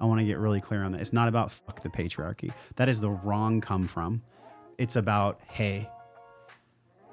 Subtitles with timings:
[0.00, 1.00] I want to get really clear on that.
[1.00, 2.52] It's not about fuck the patriarchy.
[2.76, 4.22] That is the wrong come from.
[4.76, 5.88] It's about, hey,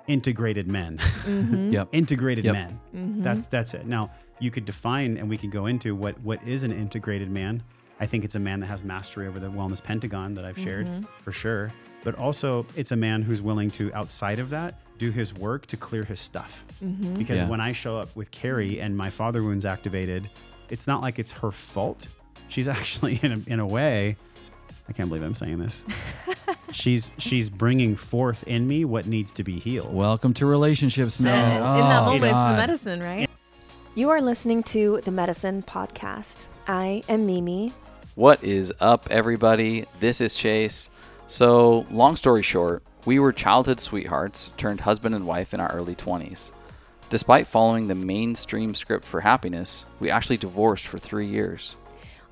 [0.08, 0.98] integrated men.
[0.98, 1.72] Mm-hmm.
[1.72, 1.90] Yep.
[1.92, 2.54] integrated Yep.
[2.54, 2.80] men.
[2.96, 3.22] Mm-hmm.
[3.22, 3.86] That's that's it.
[3.86, 7.64] Now you could define and we could go into what what is an integrated man.
[8.00, 10.88] I think it's a man that has mastery over the wellness pentagon that I've shared
[10.88, 11.04] mm-hmm.
[11.24, 11.72] for sure.
[12.04, 15.78] But also it's a man who's willing to outside of that do his work to
[15.78, 16.66] clear his stuff.
[17.16, 17.48] Because Yeah.
[17.50, 20.30] when I show up with Carrie and my father wounds activated,
[20.70, 22.08] it's not like it's her fault.
[22.52, 24.18] She's actually in a, in a way
[24.90, 25.86] I can't believe I'm saying this.
[26.74, 29.94] she's she's bringing forth in me what needs to be healed.
[29.94, 31.56] Welcome to relationships, So, man.
[31.58, 32.58] in that Oh, moment, it's the God.
[32.58, 33.30] medicine, right?
[33.96, 36.48] You are listening to the Medicine Podcast.
[36.68, 37.72] I am Mimi.
[38.16, 39.86] What is up, everybody?
[40.02, 40.90] This is Chase.
[41.28, 45.96] So, long story short, we were childhood sweethearts turned husband and wife in our early
[45.96, 46.52] 20s.
[47.10, 51.78] Despite following the mainstream script for happiness, we actually divorced for three years.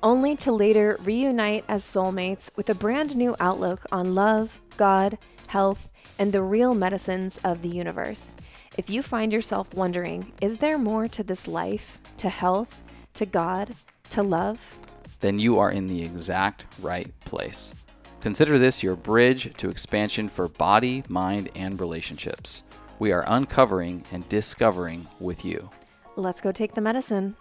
[0.02, 5.90] Only to later reunite as soulmates with a brand new outlook on love, God, health,
[6.18, 8.34] and the real medicines of the universe.
[8.78, 12.82] If you find yourself wondering, is there more to this life, to health,
[13.14, 13.74] to God,
[14.10, 14.78] to love?
[15.20, 17.74] Then you are in the exact right place.
[18.20, 22.62] Consider this your bridge to expansion for body, mind, and relationships.
[22.98, 25.70] We are uncovering and discovering with you.
[26.16, 27.36] Let's go take the medicine.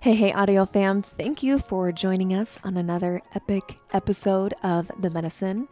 [0.00, 1.02] Hey, hey, audio fam.
[1.02, 5.66] Thank you for joining us on another epic episode of The Medicine.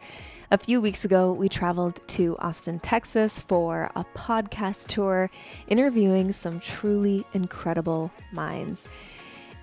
[0.51, 5.29] A few weeks ago, we traveled to Austin, Texas for a podcast tour
[5.69, 8.89] interviewing some truly incredible minds.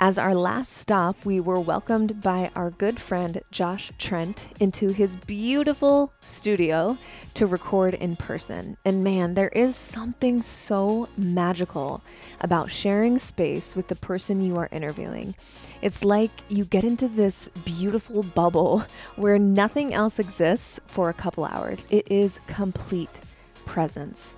[0.00, 5.14] As our last stop, we were welcomed by our good friend Josh Trent into his
[5.14, 6.98] beautiful studio
[7.34, 8.76] to record in person.
[8.84, 12.02] And man, there is something so magical
[12.40, 15.36] about sharing space with the person you are interviewing.
[15.80, 18.84] It's like you get into this beautiful bubble
[19.14, 21.86] where nothing else exists for a couple hours.
[21.88, 23.20] It is complete
[23.64, 24.34] presence.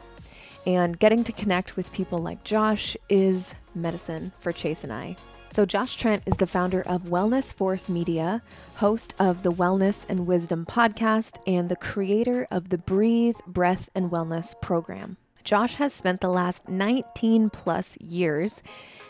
[0.66, 5.16] And getting to connect with people like Josh is medicine for Chase and I.
[5.49, 8.43] So, Josh Trent is the founder of Wellness Force Media,
[8.75, 14.11] host of the Wellness and Wisdom podcast, and the creator of the Breathe, Breath, and
[14.11, 15.17] Wellness program.
[15.45, 18.62] Josh has spent the last 19 plus years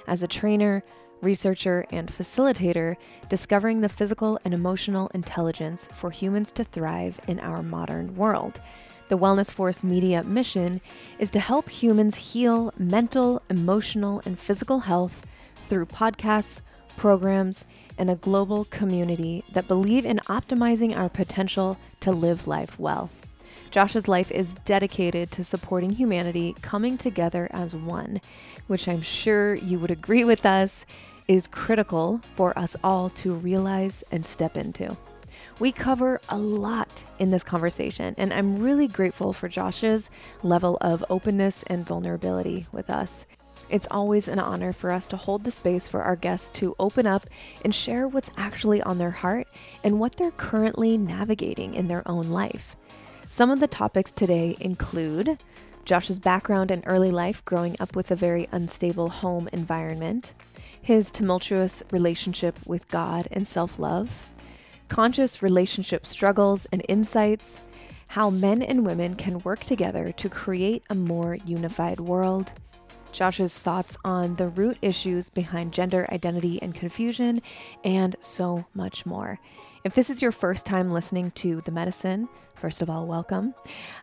[0.06, 0.84] as a trainer,
[1.20, 2.96] researcher, and facilitator
[3.28, 8.60] discovering the physical and emotional intelligence for humans to thrive in our modern world.
[9.08, 10.80] The Wellness Force Media mission
[11.18, 15.22] is to help humans heal mental, emotional, and physical health
[15.66, 16.60] through podcasts,
[16.96, 17.64] programs,
[17.98, 23.10] and a global community that believe in optimizing our potential to live life well.
[23.70, 28.20] Josh's life is dedicated to supporting humanity coming together as one,
[28.66, 30.86] which I'm sure you would agree with us
[31.28, 34.96] is critical for us all to realize and step into.
[35.58, 40.10] We cover a lot in this conversation, and I'm really grateful for Josh's
[40.42, 43.26] level of openness and vulnerability with us.
[43.68, 47.06] It's always an honor for us to hold the space for our guests to open
[47.06, 47.26] up
[47.64, 49.48] and share what's actually on their heart
[49.82, 52.76] and what they're currently navigating in their own life.
[53.28, 55.38] Some of the topics today include
[55.84, 60.34] Josh's background and early life growing up with a very unstable home environment,
[60.80, 64.30] his tumultuous relationship with God and self love,
[64.88, 67.60] conscious relationship struggles and insights,
[68.08, 72.52] how men and women can work together to create a more unified world.
[73.16, 77.40] Josh's thoughts on the root issues behind gender identity and confusion,
[77.82, 79.40] and so much more.
[79.84, 83.54] If this is your first time listening to The Medicine, first of all, welcome.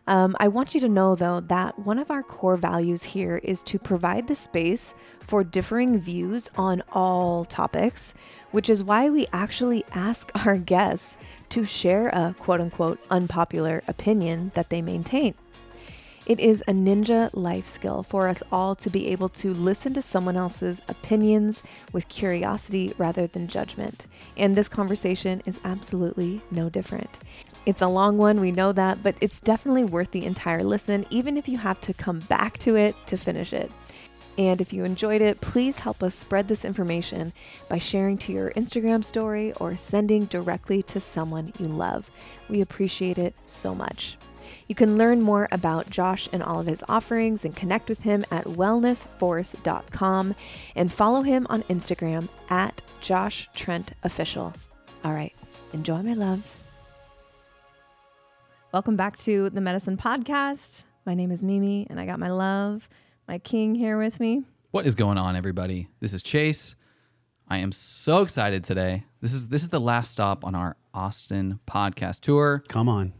[0.08, 3.62] Um, I want you to know, though, that one of our core values here is
[3.64, 8.14] to provide the space for differing views on all topics,
[8.50, 11.16] which is why we actually ask our guests
[11.50, 15.34] to share a quote unquote unpopular opinion that they maintain.
[16.26, 20.00] It is a ninja life skill for us all to be able to listen to
[20.00, 21.62] someone else's opinions
[21.92, 24.06] with curiosity rather than judgment.
[24.38, 27.18] And this conversation is absolutely no different.
[27.66, 31.36] It's a long one, we know that, but it's definitely worth the entire listen, even
[31.36, 33.70] if you have to come back to it to finish it.
[34.38, 37.34] And if you enjoyed it, please help us spread this information
[37.68, 42.10] by sharing to your Instagram story or sending directly to someone you love.
[42.48, 44.16] We appreciate it so much.
[44.66, 48.24] You can learn more about Josh and all of his offerings and connect with him
[48.30, 50.34] at wellnessforce.com
[50.74, 54.54] and follow him on Instagram at Josh Trent Official.
[55.04, 55.34] All right,
[55.74, 56.64] enjoy my loves.
[58.72, 60.84] Welcome back to the Medicine Podcast.
[61.04, 62.88] My name is Mimi, and I got my love,
[63.28, 64.44] my king here with me.
[64.70, 65.88] What is going on, everybody?
[66.00, 66.74] This is Chase.
[67.46, 69.04] I am so excited today.
[69.20, 72.64] This is this is the last stop on our Austin podcast tour.
[72.68, 73.12] Come on.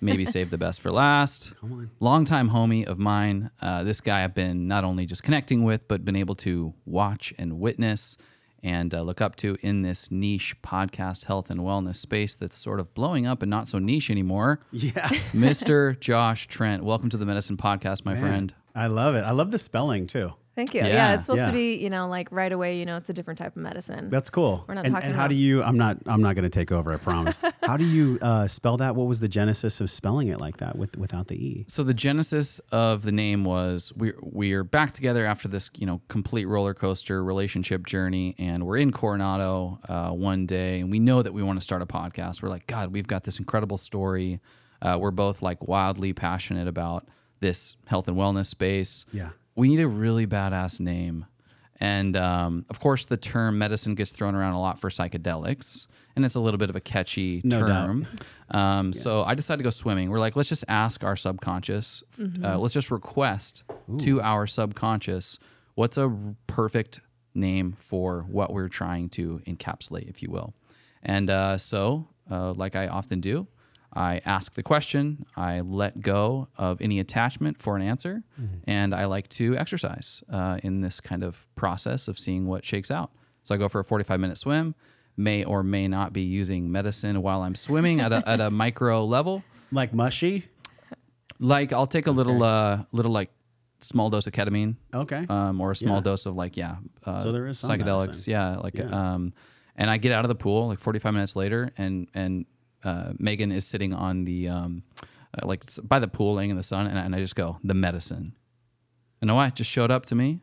[0.00, 1.54] Maybe save the best for last.
[1.60, 1.90] Come on.
[2.00, 3.50] Longtime homie of mine.
[3.60, 7.34] Uh, this guy I've been not only just connecting with, but been able to watch
[7.38, 8.16] and witness
[8.62, 12.80] and uh, look up to in this niche podcast health and wellness space that's sort
[12.80, 14.60] of blowing up and not so niche anymore.
[14.72, 15.08] Yeah.
[15.32, 15.98] Mr.
[15.98, 18.52] Josh Trent, welcome to the Medicine Podcast, my friend.
[18.74, 19.20] I love it.
[19.20, 20.32] I love the spelling too.
[20.58, 20.80] Thank you.
[20.80, 20.88] Yeah.
[20.88, 21.46] Yeah, it's supposed Yeah.
[21.46, 24.10] to be, you know, like right away, you know, it's a different type of medicine.
[24.10, 24.64] That's cool.
[24.66, 25.62] We're not and, talking and how about- do you?
[25.62, 25.98] I'm not.
[26.04, 26.92] I'm not going to take over.
[26.92, 27.38] I promise.
[27.62, 28.96] how do you uh, spell that?
[28.96, 31.64] What was the genesis of spelling it like that with without the e?
[31.68, 36.00] So the genesis of the name was we we're back together after this you know
[36.08, 41.22] complete roller coaster relationship journey, and we're in Coronado uh, one day, and we know
[41.22, 42.42] that we want to start a podcast.
[42.42, 44.40] We're like, God, we've got this incredible story.
[44.82, 47.06] Uh, we're both like wildly passionate about
[47.38, 49.06] this health and wellness space.
[49.12, 49.28] Yeah.
[49.58, 51.26] We need a really badass name.
[51.80, 56.24] And um, of course, the term medicine gets thrown around a lot for psychedelics, and
[56.24, 58.06] it's a little bit of a catchy No term.
[58.50, 60.10] Um, So I decided to go swimming.
[60.10, 62.02] We're like, let's just ask our subconscious,
[62.42, 63.64] uh, let's just request
[63.98, 65.38] to our subconscious
[65.74, 66.12] what's a
[66.46, 67.00] perfect
[67.34, 70.54] name for what we're trying to encapsulate, if you will.
[71.02, 73.46] And uh, so, uh, like I often do,
[73.92, 78.22] I ask the question, I let go of any attachment for an answer,
[78.66, 82.90] and I like to exercise uh, in this kind of process of seeing what shakes
[82.90, 83.10] out.
[83.42, 84.74] So I go for a 45 minute swim,
[85.16, 89.04] may or may not be using medicine while I'm swimming at a, at a micro
[89.04, 89.42] level.
[89.72, 90.48] Like mushy.
[91.40, 93.30] Like I'll take a little, uh, little like
[93.80, 95.24] small dose of ketamine, Okay.
[95.28, 96.02] um, or a small Yeah.
[96.02, 96.76] dose of like yeah,
[97.06, 98.30] uh, So there is some psychedelics, medicine.
[98.32, 99.14] yeah, like Yeah.
[99.14, 99.32] um,
[99.76, 102.44] and I get out of the pool like 45 minutes later, and and
[102.84, 104.82] uh, Megan is sitting on the um,
[105.34, 107.58] uh, like by the pool, laying in the sun, and, I- and I just go
[107.64, 108.34] the medicine.
[109.20, 109.48] And know why?
[109.48, 110.40] It just showed up to me,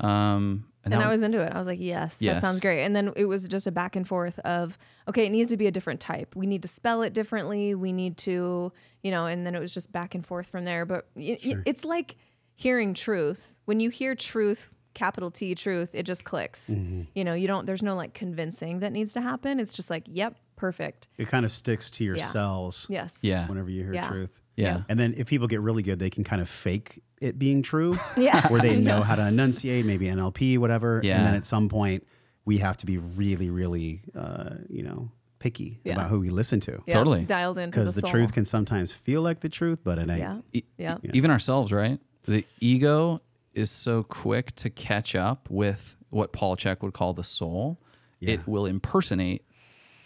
[0.00, 1.52] um, and, and I was into it.
[1.52, 2.34] I was like, yes, Yes.
[2.42, 2.84] that sounds great.
[2.84, 4.78] And then it was just a back and forth of,
[5.08, 6.34] okay, it needs to be a different type.
[6.36, 7.74] We need to spell it differently.
[7.74, 8.72] We need to,
[9.02, 10.84] you know, and then it was just back and forth from there.
[10.86, 12.16] But y- y- it's like
[12.54, 13.58] hearing truth.
[13.64, 16.70] When you hear truth, capital T truth, it just clicks.
[16.70, 17.02] Mm-hmm.
[17.16, 19.58] You know, you don't, there's no like convincing that needs to happen.
[19.58, 21.08] It's just like, yep, perfect.
[21.18, 22.24] it kind of sticks to your Yeah.
[22.24, 22.86] cells.
[22.88, 23.20] Yes.
[23.22, 24.08] yeah, Whenever you hear Yeah.
[24.08, 24.40] truth.
[24.56, 27.62] yeah, And then if people get really good, they can kind of fake it being
[27.62, 27.98] true.
[28.16, 28.46] Yeah.
[28.50, 31.00] Where they know how to enunciate, maybe NLP, whatever.
[31.04, 31.18] Yeah.
[31.18, 32.06] And then at some point,
[32.44, 35.92] we have to be really, really, uh, you know, picky Yeah.
[35.94, 36.82] about who we listen to.
[36.86, 37.24] Yeah, Totally.
[37.24, 40.18] Dialed in Because the, the, truth can sometimes feel like the truth, but it ain't.
[40.20, 40.38] Yeah.
[40.52, 40.98] E- Yeah.
[41.12, 42.00] even ourselves, right?
[42.24, 43.20] The ego
[43.52, 47.78] is so quick to catch up with what Paul Chek would call the soul.
[48.20, 48.32] Yeah.
[48.34, 49.42] It will impersonate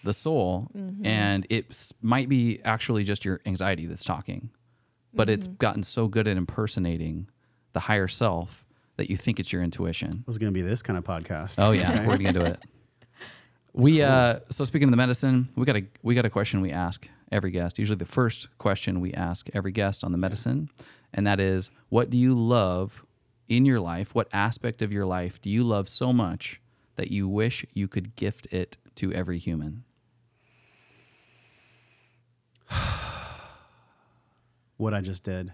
[0.05, 1.05] the soul, Mm-hmm.
[1.06, 4.50] and it might be actually just your anxiety that's talking,
[5.14, 5.56] but it's Mm-hmm.
[5.56, 7.29] gotten so good at impersonating
[7.73, 8.64] the higher self
[8.97, 10.11] that you think it's your intuition.
[10.11, 11.56] It was going to be this kind of podcast.
[11.62, 12.58] Oh yeah, we're gonna do it.
[13.73, 16.73] We uh, so speaking of the medicine, we got a we got a question we
[16.73, 17.79] ask every guest.
[17.79, 20.69] Usually, the first question we ask every guest on the medicine,
[21.14, 23.05] and that is, what do you love
[23.49, 24.12] in your life?
[24.12, 26.61] What aspect of your life do you love so much
[26.96, 29.85] that you wish you could gift it to every human?
[34.76, 35.52] What I just did.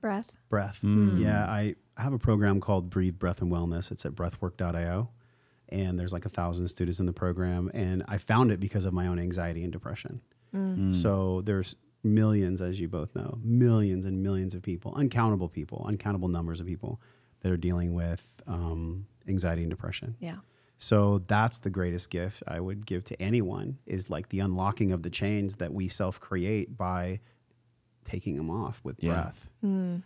[0.00, 0.32] Breath.
[0.48, 0.80] breath.
[0.82, 1.20] Mm.
[1.20, 3.92] Yeah, I have a program called Breathe Breath and Wellness.
[3.92, 5.10] It's at breathwork.io.
[5.68, 7.70] And there's like a thousand students in the program.
[7.74, 10.22] And I found it because of my own anxiety and depression.
[10.92, 16.28] So there's millions, as you both know, millions and millions of people, uncountable people, uncountable
[16.28, 17.00] numbers of people
[17.40, 20.16] that are dealing with um, anxiety and depression.
[20.20, 20.36] Yeah.
[20.82, 25.04] So that's the greatest gift I would give to anyone is like the unlocking of
[25.04, 27.20] the chains that we self create by
[28.04, 29.12] taking them off with Yeah.
[29.12, 29.48] breath.
[29.60, 29.96] Hmm.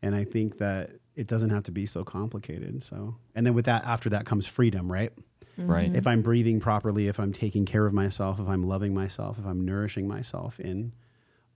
[0.00, 2.82] And I think that it doesn't have to be so complicated.
[2.82, 5.12] So, and then with that, after that comes freedom, right?
[5.58, 5.88] Right.
[5.88, 5.96] Mm-hmm.
[5.96, 9.44] If I'm breathing properly, if I'm taking care of myself, if I'm loving myself, if
[9.44, 10.94] I'm nourishing myself in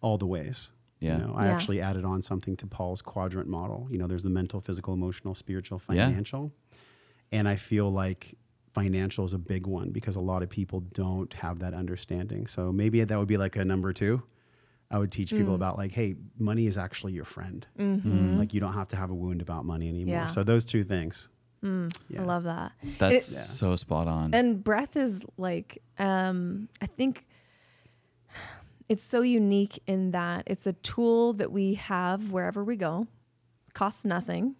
[0.02, 0.70] all the ways.
[1.00, 1.16] Yeah.
[1.18, 1.52] You know, I Yeah.
[1.54, 3.88] actually added on something to Paul's quadrant model.
[3.90, 6.08] You know, there's the mental, physical, emotional, spiritual, Yeah.
[6.08, 6.52] financial.
[7.32, 8.34] And I feel like
[8.80, 12.46] financial is a big one because a lot of people don't have that understanding.
[12.46, 14.22] So maybe that would be like a number two.
[14.90, 15.38] I would teach Mm.
[15.38, 16.10] people about like, hey,
[16.50, 17.60] money is actually your friend.
[18.40, 20.14] Like you don't have to have a wound about money anymore.
[20.16, 20.24] Mm-hmm.
[20.28, 20.36] Yeah.
[20.36, 21.28] So those two things.
[21.62, 22.20] Yeah.
[22.22, 22.72] I love that.
[22.98, 24.34] That's It- so spot on.
[24.34, 27.26] And breath is like, um, I think
[28.88, 33.06] it's so unique in that it's a tool that we have wherever we go,
[33.72, 34.54] costs nothing.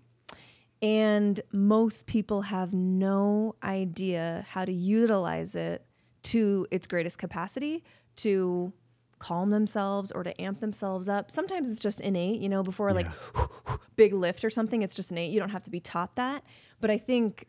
[0.82, 5.84] And most people have no idea how to utilize it
[6.24, 7.84] to its greatest capacity
[8.16, 8.72] to
[9.18, 11.30] calm themselves or to amp themselves up.
[11.30, 13.06] Sometimes it's just innate, you know, before like
[13.96, 15.30] big lift or something, it's just innate.
[15.32, 16.44] You don't have to be taught that.
[16.80, 17.46] But I think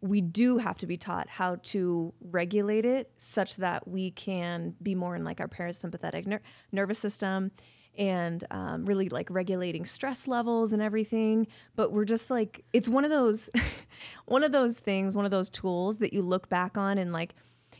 [0.00, 4.94] we do have to be taught how to regulate it such that we can be
[4.94, 7.50] more in like our parasympathetic ner- nervous system
[7.98, 13.04] and um, really like regulating stress levels and everything but we're just like it's one
[13.04, 13.50] of those
[14.26, 17.34] one of those things one of those tools that you look back on and like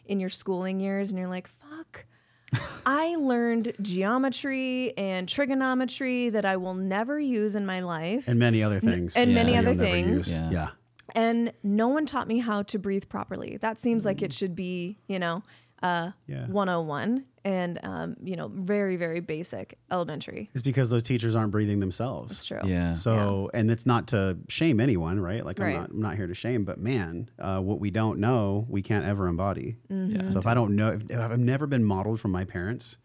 [0.04, 2.04] in your schooling years and you're like fuck
[2.86, 8.26] I learned geometry and trigonometry that I will never use in my life.
[8.26, 9.16] and many other things.
[9.16, 10.34] and many that other you'll things.
[10.34, 10.50] Yeah.
[10.50, 10.68] yeah.
[11.14, 13.58] and no one taught me how to breathe properly.
[13.58, 15.42] That seems like it should be, you know,
[15.82, 16.46] uh, Yeah.
[16.46, 20.50] 101 and, um, you know, very, very basic elementary.
[20.52, 22.32] It's because those teachers aren't breathing themselves.
[22.32, 22.60] It's true.
[22.64, 22.92] Yeah.
[22.94, 25.44] So, and it's not to shame anyone, right?
[25.44, 25.74] Like Right.
[25.74, 28.82] I'm not, I'm not here to shame, but man, uh, what we don't know, we
[28.82, 29.76] can't ever embody.
[29.90, 30.16] Mm-hmm.
[30.24, 30.28] Yeah.
[30.30, 32.98] So if I don't know, if, if I've never been modeled from my parents,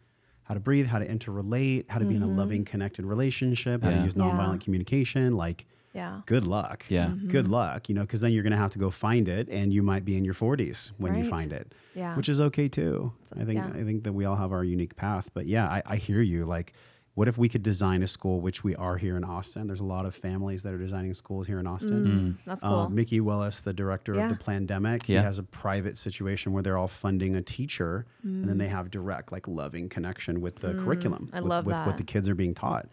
[0.44, 3.89] how to breathe, how to interrelate, how to be in a loving, connected relationship, how
[3.92, 3.98] Yeah.
[4.00, 4.27] to use Mm-hmm.
[4.27, 4.46] Yeah.
[4.46, 6.22] nonviolent communication, like Yeah.
[6.26, 6.86] good luck.
[6.90, 7.08] Yeah.
[7.08, 7.28] Mm-hmm.
[7.28, 9.72] Good luck, you know, because then you're going to have to go find it and
[9.72, 11.74] you might be in your 40s when you find it.
[11.96, 12.16] Yeah.
[12.18, 13.14] Which is okay too.
[13.40, 13.70] I think yeah.
[13.80, 15.30] I think that we all have our unique path.
[15.34, 16.46] But yeah, I, I hear you.
[16.46, 16.74] Like,
[17.16, 19.68] what if we could design a school, which we are here in Austin?
[19.68, 22.40] There's a lot of families that are designing schools here in Austin.
[22.44, 22.90] That's Uh, cool.
[22.90, 24.32] Mikki Willis, the director Yeah.
[24.32, 25.20] of the Plandemic, Yeah.
[25.20, 28.48] he has a private situation where they're all funding a teacher, and Mm.
[28.48, 31.30] then they have direct, like, loving connection with the curriculum.
[31.32, 31.86] I with, love with that.
[31.86, 32.90] what the kids are being taught.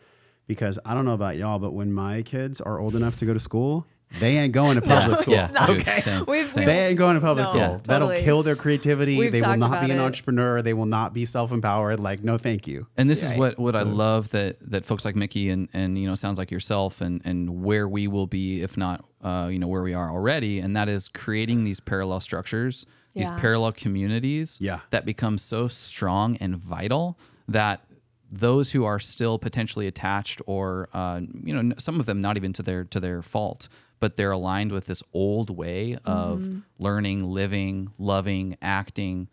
[0.51, 3.33] Because I don't know about y'all, but when my kids are old enough to go
[3.33, 3.87] to school,
[4.19, 5.35] they ain't going to public school.
[5.35, 5.47] Yeah.
[5.67, 6.01] Dude, Okay.
[6.01, 6.67] same, We've- same.
[6.67, 7.61] They ain't going to public No, school.
[7.61, 7.79] Yeah.
[7.85, 8.25] That'll totally.
[8.25, 9.17] kill their creativity.
[9.17, 10.03] We've they will not be an it.
[10.03, 10.61] entrepreneur.
[10.61, 12.01] They will not be self-empowered.
[12.01, 12.89] Like, no, thank you.
[12.97, 13.39] And this is Right.
[13.39, 16.51] what, what I love that that folks like Mikki and and you know sounds like
[16.51, 20.11] yourself and and where we will be if not uh, you know where we are
[20.11, 24.81] already and that is creating these parallel structures these parallel communities Yeah.
[24.91, 27.17] that become so strong and vital
[27.47, 27.85] that
[28.31, 32.53] those who are still potentially attached or uh, you know some of them not even
[32.53, 33.69] to their to their fault
[33.99, 39.29] but they're aligned with this old way of learning living loving acting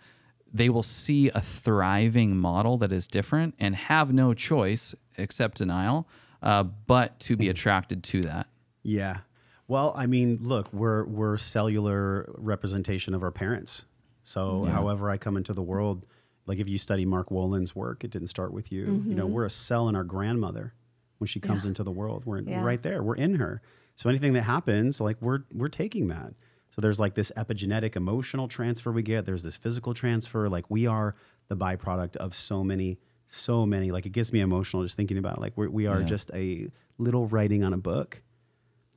[0.53, 6.07] they will see a thriving model that is different and have no choice except denial,
[6.41, 8.47] uh, but to be attracted to that.
[8.83, 9.19] Yeah.
[9.67, 13.85] Well, I mean, look, we're we're cellular representation of our parents.
[14.23, 16.05] So, however I come into the world,
[16.47, 19.03] like if you study Mark Wolynn's work, it didn't start with you.
[19.05, 19.33] You know, mm-hmm.
[19.33, 20.73] we're a cell in our grandmother
[21.17, 22.25] when she comes into the world.
[22.25, 22.63] We're Yeah.
[22.63, 23.03] right there.
[23.03, 23.61] We're in her.
[23.95, 26.33] So anything that happens, like we're we're taking that.
[26.69, 29.25] So there's like this epigenetic emotional transfer we get.
[29.25, 30.47] There's this physical transfer.
[30.47, 31.15] Like we are
[31.47, 33.91] the byproduct of so many, so many.
[33.91, 35.41] Like it gets me emotional just thinking about it.
[35.41, 36.05] Like we're, we are Yeah.
[36.05, 38.21] just a little writing on a book.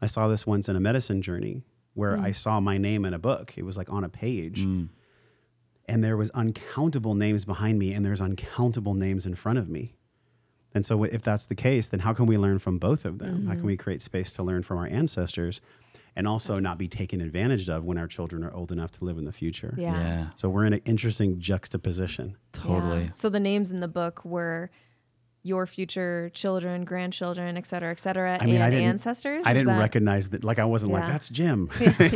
[0.02, 1.64] I saw this once in a medicine journey
[1.94, 2.34] where I mm.
[2.34, 3.54] saw my name in a book.
[3.56, 4.62] It was like on a page.
[4.62, 4.90] Mm.
[5.90, 9.96] And there was uncountable names behind me and there's uncountable names in front of me.
[10.72, 13.46] And so if that's the case, then how can we learn from both of them?
[13.46, 13.82] How can we mm-hmm.
[13.82, 15.60] create space to learn from our ancestors
[16.14, 19.18] and also not be taken advantage of when our children are old enough to live
[19.18, 19.74] in the future?
[19.76, 20.30] Yeah.
[20.36, 22.36] So we're in an interesting juxtaposition.
[22.52, 23.04] totally.
[23.06, 23.12] Yeah.
[23.14, 24.70] So the names in the book were
[25.42, 29.44] your future children, grandchildren, et cetera, et cetera, I mean, and I didn't, ancestors.
[29.46, 30.44] I Is didn't that- recognize that.
[30.44, 31.70] Like I wasn't like that's Jim.
[31.80, 32.10] yeah, yeah,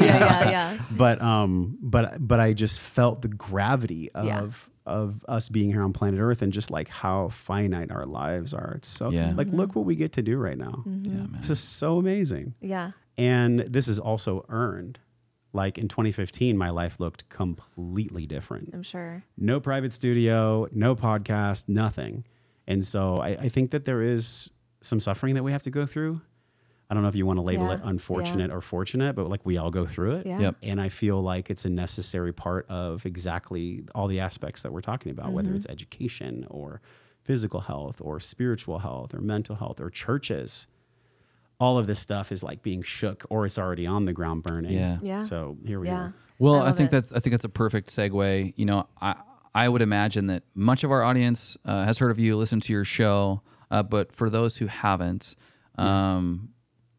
[0.51, 0.79] yeah.
[0.91, 4.47] but um but but I just felt the gravity of Yeah.
[4.93, 8.75] of us being here on planet Earth and just like how finite our lives are.
[8.77, 9.33] It's so Yeah.
[9.35, 10.83] like look what we get to do right now.
[10.87, 11.05] Mm-hmm.
[11.07, 11.39] Yeah, man.
[11.41, 12.55] This is so amazing.
[12.61, 12.91] Yeah.
[13.17, 14.99] And this is also earned.
[15.55, 18.71] Like in 2015, my life looked completely different.
[18.75, 19.23] I'm sure.
[19.39, 22.25] No private studio, no podcast, nothing.
[22.67, 25.87] And so I, I think that there is some suffering that we have to go
[25.87, 26.21] through.
[26.91, 29.41] I don't know if you want to label Yeah, it unfortunate or fortunate, but like
[29.45, 30.27] we all go through it.
[30.27, 30.39] Yeah.
[30.41, 30.57] Yep.
[30.63, 34.83] And I feel like it's a necessary part of exactly all the aspects that we're
[34.83, 35.57] talking about, whether Mm-hmm.
[35.57, 36.81] it's education or
[37.23, 40.67] physical health or spiritual health or mental health or churches.
[41.59, 44.73] All of this stuff is like being shook or it's already on the ground burning.
[44.73, 44.99] Yeah.
[45.01, 45.25] Yeah.
[45.25, 45.97] So here we Yeah.
[45.99, 46.15] are.
[46.39, 46.91] Well, I I, think it.
[46.93, 48.53] that's I think that's a perfect segue.
[48.57, 49.15] You know, I
[49.55, 52.73] I would imagine that much of our audience uh, has heard of you, listened to
[52.73, 55.37] your show, uh, but for those who haven't,
[55.77, 56.51] um,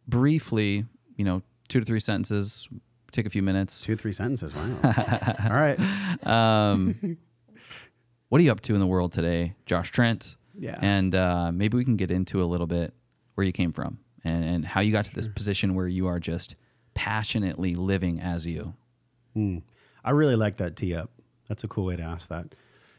[0.08, 0.86] briefly,
[1.18, 2.68] you know, two to three sentences,
[3.12, 3.84] take a few minutes.
[3.84, 4.54] Two, three sentences.
[4.56, 4.80] Wow.
[5.44, 5.80] all right.
[6.26, 7.18] Um,
[8.30, 10.38] what are you up to in the world today, Josh Trent?
[10.58, 10.80] Yeah.
[10.82, 12.94] And uh, maybe we can get into a little bit
[13.36, 16.20] where you came from and, and how you got to this position where you are
[16.20, 16.56] just
[16.94, 18.74] passionately living as you.
[20.04, 21.12] I really like that tee up.
[21.48, 22.56] That's a cool way to ask that.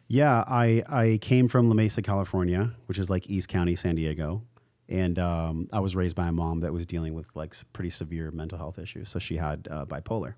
[0.09, 4.43] Yeah, I I came from La Mesa, California, which is like East County, San Diego,
[4.88, 8.31] and um, I was raised by a mom that was dealing with like pretty severe
[8.31, 9.09] mental health issues.
[9.09, 10.35] So she had uh, bipolar,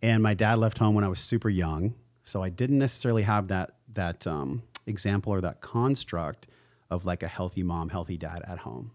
[0.00, 1.94] and my dad left home when I was super young.
[2.22, 6.46] So I didn't necessarily have that that um, example or that construct
[6.90, 8.92] of like a healthy mom, healthy dad at home.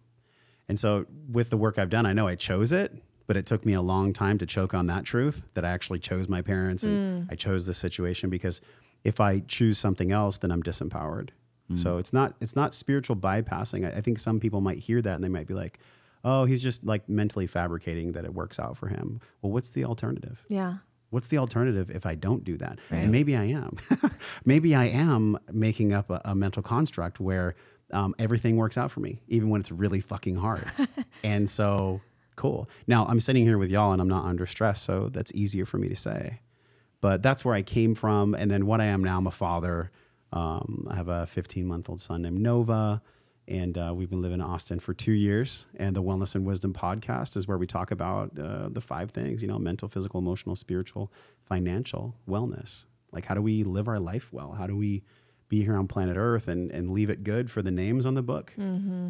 [0.69, 2.93] And so with the work I've done, I know I chose it,
[3.27, 5.99] but it took me a long time to choke on that truth that I actually
[5.99, 8.61] chose my parents and I chose this situation because
[9.03, 11.29] if I choose something else, then I'm disempowered.
[11.75, 13.83] So it's not it's not spiritual bypassing.
[13.91, 15.79] I, I think some people might hear that and they might be like,
[16.23, 19.83] "Oh, he's just like mentally fabricating that it works out for him." Well, what's the
[19.85, 20.45] alternative?
[20.49, 20.75] Yeah.
[21.09, 22.77] What's the alternative if I don't do that?
[22.91, 23.77] And maybe I am.
[24.45, 27.55] maybe I am making up a, a mental construct where
[27.91, 30.65] um, everything works out for me, even when it's really fucking hard.
[31.23, 32.01] and so,
[32.33, 32.69] cool.
[32.87, 34.81] Now I'm sitting here with y'all and I'm not under stress.
[34.81, 36.41] So that's easier for me to say.
[37.01, 38.33] But that's where I came from.
[38.33, 39.91] And then what I am now, I'm a father.
[40.31, 43.01] Um, I have a 15 month old son named Nova.
[43.45, 45.65] And uh, we've been living in Austin for two years.
[45.75, 49.41] And the Wellness and Wisdom podcast is where we talk about uh, the five things,
[49.41, 51.11] you know, mental, physical, emotional, spiritual,
[51.43, 52.85] financial wellness.
[53.11, 54.53] Like, how do we live our life well?
[54.53, 55.03] How do we
[55.49, 58.21] be here on planet Earth and, and leave it good for the names on the
[58.23, 58.53] book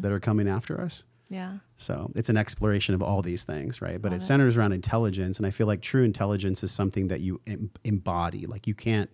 [0.02, 1.04] that are coming after us?
[1.28, 1.58] Yeah.
[1.76, 4.00] So it's an exploration of all these things, right?
[4.00, 5.38] But it centers around intelligence.
[5.38, 8.46] And I feel like true intelligence is something that you em- embody.
[8.46, 9.10] Like, you can't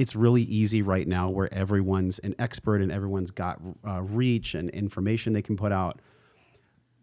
[0.00, 4.70] it's really easy right now where everyone's an expert and everyone's got uh, reach and
[4.70, 6.00] information they can put out.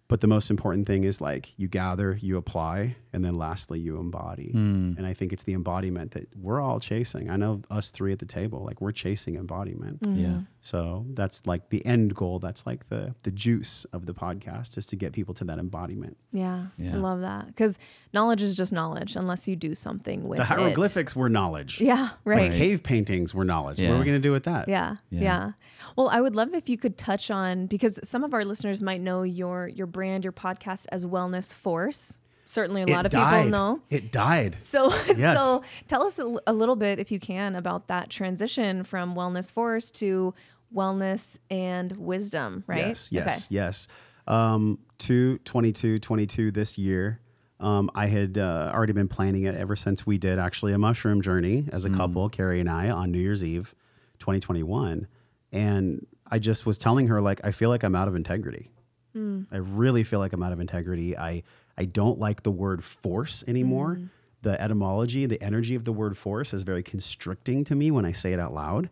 [0.10, 3.98] But the most important thing is like you gather, you apply, and then lastly, you
[3.98, 4.52] embody.
[4.52, 4.94] Hmm.
[4.98, 7.30] And I think it's the embodiment that we're all chasing.
[7.30, 10.02] I know us three at the table, like we're chasing embodiment.
[10.02, 10.22] Mm-hmm.
[10.22, 10.40] Yeah.
[10.62, 12.40] So that's like the end goal.
[12.40, 16.18] That's like the the juice of the podcast is to get people to that embodiment.
[16.32, 16.68] Yeah.
[16.78, 16.94] Yeah.
[16.94, 17.48] I love that.
[17.48, 17.78] Because
[18.14, 20.48] knowledge is just knowledge unless you do something with The it.
[20.48, 21.82] hieroglyphics were knowledge.
[21.82, 22.10] Yeah.
[22.24, 22.50] Right.
[22.52, 23.80] Like cave paintings were knowledge.
[23.80, 24.68] What are we going to do with that?
[24.70, 25.22] Yeah, Yeah.
[25.22, 25.52] yeah,
[25.98, 29.02] Well, I would love if you could touch on because some of our listeners might
[29.02, 32.18] know your your brand, your podcast as Wellness Force.
[32.46, 33.38] Certainly, a It lot of died.
[33.46, 33.82] people know.
[33.90, 34.62] It died.
[34.62, 34.86] So,
[35.18, 35.38] Yes.
[35.38, 39.16] so tell us a, l- a little bit, if you can, about that transition from
[39.16, 40.34] Wellness Force to
[40.74, 42.64] Wellness and Wisdom.
[42.68, 42.78] Right?
[42.88, 43.88] Yes, yes, yes.
[44.28, 47.20] Um, to 22, 22 this year.
[47.60, 51.22] Um, I had uh, already been planning it ever since we did actually a mushroom
[51.24, 53.74] journey as a couple, Carrie and I, on New Year's Eve,
[54.20, 55.08] 2021.
[55.52, 58.70] And I just was telling her, like, I feel like I'm out of integrity.
[59.18, 59.48] Mm.
[59.52, 61.18] I really feel like I'm out of integrity.
[61.18, 61.44] I,
[61.78, 63.96] I don't like the word force anymore.
[63.96, 64.10] Mm.
[64.44, 68.12] The etymology, the energy of the word force is very constricting to me when I
[68.12, 68.90] say it out loud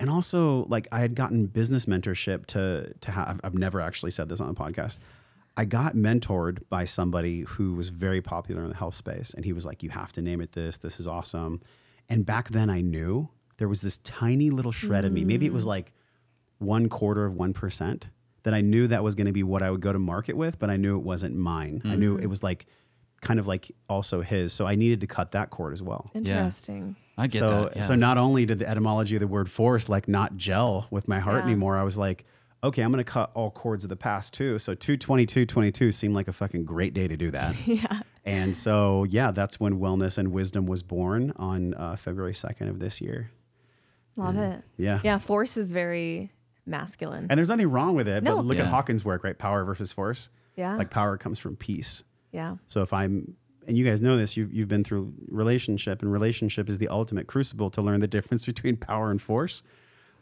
[0.00, 3.40] and also like I had gotten business mentorship to to have.
[3.44, 4.98] I've never actually said this on a podcast.
[5.56, 9.52] I got mentored by somebody who was very popular in the health space, and he
[9.52, 10.78] was like, "You have to name it this.
[10.78, 11.60] This is awesome."
[12.08, 15.24] And back then, I knew there was this tiny little shred of me.
[15.24, 15.68] Maybe it was mm.
[15.68, 15.92] like
[16.58, 18.06] one quarter of one percent
[18.44, 20.58] that I knew that was going to be what I would go to market with,
[20.58, 21.82] but I knew it wasn't mine.
[21.84, 22.66] I knew it was like
[23.20, 24.52] kind of like also his.
[24.52, 26.10] So I needed to cut that cord as well.
[26.14, 26.96] Interesting.
[27.18, 27.76] I get so that.
[27.76, 27.82] Yeah.
[27.82, 31.18] so not only did the etymology of the word force like not gel with my
[31.20, 31.50] heart Yeah.
[31.50, 32.24] anymore, I was like,
[32.64, 34.58] okay, I'm gonna cut all cords of the past too.
[34.58, 37.54] So 22222 seemed like a fucking great day to do that.
[37.66, 38.00] Yeah.
[38.24, 42.78] And so yeah, that's when wellness and wisdom was born on uh, February 2nd of
[42.78, 43.30] this year.
[44.16, 44.62] Love it.
[44.76, 45.00] Yeah.
[45.02, 45.18] Yeah.
[45.18, 46.30] Force is very
[46.70, 47.26] masculine.
[47.28, 48.36] And there's nothing wrong with it, No.
[48.36, 49.36] but look at Hawkins' work, right?
[49.36, 50.30] Power versus force.
[50.56, 50.76] Yeah.
[50.76, 52.04] Like power comes from peace.
[52.32, 52.56] yeah.
[52.66, 56.68] So if I'm, and you guys know this, you've, you've been through relationship, and relationship
[56.68, 59.62] is the ultimate crucible to learn the difference between power and force.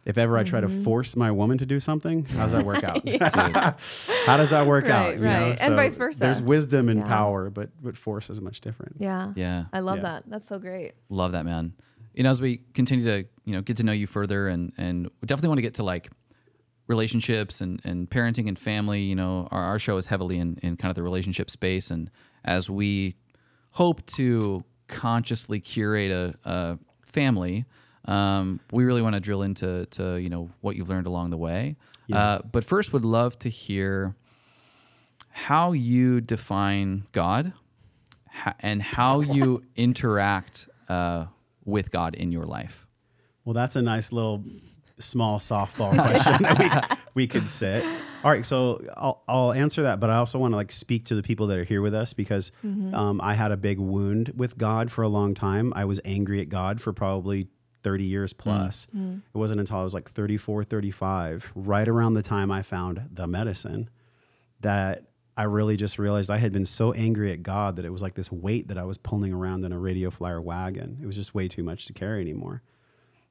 [0.04, 0.78] If ever I try Mm-hmm.
[0.78, 3.06] to force my woman to do something, how does that work out?
[4.26, 5.14] how does that work Right, out?
[5.18, 5.48] you know?
[5.50, 5.61] right.
[5.61, 6.20] And vice versa.
[6.20, 7.04] There's wisdom in Yeah.
[7.06, 8.96] power, but but force is much different.
[8.98, 9.32] Yeah.
[9.37, 9.64] yeah.
[9.72, 10.02] I love Yeah.
[10.04, 10.24] that.
[10.26, 10.92] That's so great.
[11.11, 11.74] Love that, man.
[12.14, 15.11] You know, as we continue to, you know, get to know you further and and
[15.20, 16.08] we definitely want to get to like
[16.88, 20.77] relationships and, and parenting and family, you know, our, our show is heavily in, in
[20.77, 21.90] kind of the relationship space.
[21.90, 22.11] And
[22.44, 23.14] as we
[23.72, 27.66] hope to consciously curate a, a family,
[28.07, 31.37] um, we really want to drill into to, you know, what you've learned along the
[31.37, 31.77] way.
[32.11, 34.16] Uh, but first would love to hear
[35.31, 37.53] how you define God
[38.31, 41.27] ha- and how you interact uh,
[41.66, 42.87] with God in your life.
[43.44, 44.42] Well, that's a nice little
[44.98, 47.84] small softball question that we, we could sit.
[48.24, 51.14] All right, so I'll, I'll answer that, but I also want to like speak to
[51.14, 52.94] the people that are here with us because mm-hmm.
[52.94, 55.72] um, I had a big wound with God for a long time.
[55.76, 57.48] I was angry at God for probably
[57.82, 58.38] 30 years mm.
[58.38, 58.88] plus.
[58.94, 59.18] Mm.
[59.18, 63.26] It wasn't until I was like 34, 35, right around the time I found the
[63.26, 63.88] medicine,
[64.61, 65.04] that
[65.37, 68.14] I really just realized I had been so angry at God that it was like
[68.14, 70.98] this weight that I was pulling around in a radio flyer wagon.
[71.00, 72.62] It was just way too much to carry anymore.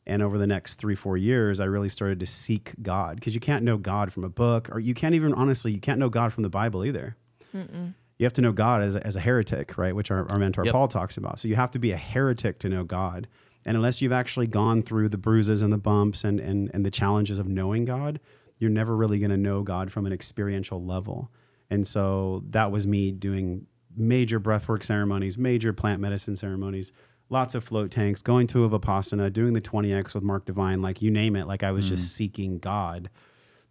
[0.07, 3.41] And over the next three, four years, I really started to seek God because you
[3.41, 6.31] can't know God from a book, or you can't even, honestly, you can't know God
[6.31, 7.17] from the Bible either.
[8.17, 9.93] You have to know God as a, as a heretic, right?
[9.93, 10.71] Which our, our mentor Yep.
[10.71, 11.39] Paul talks about.
[11.39, 13.27] So you have to be a heretic to know God.
[13.65, 16.91] And unless you've actually gone through the bruises and the bumps and, and, and the
[16.91, 18.21] challenges of knowing God,
[18.59, 21.29] you're never really going to know God from an experiential level.
[21.69, 26.93] And so that was me doing major breathwork ceremonies, major plant medicine ceremonies,
[27.29, 31.01] lots of float tanks, going to a Vipassana, doing the 20X with Mark Divine, like
[31.01, 31.47] you name it.
[31.47, 32.09] Like I was just mm.
[32.09, 33.09] seeking God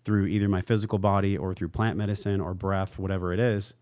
[0.05, 3.75] through either my physical body or through plant medicine or breath, whatever it is.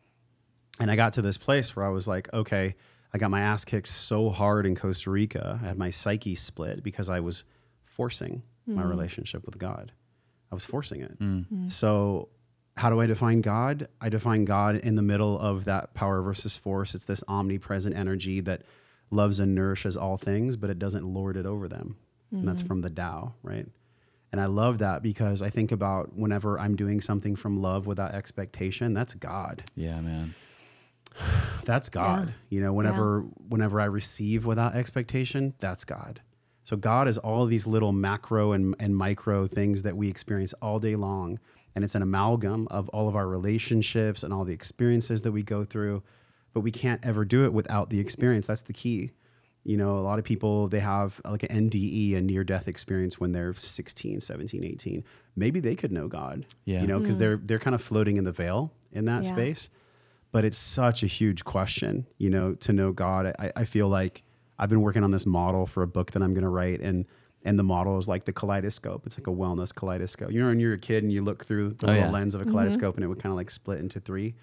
[0.80, 2.74] And I got to this place where I was like, okay,
[3.12, 5.60] I got my ass kicked so hard in Costa Rica.
[5.62, 7.44] I had my psyche split because I was
[7.84, 8.88] forcing my mm.
[8.88, 9.92] relationship with God.
[10.50, 11.18] I was forcing it.
[11.20, 11.70] Mm.
[11.70, 12.28] So,
[12.76, 13.86] how do I define God?
[14.00, 16.94] I define God in the middle of that power versus force.
[16.94, 18.62] It's this omnipresent energy that
[19.10, 21.96] loves and nourishes all things, but it doesn't lord it over them.
[22.30, 22.68] And that's mm-hmm.
[22.68, 23.66] from the Tao, right?
[24.32, 28.12] And I love that because I think about whenever I'm doing something from love without
[28.12, 30.34] expectation, that's God Yeah, man.
[31.64, 32.34] that's God.
[32.48, 36.20] You know, whenever whenever I receive without expectation, that's God.
[36.64, 40.54] So God is all of these little macro and, and micro things that we experience
[40.62, 41.38] all day long.
[41.74, 45.42] And it's an amalgam of all of our relationships and all the experiences that we
[45.42, 46.02] go through.
[46.54, 48.46] But we can't ever do it without the experience.
[48.46, 49.10] That's the key.
[49.64, 53.20] You know, a lot of people, they have like an NDE, a near death experience
[53.20, 55.04] when they're 16, 17, 18.
[55.36, 56.46] Maybe they could know God.
[56.64, 56.80] Yeah.
[56.80, 57.20] You know, because hmm.
[57.20, 59.32] they're they're kind of floating in the veil in that Yeah.
[59.32, 59.68] space
[60.34, 63.32] but it's such a huge question, you know, to know God.
[63.38, 64.24] I, I feel like
[64.58, 67.06] I've been working on this model for a book that I'm going to write, and
[67.44, 69.06] and the model is like the kaleidoscope.
[69.06, 70.32] It's like a wellness kaleidoscope.
[70.32, 72.10] You know, when you're a kid and you look through the Oh, little yeah.
[72.10, 72.52] lens of a mm-hmm.
[72.52, 74.34] kaleidoscope, and it would kind of like split into three.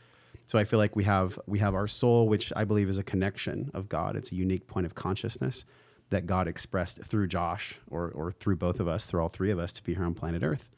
[0.48, 3.04] So I feel like we have we have our soul, which I believe is a
[3.04, 4.16] connection of God.
[4.16, 5.66] It's a unique point of consciousness
[6.10, 9.60] that God expressed through Josh or or through both of us, through all three of
[9.60, 10.70] us, to be here on planet Earth.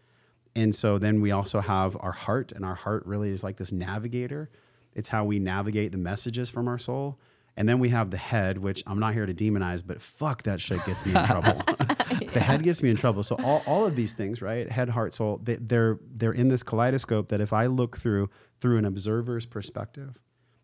[0.55, 3.71] And so then we also have our heart, and our heart really is like this
[3.71, 4.49] navigator.
[4.93, 7.17] It's how we navigate the messages from our soul.
[7.55, 10.59] And then we have the head, which I'm not here to demonize, but fuck that
[10.59, 11.61] shit gets me in trouble.
[12.33, 13.23] the head gets me in trouble.
[13.23, 14.69] So all, all of these things, right?
[14.69, 18.77] Head, heart, soul, they, they're they're in this kaleidoscope that if I look through through
[18.77, 20.19] an observer's perspective,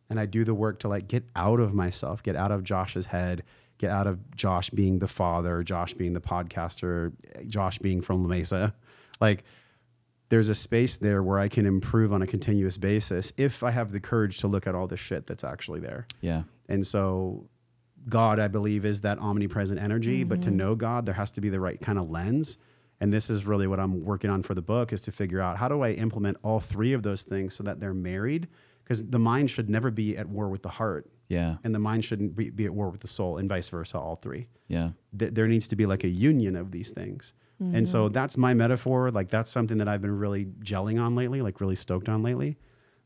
[0.10, 3.08] and I do the work to like get out of myself, get out of Josh's
[3.08, 3.44] head,
[3.78, 7.14] get out of Josh being the father, Josh being the podcaster,
[7.48, 8.74] Josh being from La Mesa,
[9.22, 9.44] like
[10.30, 13.92] there's a space there where I can improve on a continuous basis if I have
[13.92, 16.06] the courage to look at all the shit that's actually there.
[16.22, 16.44] Yeah.
[16.68, 17.50] And so
[18.08, 20.24] God, I believe, is that omnipresent energy.
[20.24, 20.50] But Mm-hmm.
[20.52, 22.58] to know God, there has to be the right kind of lens.
[23.02, 25.58] And this is really what I'm working on for the book is to figure out
[25.58, 28.48] how do I implement all three of those things so that they're married?
[28.84, 31.58] Because the mind should never be at war with the heart, Yeah.
[31.64, 34.16] and the mind shouldn't be, be at war with the soul, and vice versa, all
[34.16, 34.92] three Yeah.
[35.18, 37.34] th- there needs to be like a union of these things.
[37.62, 39.12] And so that's my metaphor.
[39.12, 42.58] Like that's something that I've been really gelling on lately, like really stoked on lately.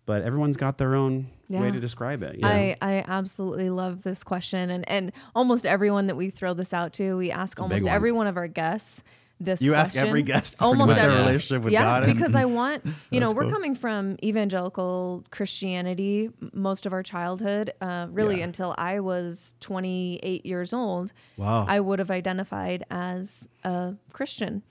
[0.05, 2.35] But everyone's got their own way to describe it.
[2.35, 2.47] you know?
[2.49, 4.69] I, I absolutely love this question.
[4.69, 7.93] And, and almost everyone that we throw this out to, we ask a almost one.
[7.93, 9.01] every one of our guests
[9.39, 11.25] this you ask every guest almost much their every Yeah.
[11.27, 12.03] relationship with yeah, God.
[12.03, 13.51] and- because I want, you know, we're cool.
[13.51, 18.45] coming from evangelical Christianity most of our childhood, uh, really Yeah.
[18.45, 21.13] until I was 28 years old.
[21.37, 21.65] Wow.
[21.67, 24.63] I would have identified as a Christian.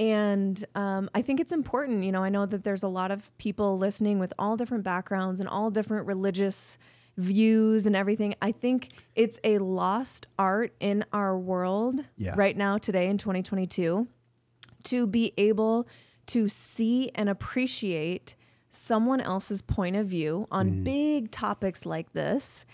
[0.00, 3.30] And um, I think it's important, you know, I know that there's a lot of
[3.36, 6.78] people listening with all different backgrounds and all different religious
[7.18, 8.34] views and everything.
[8.40, 12.32] I think it's a lost art in our world Yeah.
[12.34, 14.08] right now, today in 2022
[14.84, 15.86] to be able
[16.28, 18.36] to see and appreciate
[18.70, 20.82] someone else's point of view on Mm-hmm.
[20.84, 22.64] big topics like this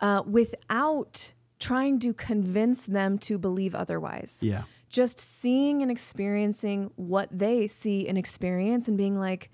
[0.00, 4.38] uh, without trying to convince them to believe otherwise.
[4.42, 4.62] yeah.
[4.90, 9.50] Just seeing and experiencing what they see and experience and being like,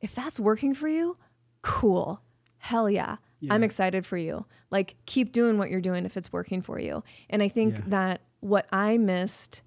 [0.00, 1.16] if that's working for you,
[1.62, 2.20] cool.
[2.58, 3.16] Hell yeah.
[3.48, 4.44] I'm excited for you.
[4.70, 7.02] Like, keep doing what you're doing if it's working for you.
[7.30, 7.84] And I think Yeah.
[7.86, 9.62] that what I missed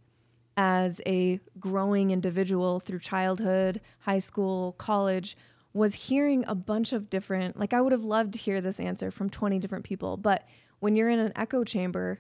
[0.56, 5.36] as a growing individual through childhood, high school, college
[5.74, 9.10] was hearing a bunch of different like I would have loved to hear this answer
[9.10, 10.48] from 20 different people, but
[10.80, 12.20] when you're in an echo chamber,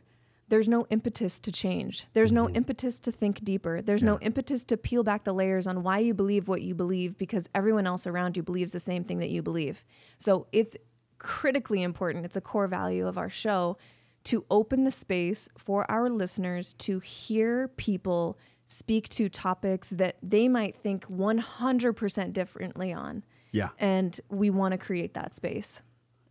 [0.49, 2.05] there's no impetus to change.
[2.13, 2.57] There's no mm-hmm.
[2.57, 3.81] impetus to think deeper.
[3.81, 7.17] There's no impetus to peel back the layers on why you believe what you believe
[7.17, 9.83] because everyone else around you believes the same thing that you believe.
[10.17, 10.75] So it's
[11.17, 12.25] critically important.
[12.25, 13.77] It's a core value of our show
[14.25, 20.47] to open the space for our listeners to hear people speak to topics that they
[20.47, 23.23] might think 100% differently on.
[23.51, 23.69] Yeah.
[23.77, 25.81] And we want to create that space.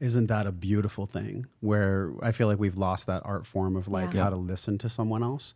[0.03, 3.87] Isn't that a beautiful thing where I feel like we've lost that art form of
[3.89, 4.25] like Yeah.
[4.25, 5.55] how to listen to someone else?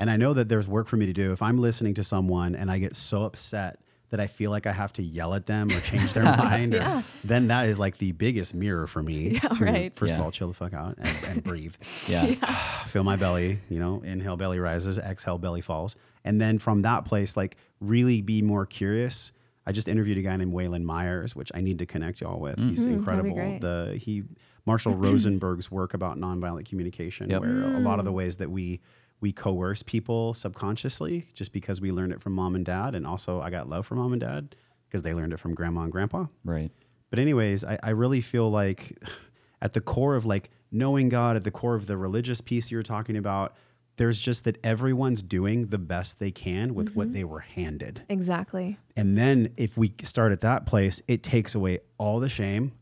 [0.00, 1.32] And I know that there's work for me to do.
[1.32, 3.78] If I'm listening to someone and I get so upset
[4.10, 7.04] that I feel like I have to yell at them or change their mind, or-
[7.22, 9.94] then that is like the biggest mirror for me Yeah, to, right.
[9.94, 11.74] first of all, chill the fuck out and, and breathe.
[12.08, 12.24] Yeah.
[12.86, 15.94] Feel my belly, you know, inhale, belly rises, exhale, belly falls.
[16.24, 19.32] And then from that place, like really be more curious.
[19.68, 22.58] I just interviewed a guy named Wayland Myers, which I need to connect y'all with.
[22.58, 23.58] He's Mm, that'd incredible.
[23.60, 24.24] The he
[24.64, 27.40] Marshall Rosenberg's work about nonviolent communication, Yep.
[27.42, 28.80] where a lot of the ways that we
[29.20, 33.40] we coerce people subconsciously just because we learned it from mom and dad, and also
[33.40, 34.54] I got love from mom and dad
[34.88, 36.26] because they learned it from grandma and grandpa.
[36.44, 36.70] Right.
[37.10, 38.98] But anyways, I, I really feel like
[39.60, 42.76] at the core of like knowing God, at the core of the religious piece you
[42.76, 43.54] were talking about,
[43.98, 47.14] there's just that everyone's doing the best they can with what mm-hmm.
[47.14, 48.02] they were handed.
[48.08, 48.78] Exactly.
[48.96, 52.72] And then if we start at that place, it takes away all the shame,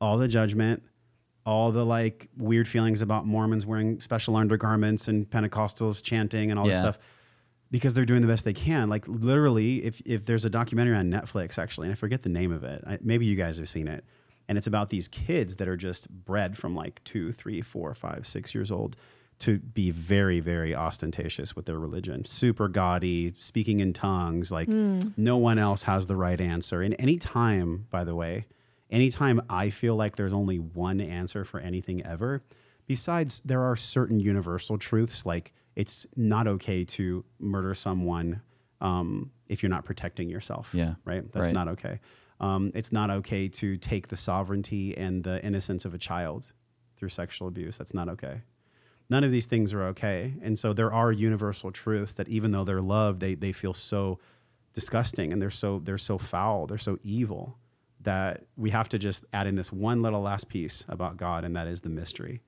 [0.00, 0.82] all the judgment,
[1.44, 6.66] all the like weird feelings about Mormons wearing special undergarments and Pentecostals chanting and all
[6.66, 6.98] this stuff
[7.70, 8.88] because they're doing the best they can.
[8.88, 12.52] Like literally, if if there's a documentary on Netflix actually, and I forget the name
[12.52, 14.04] of it, I, maybe you guys have seen it,
[14.48, 18.26] and it's about these kids that are just bred from like two, three, four, five,
[18.26, 18.96] six years old
[19.42, 25.36] to be very, very ostentatious with their religion, super gaudy, speaking in tongues, like no
[25.36, 26.82] one else has the right answer.
[26.82, 28.46] And any time, by the way,
[28.90, 32.42] anytime I feel like there's only one answer for anything ever,
[32.86, 38.42] besides there are certain universal truths like it's not okay to murder someone
[38.80, 40.70] um, if you're not protecting yourself.
[40.74, 40.94] Yeah.
[41.04, 41.30] Right.
[41.32, 41.54] That's Right.
[41.54, 42.00] not okay.
[42.40, 46.52] Um, it's not okay to take the sovereignty and the innocence of a child
[46.96, 47.78] through sexual abuse.
[47.78, 48.42] That's not okay.
[49.12, 50.34] None of these things are okay.
[50.42, 54.18] And so there are universal truths that even though they're loved, they, they feel so
[54.72, 57.58] disgusting and they're so they're so foul, they're so evil
[58.00, 61.54] that we have to just add in this one little last piece about God, and
[61.56, 62.40] that is the mystery.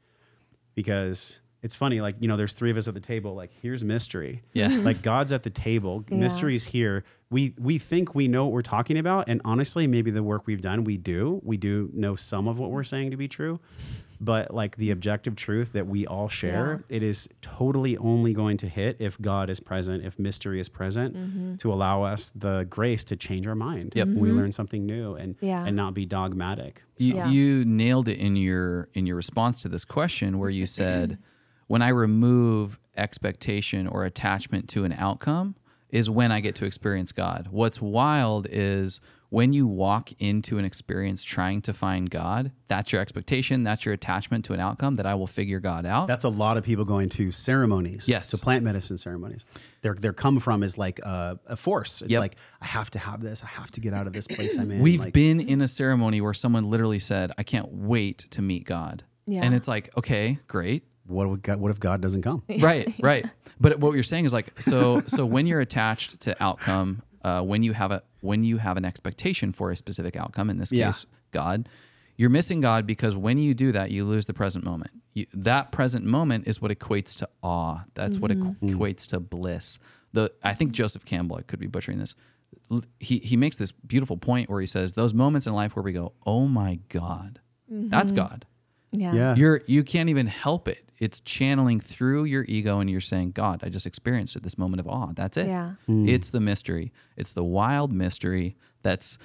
[0.74, 3.85] Because it's funny, like, you know, there's three of us at the table, like, here's
[3.85, 4.42] mystery.
[4.53, 4.68] Yeah.
[4.88, 6.16] Like God's at the table, Yeah.
[6.18, 7.05] mystery's here.
[7.31, 10.61] We we think we know what we're talking about, and honestly, maybe the work we've
[10.61, 11.40] done, we do.
[11.44, 13.61] We do know some of what we're saying to be true.
[14.20, 18.68] But like the objective truth that we all share, it is totally only going to
[18.68, 21.57] hit if God is present, if mystery is present, Mm-hmm.
[21.57, 23.92] to allow us the grace to change our mind.
[23.96, 24.07] Yep.
[24.09, 25.64] when We learn something new and Yeah.
[25.66, 26.83] and not be dogmatic.
[26.98, 27.29] You, Yeah.
[27.29, 31.18] you nailed it in your in your response to this question where you said
[31.66, 35.55] when I remove expectation or attachment to an outcome
[35.90, 37.48] is when I get to experience God.
[37.50, 39.00] What's wild is
[39.35, 43.92] when you walk into an experience trying to find God, that's your expectation, that's your
[43.92, 46.07] attachment to an outcome that I will figure God out.
[46.07, 48.09] That's a lot of people going to ceremonies.
[48.09, 48.31] Yes.
[48.31, 49.44] To plant medicine ceremonies.
[49.83, 52.01] Their their come from is like a, a force.
[52.01, 52.20] It's Yep.
[52.20, 53.42] like I have to have this.
[53.42, 54.79] I have to get out of this place I'm in.
[54.81, 58.64] We've like, been in a ceremony where someone literally said, "I can't wait to meet
[58.64, 59.42] God." Yeah.
[59.42, 60.85] And it's like, okay, great.
[61.09, 62.44] what would God, what if God doesn't come?
[62.61, 63.27] right right
[63.61, 67.62] but what you're saying is like so so when you're attached to outcome uh, when
[67.62, 70.87] you have a when you have an expectation for a specific outcome in this Yeah.
[70.87, 71.68] case god
[72.16, 75.72] you're missing god because when you do that you lose the present moment you, that
[75.72, 78.68] present moment is what equates to awe that's what Mm-hmm.
[78.68, 79.78] equates to bliss
[80.12, 82.14] the i think joseph campbell I could be butchering this
[83.00, 85.92] he, he makes this beautiful point where he says those moments in life where we
[85.92, 88.46] go oh my god that's god
[88.92, 89.12] Yeah.
[89.14, 89.34] Yeah.
[89.34, 90.88] you're you can't even help it.
[90.98, 94.80] It's channeling through your ego and you're saying, God, I just experienced it, this moment
[94.80, 95.12] of awe.
[95.14, 95.46] That's it.
[95.48, 95.72] Yeah.
[95.87, 96.09] Hmm.
[96.09, 96.92] It's the mystery.
[97.16, 99.18] It's the wild mystery that's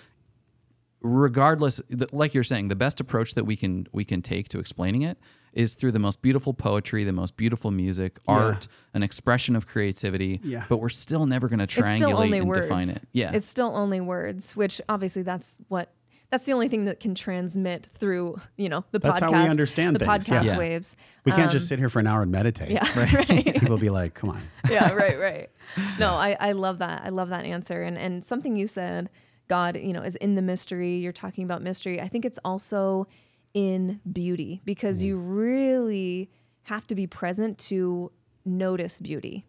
[1.02, 1.80] regardless
[2.12, 5.18] like you're saying, the best approach that we can we can take to explaining it
[5.54, 10.40] is through the most beautiful poetry, the most beautiful music, art, an expression of creativity.
[10.44, 10.66] Yeah.
[10.70, 12.62] But we're still never going to It's still triangulate only and words.
[12.62, 13.02] define it.
[13.14, 13.32] Yeah.
[13.34, 15.92] It's still only words, which obviously that's what
[16.30, 19.34] that's the only thing that can transmit through, you know, the That's podcast.
[19.34, 20.58] how we understand the things, podcast yeah.
[20.58, 20.96] waves.
[21.26, 22.70] We can't just um, sit here for an hour and meditate.
[22.70, 22.88] Yeah.
[23.00, 23.60] Right.
[23.60, 24.42] People be like, come on.
[24.70, 25.50] yeah, right, right.
[25.98, 27.02] No, I, I love that.
[27.04, 27.82] I love that answer.
[27.82, 29.10] And and something you said,
[29.48, 30.98] God, you know, is in the mystery.
[30.98, 32.00] You're talking about mystery.
[32.02, 33.08] I think it's also
[33.54, 35.08] in beauty because mm.
[35.08, 36.30] you really
[36.64, 38.12] have to be present to
[38.46, 39.46] notice beauty.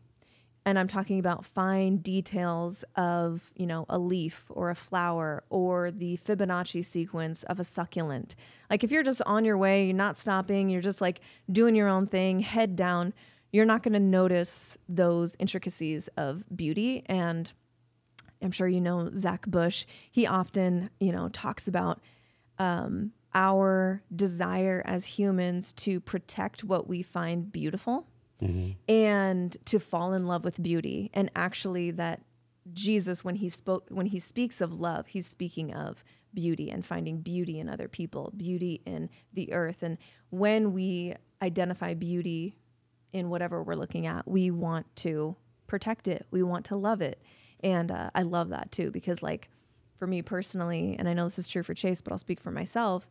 [0.66, 5.90] And I'm talking about fine details of, you know, a leaf or a flower or
[5.90, 8.36] the Fibonacci sequence of a succulent.
[8.68, 11.20] Like if you're just on your way, you're not stopping, you're just like
[11.50, 13.14] doing your own thing, head down,
[13.52, 17.04] you're not going to notice those intricacies of beauty.
[17.06, 17.52] And
[18.42, 19.86] I'm sure you know Zach Bush.
[20.10, 22.00] He often, you know, talks about
[22.58, 28.06] um, our desire as humans to protect what we find beautiful
[28.88, 31.10] and to fall in love with beauty.
[31.14, 32.22] And actually, that
[32.72, 37.20] Jesus, when he spoke, when he speaks of love, he's speaking of beauty and finding
[37.20, 39.82] beauty in other people, beauty in the earth.
[39.82, 39.98] And
[40.30, 42.56] when we identify beauty
[43.12, 46.26] in whatever we're looking at, we want to protect it.
[46.30, 47.20] We want to love it.
[47.60, 49.48] And uh, I love that too, because like
[49.98, 52.50] for me personally, and I know this is true for Chase, but I'll speak for
[52.50, 53.10] myself,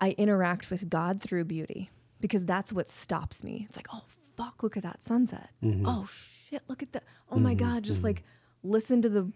[0.00, 1.90] I interact with God through beauty
[2.22, 3.66] because that's what stops me.
[3.68, 4.04] It's like, oh,
[4.36, 5.50] fuck, look at that sunset.
[5.62, 5.84] Mm-hmm.
[5.86, 6.08] Oh,
[6.48, 7.04] shit, look at that.
[7.30, 7.68] Oh my mm-hmm.
[7.74, 8.06] God, just mm-hmm.
[8.06, 8.22] like
[8.62, 9.30] listen to the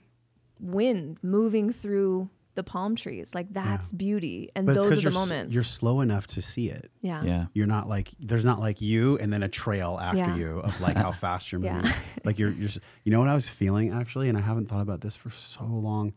[0.58, 3.34] wind moving through the palm trees.
[3.34, 4.50] Like that's beauty.
[4.56, 5.54] And But those are the you're, s- moments.
[5.54, 6.90] you're slow enough to see it.
[7.02, 7.22] yeah.
[7.22, 7.46] Yeah.
[7.52, 10.36] You're not like there's not like you and then a trail after Yeah.
[10.36, 11.84] you of like how fast you're moving.
[11.84, 11.92] Yeah.
[12.24, 12.70] Like you're you're
[13.04, 15.64] you know what I was feeling actually, and I haven't thought about this for so
[15.64, 16.14] long.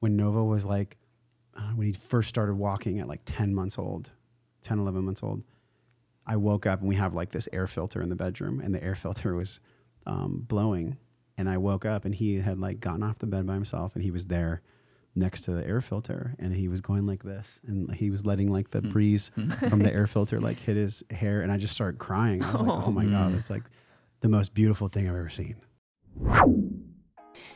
[0.00, 0.98] When Nova was like
[1.56, 4.12] uh, when he first started walking at like 10 months old,
[4.62, 5.42] 10, 11 months old,
[6.28, 8.84] I woke up and we have like this air filter in the bedroom, and the
[8.84, 9.60] air filter was
[10.06, 10.98] um, blowing.
[11.36, 14.02] And I woke up and he had like gotten off the bed by himself and
[14.02, 14.60] he was there
[15.14, 18.50] next to the air filter and he was going like this and he was letting
[18.50, 18.88] like the hmm.
[18.88, 19.50] breeze hmm.
[19.50, 22.42] from the air filter like hit his hair and I just started crying.
[22.42, 23.10] I was like, oh my oh.
[23.10, 23.38] God, hmm.
[23.38, 23.64] it's like
[24.20, 25.56] the most beautiful thing I've ever seen.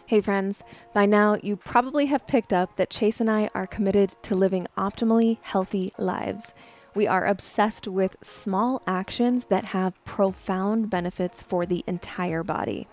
[0.07, 0.63] Hey, friends.
[0.95, 4.67] By now, you probably have picked up that Chase and I are committed to living
[4.77, 6.55] optimally healthy lives.
[6.95, 12.87] We are obsessed with small actions that have profound benefits for the entire body,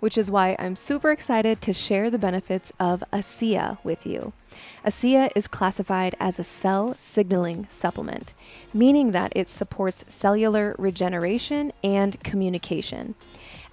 [0.00, 4.32] which is why I'm super excited to share the benefits of ASEA with you.
[4.86, 8.32] ASEA is classified as a cell signaling supplement,
[8.72, 13.14] meaning that it supports cellular regeneration and communication.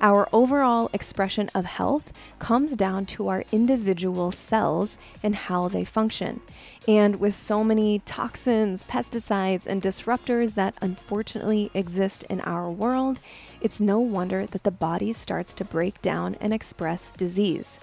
[0.01, 6.39] Our overall expression of health comes down to our individual cells and how they function.
[6.87, 13.19] And with so many toxins, pesticides, and disruptors that unfortunately exist in our world,
[13.59, 17.77] it's no wonder that the body starts to break down and express disease.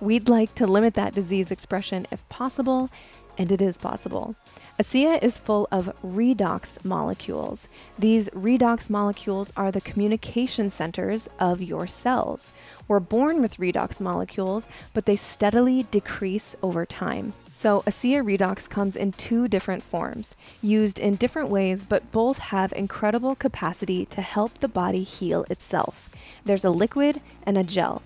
[0.00, 2.90] We'd like to limit that disease expression if possible,
[3.38, 4.34] and it is possible.
[4.78, 7.68] ASEA is full of redox molecules.
[7.96, 12.50] These redox molecules are the communication centers of your cells.
[12.88, 17.34] We're born with redox molecules, but they steadily decrease over time.
[17.52, 22.72] So, ASEA redox comes in two different forms, used in different ways, but both have
[22.72, 26.10] incredible capacity to help the body heal itself.
[26.44, 28.02] There's a liquid and a gel.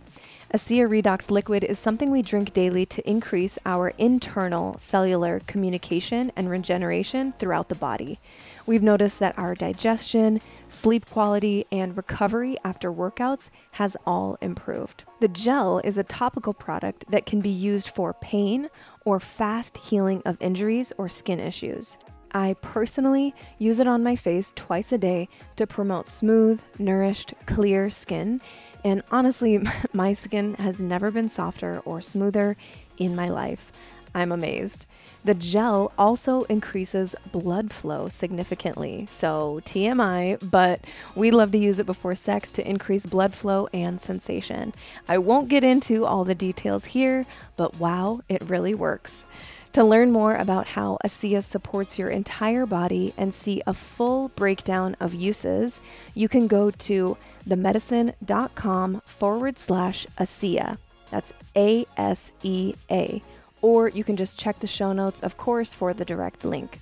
[0.55, 6.49] ASEA Redox liquid is something we drink daily to increase our internal cellular communication and
[6.49, 8.19] regeneration throughout the body.
[8.65, 15.05] We've noticed that our digestion, sleep quality, and recovery after workouts has all improved.
[15.21, 18.71] The gel is a topical product that can be used for pain
[19.05, 21.99] or fast healing of injuries or skin issues.
[22.33, 27.91] I personally use it on my face twice a day to promote smooth, nourished, clear
[27.91, 28.41] skin.
[28.85, 29.61] And honestly,
[29.93, 32.57] my skin has never been softer or smoother
[32.97, 33.73] in my life.
[34.14, 34.87] I'm amazed.
[35.25, 39.07] The gel also increases blood flow significantly.
[39.11, 40.81] So, TMI, but
[41.14, 44.73] we love to use it before sex to increase blood flow and sensation.
[45.09, 49.25] I won't get into all the details here, but wow, it really works.
[49.74, 54.96] To learn more about how ASEA supports your entire body and see a full breakdown
[54.98, 55.81] of uses,
[56.14, 60.78] you can go to themedicine.com forward slash ASEA.
[61.11, 63.22] That's A S E A.
[63.61, 66.81] Or you can just check the show notes, of course, for the direct link.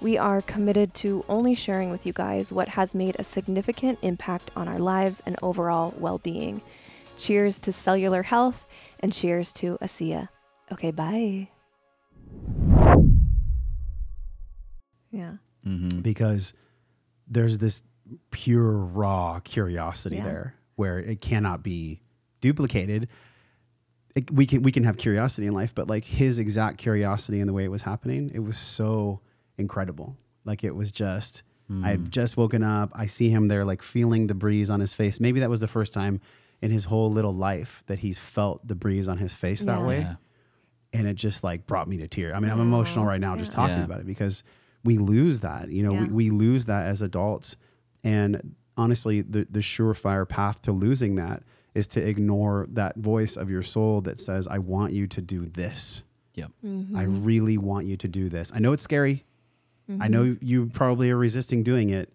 [0.00, 4.50] We are committed to only sharing with you guys what has made a significant impact
[4.54, 6.60] on our lives and overall well being.
[7.16, 8.66] Cheers to cellular health
[9.00, 10.28] and cheers to ASEA.
[10.72, 11.48] Okay, bye.
[15.10, 15.34] Yeah.
[15.64, 16.00] Mm-hmm.
[16.00, 16.52] because
[17.26, 17.82] there's this
[18.30, 20.24] pure raw curiosity Yeah.
[20.24, 22.02] there where it cannot be
[22.40, 23.08] duplicated.
[24.14, 27.48] It, we can we can have curiosity in life, but like his exact curiosity and
[27.48, 29.20] the way it was happening, it was so
[29.56, 30.16] incredible.
[30.44, 31.42] Like it was just
[31.82, 32.10] I had mm.
[32.10, 32.90] just woken up.
[32.94, 35.18] I see him there, like feeling the breeze on his face.
[35.18, 36.20] Maybe that was the first time
[36.60, 40.00] in his whole little life that he's felt the breeze on his face that way
[40.00, 40.16] Yeah.
[40.94, 42.32] And it just like brought me to tears.
[42.34, 43.84] I mean, I'm emotional right now just talking Yeah.
[43.84, 44.42] about it because
[44.84, 45.70] we lose that.
[45.70, 46.02] You know, Yeah.
[46.06, 47.56] we, we lose that as adults.
[48.02, 51.42] And honestly, the the surefire path to losing that
[51.74, 55.44] is to ignore that voice of your soul that says, "I want you to do
[55.46, 56.02] this.
[56.34, 56.50] Yep.
[56.64, 56.96] Mm-hmm.
[56.96, 59.24] I really want you to do this." I know it's scary.
[60.00, 62.10] I know you probably are resisting doing it.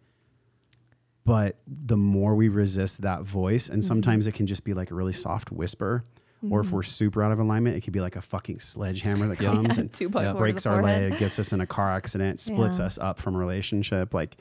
[1.26, 4.96] But the more we resist that voice, and sometimes it can just be like a
[4.96, 6.04] really soft whisper,
[6.50, 9.40] or if we're super out of alignment, it could be like a fucking sledgehammer that
[9.40, 10.34] comes and Two Yeah.
[10.34, 11.12] breaks our forehead.
[11.12, 12.86] leg, gets us in a car accident, splits Yeah.
[12.86, 14.14] us up from a relationship.
[14.14, 14.38] Like,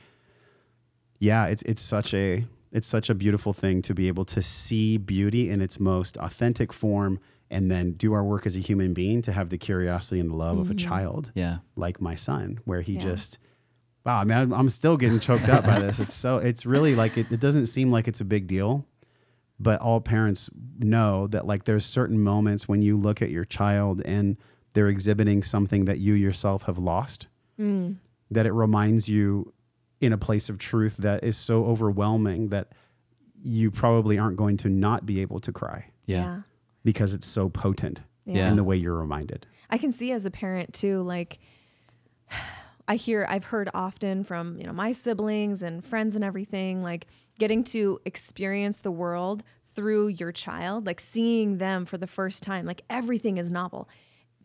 [1.18, 4.97] yeah, it's it's such a it's such a beautiful thing to be able to see
[4.99, 7.18] beauty in its most authentic form,
[7.51, 10.35] and then do our work as a human being to have the curiosity and the
[10.37, 11.59] love of a child, Yeah.
[11.77, 13.07] like my son, where he Mm-hmm.
[13.09, 13.12] Yeah.
[13.14, 13.39] just.
[14.05, 15.99] Wow, I mean, I'm- I'm still getting choked up by this.
[16.01, 18.87] It's so, it's really like, it, it doesn't seem like it's a big deal,
[19.61, 20.49] but all parents
[20.79, 24.37] know that like there's certain moments when you look at your child and
[24.75, 27.29] they're exhibiting something that you yourself have lost
[27.59, 27.97] Mm.
[28.31, 29.53] that it reminds you
[30.01, 32.69] in a place of truth that is so overwhelming that
[33.43, 36.17] you probably aren't going to not be able to cry Yeah.
[36.23, 36.41] Yeah.
[36.85, 38.49] because it's so potent Yeah.
[38.49, 39.47] in the way you're reminded.
[39.71, 41.39] I can see as a parent too, like
[42.89, 47.07] I hear I've heard often from, you know, my siblings and friends and everything, like
[47.39, 49.43] getting to experience the world
[49.74, 53.89] through your child, like seeing them for the first time, like everything is novel.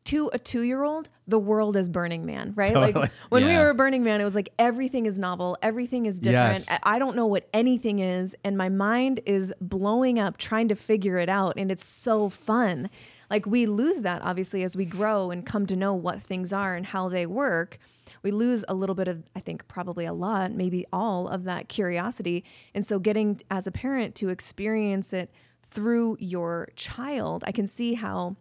[0.08, 2.74] To a two year old, the world is Burning Man, right?
[2.74, 2.92] Totally.
[2.92, 3.64] Like when we Yeah.
[3.64, 6.66] were Burning Man, it was like everything is novel, everything is different.
[6.70, 6.80] Yes.
[6.84, 11.18] I don't know what anything is, and my mind is blowing up trying to figure
[11.20, 12.90] it out, and it's so fun.
[13.30, 16.76] Like we lose that obviously as we grow and come to know what things are
[16.76, 17.80] and how they work.
[18.24, 21.68] We lose a little bit of, I think, probably a lot, maybe all of that
[21.70, 22.44] curiosity.
[22.74, 25.30] And so, getting as a parent to experience it
[25.70, 28.38] through your child, I can see how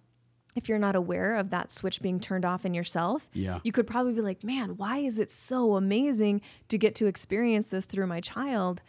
[0.54, 3.60] if you're not aware of that switch being turned off in yourself, Yeah.
[3.64, 7.70] you could probably be like, man, why is it so amazing to get to experience
[7.70, 8.82] this through my child?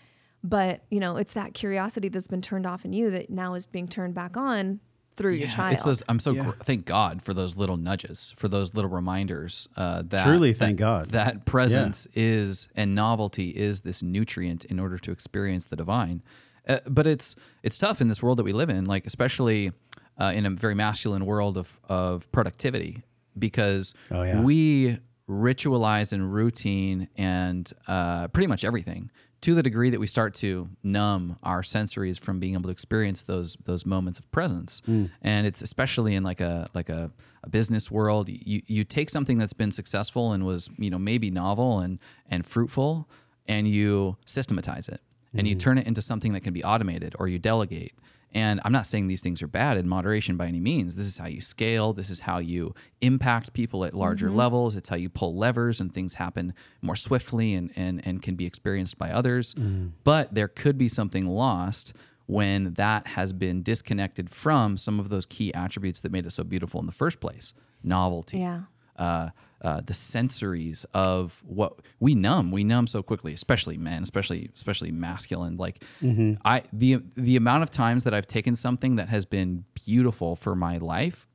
[0.44, 3.66] But, you know, it's that curiosity that's been turned off in you that now is
[3.66, 4.82] being turned back on
[5.16, 5.74] through your child.
[5.74, 6.03] It's those.
[6.09, 6.43] I'm so Yeah.
[6.45, 9.68] gr- thank God for those little nudges, for those little reminders.
[9.78, 11.09] Uh, that Truly, that- thank God.
[11.09, 16.22] that presence is and novelty is this nutrient in order to experience the divine.
[16.68, 19.72] Uh, but it's it's tough in this world that we live in, like especially
[20.18, 23.03] uh, in a very masculine world of of productivity,
[23.38, 24.41] because Oh, yeah.
[24.41, 24.99] we
[25.30, 29.09] ritualize and routine and uh, pretty much everything
[29.44, 33.24] to the degree that we start to numb our sensories from being able to experience
[33.24, 34.82] those those moments of presence.
[34.86, 35.08] Hmm.
[35.22, 37.12] And it's especially in like a like a,
[37.44, 41.30] a business world you you take something that's been successful and was you know maybe
[41.30, 43.10] novel and and fruitful
[43.46, 45.02] and you systematize it.
[45.36, 45.60] And you hmm.
[45.60, 47.94] turn it into something that can be automated or you delegate
[48.34, 50.96] and I'm not saying these things are bad in moderation by any means.
[50.96, 51.94] This is how you scale.
[51.94, 54.76] This is how you impact people at larger levels.
[54.76, 58.46] It's how you pull levers and things happen more swiftly and, and, and can be
[58.46, 59.54] experienced by others.
[60.04, 61.94] But there could be something lost
[62.26, 66.44] when that has been disconnected from some of those key attributes that made it so
[66.44, 67.54] beautiful in the first place
[67.84, 68.40] novelty.
[68.40, 68.62] Yeah.
[68.96, 69.30] Uh,
[69.64, 74.91] uh, the sensories of what we numb, we numb so quickly, especially men, especially especially
[74.91, 75.57] masculine.
[75.57, 75.84] Like
[76.45, 80.55] I, the the amount of times that I've taken something that has been beautiful for
[80.55, 81.28] my life,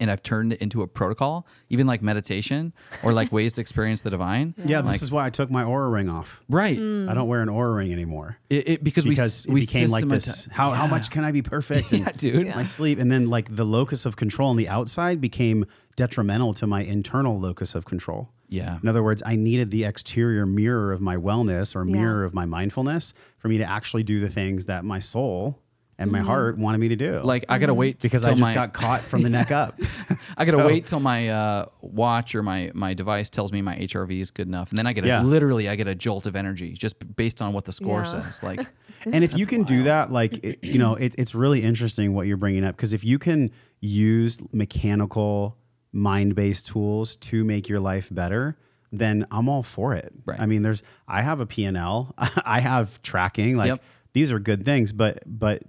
[0.00, 4.00] and I've turned it into a protocol, even like meditation or like ways to experience
[4.02, 4.54] the divine.
[4.64, 6.40] Yeah, this Like- is why I took my Oura ring off.
[6.48, 6.78] Right.
[6.78, 9.90] I don't wear an Oura ring anymore It, it- because, because we it we became
[9.90, 10.46] like this.
[10.50, 11.92] How how much can I be perfect?
[11.98, 12.54] Yeah, dude.
[12.54, 15.66] My sleep, and then like the locus of control on the outside became
[15.98, 18.28] detrimental to my internal locus of control.
[18.48, 18.78] Yeah.
[18.80, 21.92] In other words, I needed the exterior mirror of my wellness or Yeah.
[21.92, 25.58] mirror of my mindfulness for me to actually do the things that my soul
[26.00, 27.20] and my heart wanted me to do.
[27.24, 29.74] Like I gotta wait because I just my, got caught from the neck up.
[30.38, 33.76] I gotta So- wait till my uh, watch or my my device tells me my
[33.76, 35.22] HRV is good enough, and then I get a, Yeah.
[35.22, 38.22] literally I get a jolt of energy just based on what the score Yeah.
[38.22, 38.44] says.
[38.44, 38.60] Like,
[39.12, 42.28] and if you can do that like it, you know it, it's really interesting what
[42.28, 45.56] you're bringing up because if you can use mechanical
[45.92, 48.56] mind-based tools to make your life better
[48.92, 50.40] then i'm all for it Right.
[50.40, 52.14] i mean there's i have a p&l
[52.44, 53.82] i have tracking like Yep.
[54.12, 55.62] these are good things but but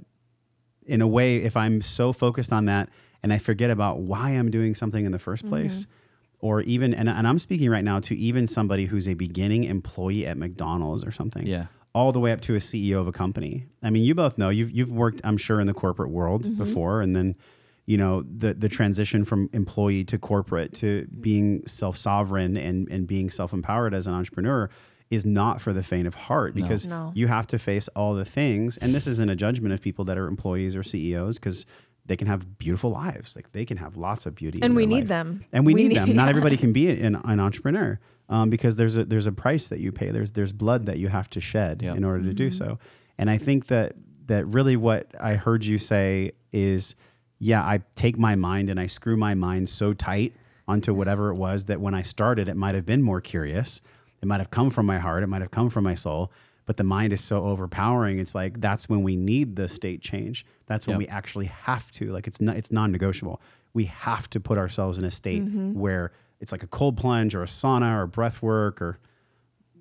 [0.86, 2.89] in a way if i'm so focused on that
[3.24, 5.49] and i forget about why i'm doing something in the 1st mm-hmm.
[5.49, 5.88] place
[6.39, 10.26] or even and, and i'm speaking right now to even somebody who's a beginning employee
[10.26, 11.67] at mcdonald's or something Yeah.
[11.93, 13.65] all the way up to a CEO of a company.
[13.82, 16.55] I mean, you both know you've you've worked, I'm sure, in the corporate world mm-hmm.
[16.55, 17.36] before, and then
[17.91, 23.07] you know the the transition from employee to corporate to being self sovereign and and
[23.07, 24.69] being self empowered as an entrepreneur
[25.09, 27.11] is not for the faint of heart because No.
[27.15, 28.77] you have to face all the things.
[28.77, 31.65] And this isn't a judgment of people that are employees or CEOs because
[32.05, 34.83] they can have beautiful lives, like they can have lots of beauty, And in we
[34.83, 35.07] their need life.
[35.09, 35.45] them.
[35.51, 36.15] and we, We need, need- them.
[36.15, 39.79] Not everybody can be an, an entrepreneur um, because there's a there's a price that
[39.79, 40.11] you pay.
[40.11, 41.95] There's there's blood that you have to shed Yeah.
[41.95, 42.77] in order to do so.
[43.17, 43.93] And I think that
[44.27, 46.95] that really what I heard you say is,
[47.39, 50.33] yeah, I take my mind and I screw my mind so tight
[50.67, 53.81] onto whatever it was that when I started, it might have been more curious.
[54.21, 55.23] It might have come from my heart.
[55.23, 56.31] It might have come from my soul.
[56.65, 58.19] But the mind is so overpowering.
[58.19, 60.45] It's like that's when we need the state change.
[60.67, 60.99] That's when Yep.
[60.99, 62.11] we actually have to.
[62.11, 62.57] Like it's not.
[62.57, 63.41] It's non-negotiable.
[63.73, 65.73] We have to put ourselves in a state mm-hmm.
[65.79, 68.99] where it's like a cold plunge or a sauna or breath work or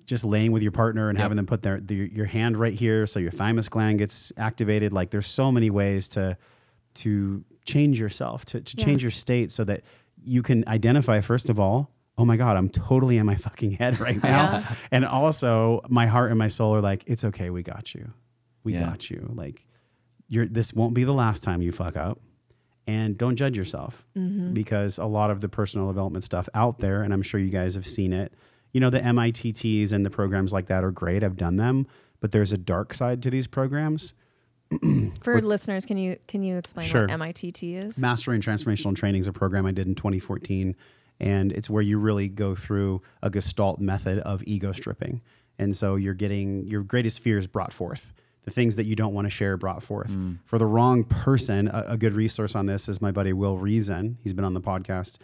[0.05, 1.23] just laying with your partner and Yep.
[1.23, 4.91] having them put their, their your hand right here so your thymus gland gets activated
[4.91, 6.35] like there's so many ways to
[6.95, 8.85] to change yourself to, to Yeah.
[8.85, 9.81] change your state so that
[10.23, 13.99] you can identify first of all oh my god i'm totally in my fucking head
[14.07, 14.51] right now.
[14.59, 14.75] Yeah.
[14.91, 18.11] and also my heart and my soul are like it's okay we got you.
[18.63, 18.85] We Yeah.
[18.89, 19.31] got you.
[19.33, 19.65] Like
[20.27, 22.19] you're this won't be the last time you fuck up.
[22.85, 24.51] And don't judge yourself mm-hmm.
[24.53, 27.75] because a lot of the personal development stuff out there and i'm sure you guys
[27.75, 28.33] have seen it
[28.73, 31.23] you know the mitts and the programs like that are great.
[31.23, 31.87] I've done them
[32.19, 34.13] but there's a dark side to these programs
[35.21, 37.07] For listeners, can you can you explain Sure.
[37.07, 37.97] what MITT is?
[37.99, 40.75] Mastery and Transformational Training is a program I did in 2014.
[41.19, 45.21] And it's where you really go through a gestalt method of ego stripping.
[45.57, 48.13] And so you're getting your greatest fears brought forth,
[48.45, 50.15] the things that you don't want to share brought forth.
[50.45, 54.17] For the wrong person, a, a good resource on this is my buddy Will Reason.
[54.23, 55.17] He's been on the podcast.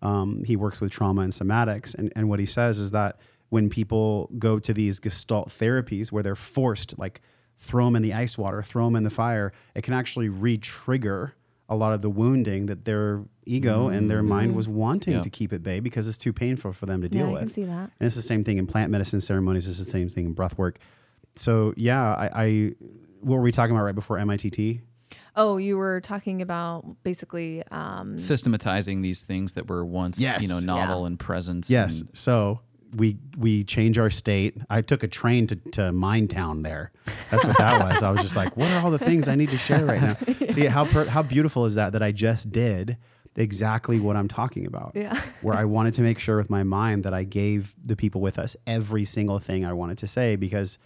[0.00, 1.94] Um, he works with trauma and somatics.
[1.94, 3.18] And, and what he says is that
[3.48, 7.20] when people go to these gestalt therapies where they're forced, like
[7.62, 10.58] throw them in the ice water, throw them in the fire, it can actually re
[10.58, 11.34] trigger
[11.68, 15.22] a lot of the wounding that their ego and their mind was wanting Yeah.
[15.22, 17.40] to keep at bay because it's too painful for them to deal yeah, I with.
[17.42, 17.90] can see that.
[17.98, 19.66] And it's the same thing in plant medicine ceremonies.
[19.66, 20.78] It's the same thing in breath work.
[21.36, 22.72] So yeah, I, I
[23.20, 24.80] what were we talking about right before MITT?
[25.34, 30.42] Oh, you were talking about basically um, Systematizing these things that were once, Yes.
[30.42, 31.06] you know, novel Yeah.
[31.06, 31.70] and present.
[31.70, 32.00] Yes.
[32.02, 32.60] and- So
[32.94, 34.56] we we change our state.
[34.68, 36.92] I took a train to to Mindtown there.
[37.30, 38.02] That's what that was.
[38.02, 40.16] I was just like, what are all the things I need to share right now?
[40.48, 42.98] See how per, how beautiful is that that I just did
[43.36, 44.92] exactly what I'm talking about.
[44.94, 45.20] Yeah.
[45.40, 48.38] Where I wanted to make sure with my mind that I gave the people with
[48.38, 50.78] us every single thing I wanted to say because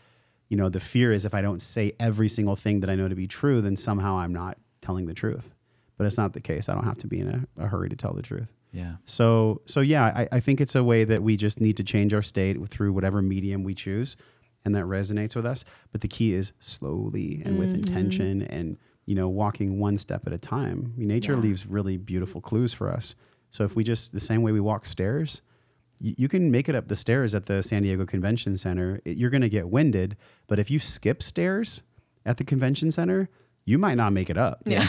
[0.48, 3.08] you know the fear is if I don't say every single thing that I know
[3.08, 5.52] to be true, then somehow I'm not telling the truth.
[5.98, 6.68] But it's not the case.
[6.68, 8.52] I don't have to be in a, a hurry to tell the truth.
[8.76, 8.96] Yeah.
[9.06, 12.12] So so yeah, I, I think it's a way that we just need to change
[12.12, 14.16] our state through whatever medium we choose,
[14.64, 15.64] and that resonates with us.
[15.92, 17.76] But the key is slowly and with mm-hmm.
[17.76, 20.92] intention, and you know, walking one step at a time.
[20.94, 21.40] I mean, nature Yeah.
[21.40, 23.14] leaves really beautiful clues for us.
[23.50, 25.40] So if we just the same way we walk stairs,
[25.98, 29.00] you, you can make it up the stairs at the San Diego Convention Center.
[29.06, 30.16] It- you're going to get winded,
[30.48, 31.82] but if you skip stairs
[32.26, 33.30] at the convention center.
[33.66, 34.62] You might not make it up.
[34.64, 34.86] Yeah.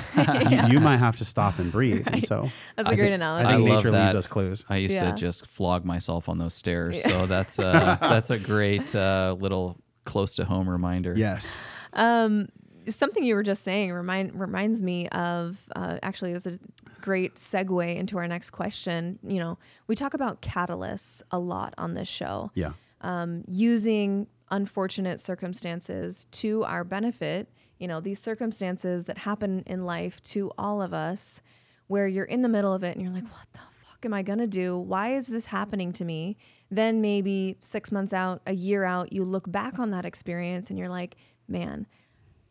[0.69, 2.07] you, you might have to stop and breathe.
[2.07, 3.45] And so That's a I great think- analogy.
[3.47, 4.65] I think I love nature leaves us clues.
[4.69, 5.09] I used Yeah.
[5.11, 7.01] to just flog myself on those stairs.
[7.03, 11.13] So that's uh, that's a great uh, little close to home reminder.
[11.17, 11.57] Yes.
[11.93, 12.49] Um,
[12.87, 17.35] something you were just saying remind reminds me of uh, actually this is a great
[17.35, 19.17] segue into our next question.
[19.27, 19.57] You know,
[19.87, 22.51] we talk about catalysts a lot on this show.
[22.53, 22.73] Yeah.
[23.01, 27.49] um, using unfortunate circumstances to our benefit.
[27.79, 31.41] You know, these circumstances that happen in life to all of us,
[31.87, 34.21] where you're in the middle of it and you're like, what the fuck am I
[34.21, 34.77] going to do?
[34.77, 36.37] Why is this happening to me?
[36.69, 40.77] Then maybe six months out, a year out, you look back on that experience and
[40.77, 41.15] you're like,
[41.47, 41.87] man,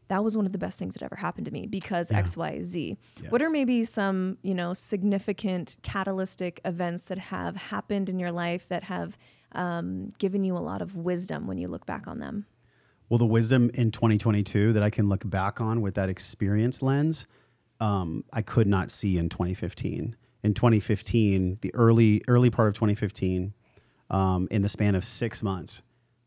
[0.08, 2.62] that was one of the best things that ever happened to me because X, Y,
[2.62, 2.96] Z.
[3.30, 8.68] What are maybe some, you know, significant catalytic events that have happened in your life
[8.68, 9.18] that have
[9.52, 12.46] um, given you a lot of wisdom when you look back on them?
[13.08, 17.26] Well, the wisdom in 2022 that I can look back on with that experience lens,
[17.78, 20.16] um, I could not see in 2015.
[20.42, 23.52] In 2015, the early early part of 2015,
[24.10, 25.82] um, in the span of six months,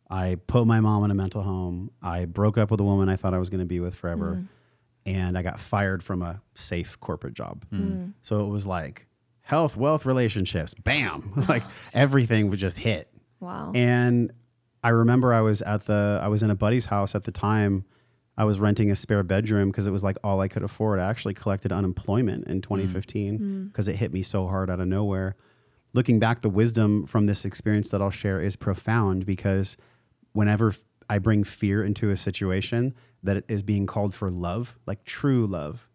[0.10, 1.92] I put my mom in a mental home.
[2.02, 4.44] I broke up with a woman I thought I was going to be with forever,
[5.06, 7.66] and I got fired from a safe corporate job.
[8.24, 9.06] So it was like
[9.42, 11.64] health, wealth, relationships, bam, like
[11.94, 13.10] everything would just hit.
[13.40, 13.72] Wow.
[13.74, 14.32] And
[14.84, 17.86] I remember I was at the I was in a buddy's house at the time.
[18.38, 21.00] I was renting a spare bedroom because it was like all I could afford.
[21.00, 22.64] I actually collected unemployment in mm.
[22.64, 23.92] 2015 because mm.
[23.92, 25.36] it hit me so hard out of nowhere.
[25.94, 29.76] Looking back, the wisdom from this experience that I'll share is profound because
[30.32, 30.74] whenever
[31.10, 35.90] I bring fear into a situation that is being called for love, like true love,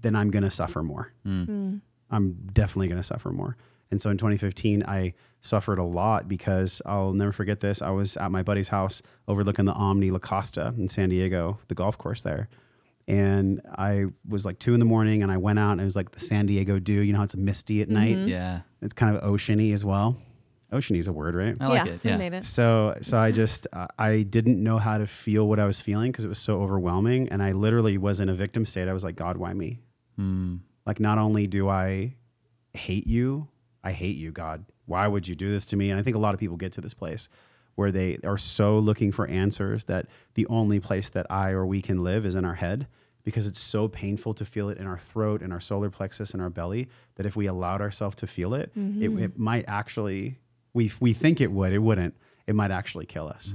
[0.00, 1.12] then I'm going to suffer more.
[1.26, 1.80] Mm.
[2.10, 3.56] I'm definitely going to suffer more.
[3.90, 5.14] And so in 2015, I
[5.44, 7.82] suffered a lot because I'll never forget this.
[7.82, 11.74] I was at my buddy's house overlooking the Omni La Costa in San Diego, the
[11.74, 12.48] golf course there.
[13.06, 15.96] And I was like two in the morning and I went out and it was
[15.96, 17.00] like the San Diego dew.
[17.02, 18.16] You know how it's misty at night?
[18.26, 18.62] Yeah.
[18.80, 20.16] It's kind of oceany as well.
[20.72, 21.54] Oceany is a word, right?
[21.60, 22.04] I like yeah, it.
[22.04, 22.16] we Yeah.
[22.16, 22.44] made it.
[22.46, 26.10] So, so I just uh, I didn't know how to feel what I was feeling
[26.10, 28.88] because it was so overwhelming, and I literally was in a victim state.
[28.88, 29.82] I was like, God, why me?
[30.86, 32.14] Like, not only do I
[32.72, 33.48] hate you,
[33.84, 34.64] I hate you, God.
[34.86, 35.90] Why would you do this to me?
[35.90, 37.28] And I think a lot of people get to this place
[37.74, 41.82] where they are so looking for answers that the only place that I or we
[41.82, 42.86] can live is in our head
[43.24, 46.40] because it's so painful to feel it in our throat, in our solar plexus, in
[46.40, 50.38] our belly that if we allowed ourselves to feel it, it, it might actually,
[50.74, 52.14] we, we think it would, it wouldn't.
[52.46, 53.54] It might actually kill us.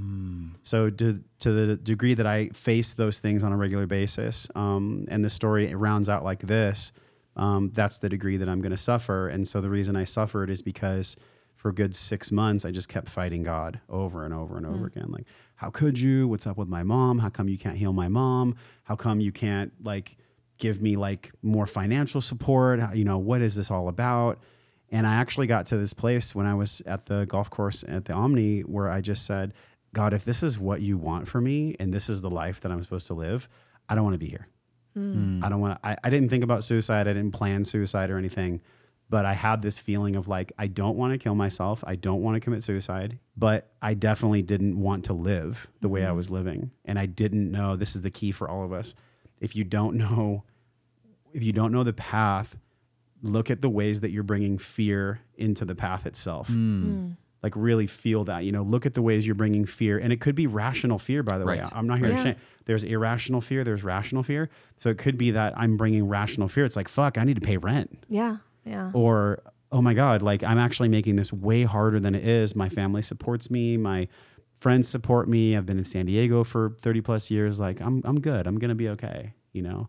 [0.63, 5.05] So, to, to the degree that I face those things on a regular basis, um,
[5.09, 6.91] and the story rounds out like this,
[7.39, 9.29] um, that's the degree that I'm going to suffer.
[9.29, 11.15] And so the reason I suffered is because
[11.55, 14.87] for a good six months, I just kept fighting God over and over and over
[14.87, 15.07] again.
[15.09, 15.25] Like,
[15.55, 16.27] how could you?
[16.27, 17.19] What's up with my mom?
[17.19, 18.55] How come you can't heal my mom?
[18.83, 20.17] How come you can't like
[20.57, 22.81] give me like more financial support?
[22.81, 24.39] How, you know, what is this all about?
[24.91, 28.05] And I actually got to this place when I was at the golf course at
[28.05, 29.53] the Omni where I just said,
[29.93, 32.71] God, if this is what you want for me and this is the life that
[32.71, 33.47] I'm supposed to live,
[33.87, 34.47] I don't want to be here.
[34.99, 35.43] Mm.
[35.43, 37.07] I don't want to, I, I didn't think about suicide.
[37.07, 38.61] I didn't plan suicide or anything,
[39.09, 41.83] but I had this feeling of like, I don't want to kill myself.
[41.87, 46.03] I don't want to commit suicide, but I definitely didn't want to live the way
[46.03, 46.17] I mm-hmm.
[46.17, 46.71] was living.
[46.85, 48.95] And I didn't know this is the key for all of us.
[49.39, 50.43] If you don't know,
[51.33, 52.57] if you don't know the path,
[53.21, 56.47] look at the ways that you're bringing fear into the path itself.
[56.49, 56.83] Mm.
[56.83, 57.17] Mm.
[57.41, 59.97] Like really feel that, you know, look at the ways you're bringing fear.
[59.97, 61.61] And it could be rational fear, by the way.
[61.73, 62.15] I'm not here Yeah.
[62.17, 62.35] to shame.
[62.65, 64.49] There's irrational fear, there's rational fear.
[64.77, 66.65] So it could be that I'm bringing rational fear.
[66.65, 68.03] It's like, fuck, I need to pay rent.
[68.09, 68.37] Yeah.
[68.65, 68.91] Yeah.
[68.93, 72.55] Or, oh my God, like I'm actually making this way harder than it is.
[72.55, 73.77] My family supports me.
[73.77, 74.07] My
[74.59, 75.55] friends support me.
[75.55, 77.59] I've been in San Diego for 30 plus years.
[77.59, 78.45] Like I'm, I'm good.
[78.47, 79.87] I'm going to be okay, you know?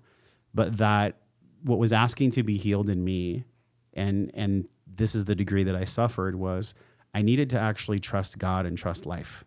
[0.55, 1.17] But that
[1.65, 3.45] what was asking to be healed in me
[3.93, 6.75] and, and this is the degree that I suffered was
[7.15, 9.45] I needed to actually trust God and trust life.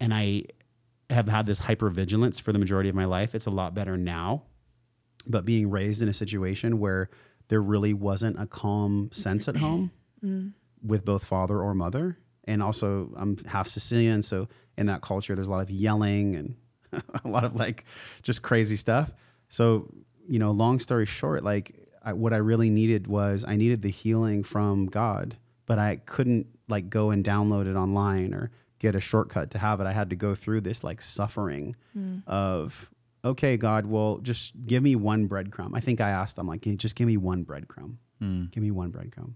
[0.00, 0.44] And I
[1.10, 3.34] have had this hypervigilance for the majority of my life.
[3.34, 4.44] It's a lot better now.
[5.26, 7.08] But being raised in a situation where
[7.48, 9.92] there really wasn't a calm sense at home
[10.24, 10.52] mm.
[10.82, 12.18] with both father or mother.
[12.44, 14.22] And also, I'm half Sicilian.
[14.22, 16.56] So, in that culture, there's a lot of yelling and
[17.24, 17.84] a lot of like
[18.22, 19.12] just crazy stuff.
[19.48, 19.92] So,
[20.28, 23.90] you know, long story short, like I, what I really needed was I needed the
[23.90, 25.36] healing from God,
[25.66, 29.80] but I couldn't like go and download it online or get a shortcut to have
[29.80, 29.86] it.
[29.86, 32.18] I had to go through this like suffering hmm.
[32.26, 32.90] of,
[33.24, 35.70] okay, God, well, just give me one breadcrumb.
[35.74, 37.96] I think I asked them, like, just give me one breadcrumb.
[38.18, 38.46] Hmm.
[38.50, 39.34] Give me one breadcrumb.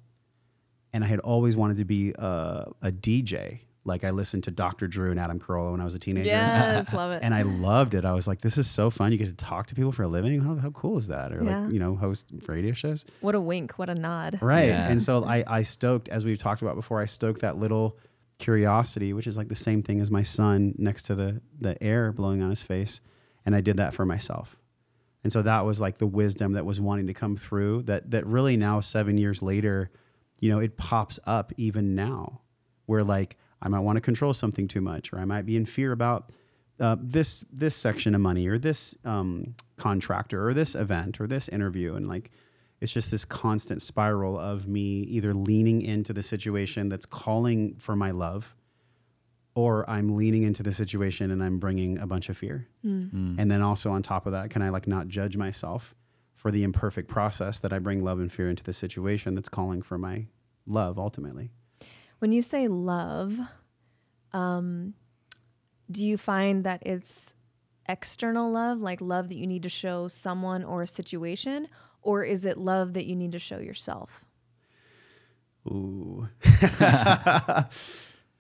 [0.93, 3.61] And I had always wanted to be a, a DJ.
[3.87, 4.87] Like I listened to Dr.
[4.89, 6.29] Drew and Adam Carolla when I was a teenager.
[6.29, 6.93] Yes.
[6.95, 7.21] Love it.
[7.23, 8.05] And I loved it.
[8.05, 9.13] I was like, this is so fun.
[9.13, 10.41] You get to talk to people for a living.
[10.41, 11.33] How, how cool is that?
[11.33, 11.61] Or Yeah.
[11.61, 13.05] like, you know, host radio shows.
[13.21, 13.79] what a wink.
[13.79, 14.39] What a nod.
[14.43, 14.69] Right.
[14.69, 14.89] Yeah.
[14.89, 17.97] And so I, I stoked, as we've talked about before, I stoked that little
[18.39, 22.13] curiosity, which is like the same thing as my son next to the, the air
[22.13, 23.01] blowing on his face.
[23.45, 24.57] And I did that for myself.
[25.25, 28.27] And so that was like the wisdom that was wanting to come through that, that
[28.27, 29.91] really now, seven years later,
[30.41, 32.41] you know, it pops up even now
[32.87, 35.67] where like I might want to control something too much, or I might be in
[35.67, 36.31] fear about
[36.79, 41.49] uh, this this section of money, or this um, contractor, or this event, or this
[41.49, 42.31] interview, and like
[42.81, 47.97] it's just this constant spiral of me either leaning into the situation that's calling for
[47.97, 48.55] my love,
[49.55, 52.69] or I'm leaning into the situation and I'm bringing a bunch of fear,
[53.41, 55.95] and then also on top of that, can I like not judge myself
[56.35, 59.81] for the imperfect process that I bring love and fear into the situation that's calling
[59.83, 60.27] for my
[60.67, 61.51] love ultimately.
[62.19, 63.39] When you say love,
[64.33, 64.95] um,
[65.91, 67.35] do you find that it's
[67.89, 71.69] external love, like love that you need to show someone or a situation,
[72.03, 74.25] or is it love that you need to show yourself?
[75.67, 76.29] Ooh.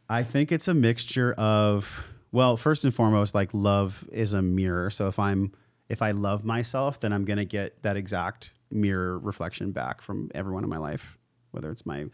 [0.08, 4.90] I think it's a mixture of well, first and foremost, like love is a mirror.
[4.90, 5.52] So if I'm
[5.88, 10.64] if I love myself, then I'm gonna get that exact mirror reflection back from everyone
[10.64, 11.18] in my life,
[11.50, 12.06] whether it's my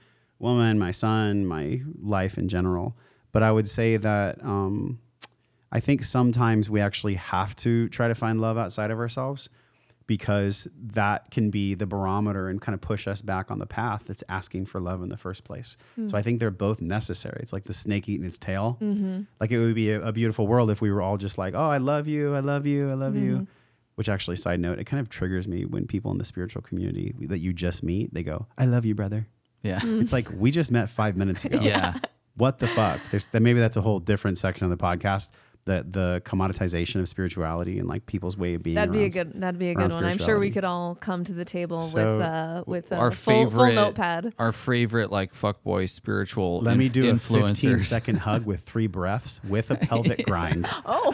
[0.43, 2.97] woman, my son, my life in general.
[3.31, 4.99] But I would say that um,
[5.71, 9.49] I think sometimes we actually have to try to find love outside of ourselves
[10.07, 14.07] because that can be the barometer and kind of push us back on the path
[14.07, 15.77] that's asking for love in the first place.
[15.95, 16.09] Hmm.
[16.09, 17.39] So I think they're both necessary.
[17.41, 18.77] It's like the snake eating its tail.
[18.83, 19.23] Mm-hmm.
[19.41, 21.71] Like it would be a, a beautiful world if we were all just like, oh,
[21.71, 23.37] I love you, I love you, I love you.
[23.37, 23.45] Mm-hmm.
[23.95, 27.15] Which actually, side note, it kind of triggers me when people in the spiritual community
[27.21, 29.29] that you just meet, they go, I love you, brother.
[29.63, 29.81] Yeah.
[29.83, 31.59] It's like we just met five minutes ago.
[31.61, 31.95] Yeah.
[32.37, 33.01] What the fuck?
[33.11, 35.31] There's then maybe that's a whole different section of the podcast.
[35.65, 38.75] The the commoditization of spirituality and like people's way of being.
[38.75, 39.41] That'd be a good.
[39.41, 40.05] That'd be a around good one.
[40.07, 40.51] I'm sure we spirituality.
[40.51, 43.75] could all come to the table So, with uh, with a our full, full favorite
[43.77, 44.35] notepad.
[44.41, 47.81] our favorite like fuckboy spiritual Let me inf- do a 15 influencers.
[47.83, 50.67] second hug with three breaths with a pelvic grind.
[50.85, 51.13] Oh,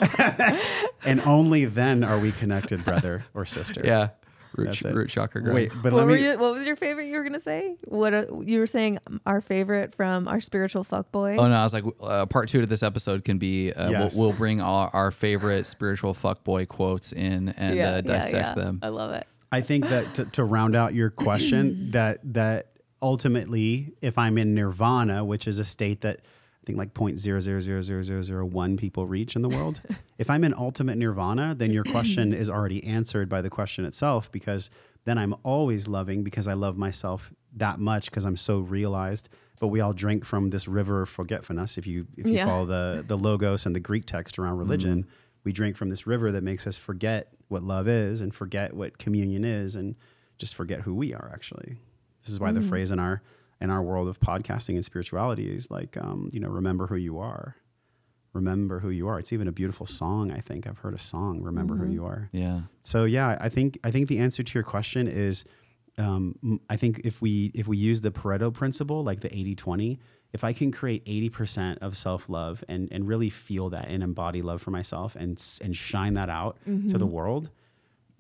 [1.05, 3.83] And only then are we connected, brother or sister.
[3.85, 4.09] Yeah.
[4.59, 4.95] Root, That's it.
[4.95, 5.55] root chakra grind.
[5.55, 6.23] Wait, but what, let me.
[6.25, 7.07] you, what was your favorite?
[7.07, 8.13] You were gonna say what?
[8.13, 11.39] uh you were saying our favorite from our spiritual fuckboy.
[11.39, 11.55] Oh no!
[11.55, 14.17] I was like, uh, part two to this episode can be uh, Yes.
[14.17, 18.81] we'll, we'll bring our, our favorite spiritual fuckboy quotes in and uh, dissect them.
[18.83, 19.27] I love it.
[19.51, 24.55] I think that to, to round out your question, that that ultimately, if I'm in
[24.55, 26.25] nirvana, which is a state that I
[26.69, 29.81] think like point zero zero zero zero zero zero one people reach in the world,
[30.19, 34.31] if I'm in ultimate nirvana, then your question is already answered by the question itself
[34.31, 34.69] because
[35.05, 39.31] then I'm always loving because I love myself that much because I'm so realized.
[39.61, 41.79] But we all drink from this river of forgetfulness.
[41.79, 42.47] If you if you Yeah.
[42.47, 44.61] follow the the logos and the Greek text around mm-hmm.
[44.61, 45.07] religion,
[45.45, 48.99] we drink from this river that makes us forget what love is and forget what
[48.99, 49.97] communion is and
[50.37, 51.79] just forget who we are actually.
[52.23, 52.69] This is why the mm.
[52.69, 53.23] phrase in our
[53.61, 57.19] in our world of podcasting and spirituality is like um, you know, remember who you
[57.19, 57.57] are.
[58.35, 59.19] remember who you are.
[59.19, 60.31] It's even a beautiful song.
[60.31, 62.61] I think I've heard a song, "Remember Who You Are." Yeah.
[62.83, 65.45] So yeah, I think I think the answer to your question is,
[65.97, 69.99] um, I think if we if we use the Pareto principle, like the 80-20,
[70.33, 74.03] if I can create eighty percent of self love and and really feel that and
[74.03, 77.51] embody love for myself and and shine that out to the world,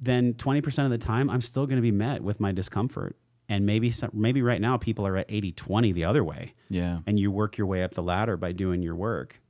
[0.00, 3.14] then twenty percent of the time I'm still going to be met with my discomfort.
[3.48, 6.98] And maybe some, maybe right now people are at 80-20 the other way Yeah.
[7.06, 9.40] and you work your way up the ladder by doing your work.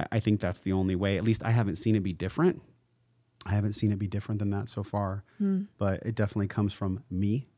[0.00, 1.18] I, I think that's the only way.
[1.18, 2.62] At least I haven't seen it be different.
[3.44, 5.22] I haven't seen it be different than that so far.
[5.38, 5.62] Hmm.
[5.78, 7.48] But it definitely comes from me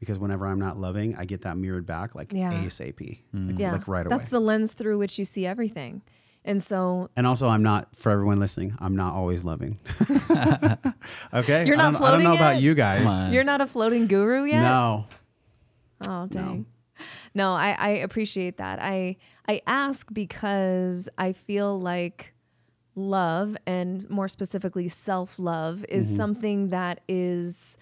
[0.00, 2.52] because whenever I'm not loving, I get that mirrored back like Yeah.
[2.52, 3.50] ASAP, hmm.
[3.50, 3.72] like, Yeah.
[3.72, 4.16] like right away.
[4.16, 6.00] That's the lens through which you see everything.
[6.44, 8.74] And so and also, I'm not for everyone listening.
[8.78, 9.78] I'm not always loving.
[11.34, 13.32] okay, You're I not don't, I don't know floating about you guys.
[13.32, 14.62] You're not a floating guru yet?
[14.62, 15.06] No,
[16.06, 16.66] Oh dang.
[17.34, 18.82] No, I, I appreciate that.
[18.82, 19.16] I
[19.48, 22.34] I ask because I feel like
[22.94, 26.16] love and more specifically self-love is mm-hmm.
[26.16, 27.78] something that is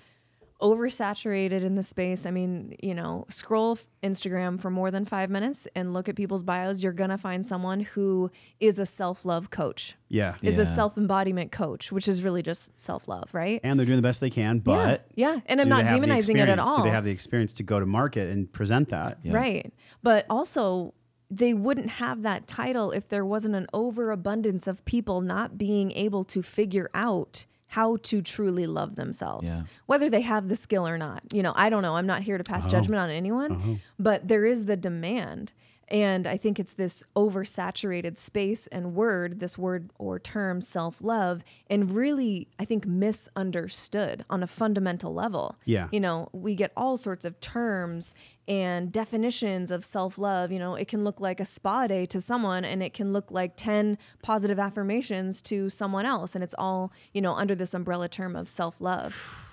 [0.61, 2.25] oversaturated in the space.
[2.27, 6.43] I mean, you know, scroll Instagram for more than 5 minutes and look at people's
[6.43, 8.31] bios, you're going to find someone who
[8.61, 9.97] is a self-love coach.
[10.09, 13.61] yeah, Is a self-embodiment coach, which is really just self-love, right?
[13.63, 15.41] and they're doing the best they can, but yeah, yeah.
[15.47, 16.79] And I'm not they have the demonizing it at all.
[16.79, 19.19] Do they have the experience to go to market and present that?
[19.23, 19.35] Yeah.
[19.35, 19.73] Right.
[20.03, 20.95] But also,
[21.31, 26.23] they wouldn't have that title if there wasn't an overabundance of people not being able
[26.25, 29.67] to figure out how to truly love themselves, Yeah.
[29.87, 31.23] whether they have the skill or not.
[31.33, 31.97] You know, I don't know.
[31.97, 32.69] I'm not here to pass oh.
[32.71, 33.75] judgment on anyone, uh-huh.
[33.99, 35.53] but there is the demand.
[35.89, 41.45] And I think it's this oversaturated space and word, this word or term, self love,
[41.69, 45.57] and really, I think, misunderstood on a fundamental level.
[45.65, 45.89] Yeah.
[45.93, 48.15] You know, we get all sorts of terms
[48.49, 50.51] and definitions of self love.
[50.51, 53.31] You know, it can look like a spa day to someone and it can look
[53.31, 56.35] like 10 positive affirmations to someone else.
[56.35, 59.45] And it's all, you know, under this umbrella term of self love.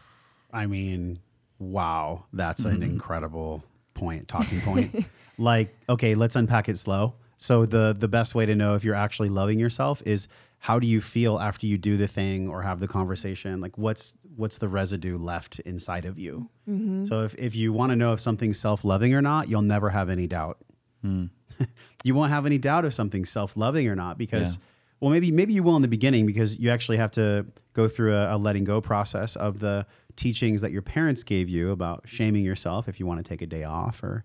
[0.51, 1.19] I mean,
[1.59, 2.83] wow, that's an mm-hmm.
[2.83, 3.63] incredible
[3.93, 5.05] point, talking point.
[5.37, 7.13] like, okay, let's unpack it slow.
[7.37, 10.27] So the the best way to know if you're actually loving yourself is
[10.59, 13.59] how do you feel after you do the thing or have the conversation?
[13.59, 16.49] Like what's what's the residue left inside of you?
[16.69, 17.05] Mm-hmm.
[17.05, 20.09] So if, if you want to know if something's self-loving or not, you'll never have
[20.09, 20.57] any doubt.
[21.01, 21.25] Hmm.
[22.03, 24.63] you won't have any doubt if something's self-loving or not because Yeah.
[25.01, 28.15] well maybe maybe you will in the beginning because you actually have to go through
[28.15, 29.85] a, a letting go process of the
[30.15, 33.47] teachings that your parents gave you about shaming yourself if you want to take a
[33.47, 34.23] day off or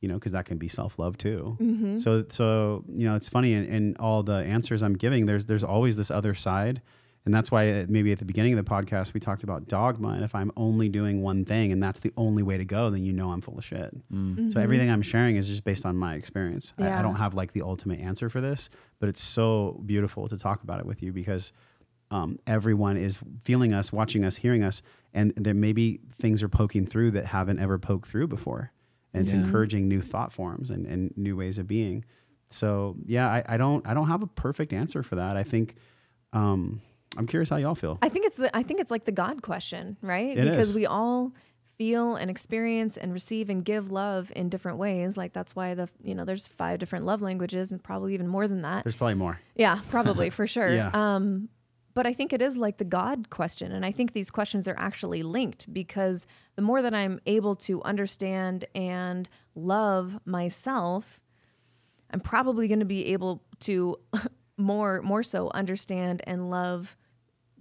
[0.00, 1.56] you know because that can be self-love too.
[1.98, 5.64] So so you know it's funny in, in all the answers i'm giving there's there's
[5.64, 6.80] always this other side.
[7.26, 10.08] And that's why uh, maybe at the beginning of the podcast we talked about dogma
[10.08, 13.04] and if i'm only doing one thing and that's the only way to go then
[13.04, 13.94] you know i'm full of shit.
[14.50, 16.72] So everything i'm sharing is just based on my experience.
[16.78, 18.70] I, I don't have like the ultimate answer for this
[19.00, 21.52] but it's so beautiful to talk about it with you because
[22.10, 24.82] um, everyone is feeling us watching us hearing us
[25.12, 28.72] and there maybe things are poking through that haven't ever poked through before
[29.12, 29.40] and it's Yeah.
[29.40, 32.04] encouraging new thought forms and, and new ways of being
[32.48, 35.74] so yeah I, I don't i don't have a perfect answer for that i think
[36.32, 36.80] um,
[37.16, 39.42] i'm curious how y'all feel I think it's the I think it's like the God
[39.42, 40.36] question, right?
[40.36, 40.74] It because is.
[40.76, 41.32] we all
[41.76, 45.16] feel and experience and receive and give love in different ways.
[45.16, 48.46] Like that's why the you know there's five different love languages and probably even more
[48.46, 48.84] than that.
[48.84, 50.72] there's probably more Yeah, probably for sure.
[50.72, 50.90] Yeah.
[50.94, 51.48] Um,
[51.94, 54.76] but I think it is like the God question, and I think these questions are
[54.78, 56.26] actually linked because
[56.56, 61.20] the more that I'm able to understand and love myself,
[62.10, 63.96] I'm probably going to be able to
[64.56, 66.96] more more so understand and love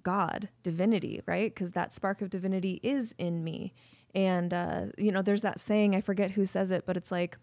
[0.04, 1.54] God, divinity, right?
[1.54, 3.74] Because that spark of divinity is in me.
[4.16, 7.38] And, uh, you know, there's that saying, I forget who says it, but it's like,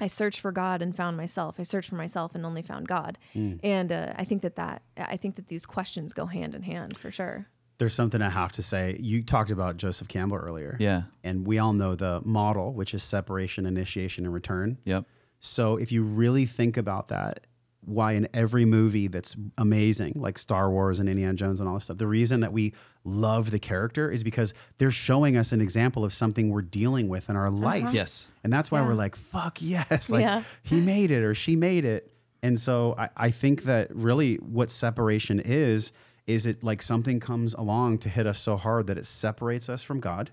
[0.00, 1.58] I searched for God and found myself.
[1.58, 3.18] I searched for myself and only found God.
[3.34, 6.96] And uh, I think that that, I think that these questions go hand in hand
[6.98, 7.46] for sure.
[7.78, 11.02] there's something i have to say you talked about joseph campbell earlier Yeah.
[11.22, 15.04] and we all know the model which is separation initiation and return Yep.
[15.40, 17.46] So if you really think about that,
[17.86, 21.84] why in every movie that's amazing, like Star Wars and Indiana Jones and all this
[21.84, 22.74] stuff, the reason that we
[23.04, 27.30] love the character is because they're showing us an example of something we're dealing with
[27.30, 27.56] in our uh-huh.
[27.56, 27.94] life.
[27.94, 28.26] Yes.
[28.42, 28.88] And that's why Yeah.
[28.88, 30.10] we're like, fuck yes.
[30.16, 30.42] Like Yeah.
[30.62, 32.12] he made it or she made it.
[32.42, 35.92] And so I, I think that really what separation is,
[36.26, 39.82] is it like something comes along to hit us so hard that it separates us
[39.84, 40.32] from God.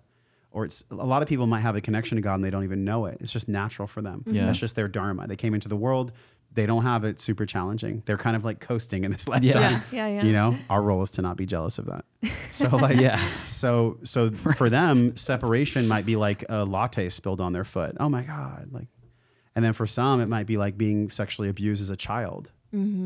[0.51, 2.63] Or it's a lot of people might have a connection to God and they don't
[2.63, 3.17] even know it.
[3.21, 4.23] It's just natural for them.
[4.27, 4.45] Yeah.
[4.45, 5.25] That's just their dharma.
[5.27, 6.11] They came into the world.
[6.53, 8.03] They don't have it super challenging.
[8.05, 9.43] They're kind of like coasting in this lifetime.
[9.51, 9.81] Yeah.
[9.91, 10.23] Yeah, yeah.
[10.23, 12.05] You know, our role is to not be jealous of that.
[12.51, 13.19] So like, Yeah.
[13.45, 17.97] So so for them, separation might be like a latte spilled on their foot.
[17.99, 18.69] Oh my god!
[18.71, 18.87] Like,
[19.55, 22.51] and then for some, it might be like being sexually abused as a child.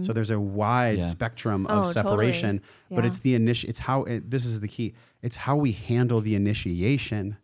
[0.01, 1.03] So there's a wide Yeah.
[1.03, 1.93] spectrum Oh, of totally.
[2.31, 4.93] separation, but it's the initi- It's how it, this is the key.
[5.21, 7.35] It's how we handle the initiation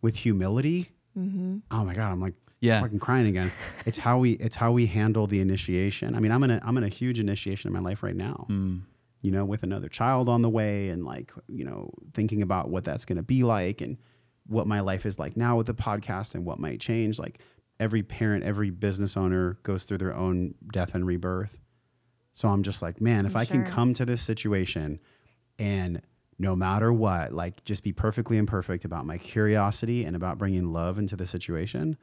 [0.00, 0.90] with humility.
[1.16, 1.58] Mm-hmm.
[1.70, 2.80] Oh my god, I'm like Yeah.
[2.80, 3.52] fucking crying again.
[3.86, 6.14] It's how we it's how we handle the initiation.
[6.14, 8.46] I mean, I'm in a I'm in a huge initiation in my life right now.
[8.48, 8.82] Mm.
[9.20, 12.84] You know, with another child on the way, and like you know, thinking about what
[12.84, 13.98] that's going to be like, and
[14.46, 17.18] what my life is like now with the podcast, and what might change.
[17.18, 17.40] Like
[17.78, 21.58] every parent, every business owner goes through their own death and rebirth.
[22.32, 25.00] So I'm just like, man, if I'm I can come to this situation
[25.58, 26.00] and
[26.38, 30.98] no matter what, like just be perfectly imperfect about my curiosity and about bringing love
[30.98, 31.96] into the situation,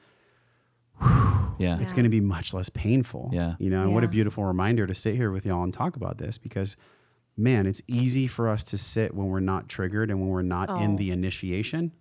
[1.59, 1.77] Yeah.
[1.79, 1.95] it's Yeah.
[1.95, 3.29] going to be much less painful.
[3.33, 3.55] Yeah.
[3.59, 6.17] You know, and what a beautiful reminder to sit here with y'all and talk about
[6.17, 6.77] this because,
[7.35, 10.69] man, it's easy for us to sit when we're not triggered and when we're not
[10.81, 10.97] in Oh.
[10.97, 11.91] the initiation.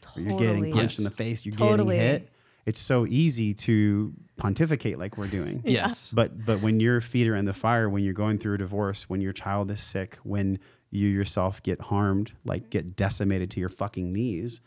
[0.00, 0.28] Totally.
[0.28, 1.96] You're getting punched in the face, you're Totally.
[1.96, 2.30] getting hit.
[2.66, 5.62] It's so easy to pontificate like we're doing.
[5.66, 6.10] Yes.
[6.12, 9.08] But but when your feet are in the fire, when you're going through a divorce,
[9.08, 10.58] when your child is sick, when
[10.90, 14.60] you yourself get harmed, like get decimated to your fucking knees,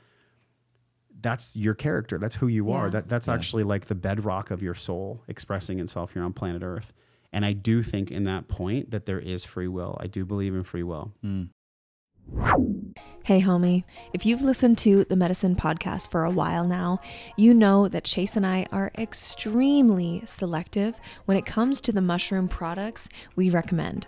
[1.22, 2.18] that's your character.
[2.18, 2.90] That's who you are.
[2.90, 3.34] That that's Yeah.
[3.34, 6.94] actually like the bedrock of your soul expressing itself here on planet Earth.
[7.34, 9.98] And I do think in that point that there is free will.
[10.00, 11.14] I do believe in free will.
[11.24, 11.50] Mm.
[13.24, 16.98] Hey, homie, if you've listened to the Medicine Podcast for a while now,
[17.38, 22.48] you know that Chase and I are extremely selective when it comes to the mushroom
[22.48, 24.08] products we recommend.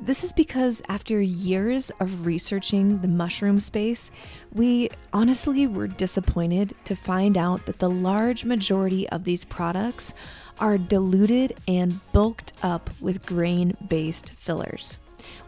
[0.00, 4.10] This is because after years of researching the mushroom space,
[4.52, 10.12] we honestly were disappointed to find out that the large majority of these products
[10.58, 14.98] are diluted and bulked up with grain based fillers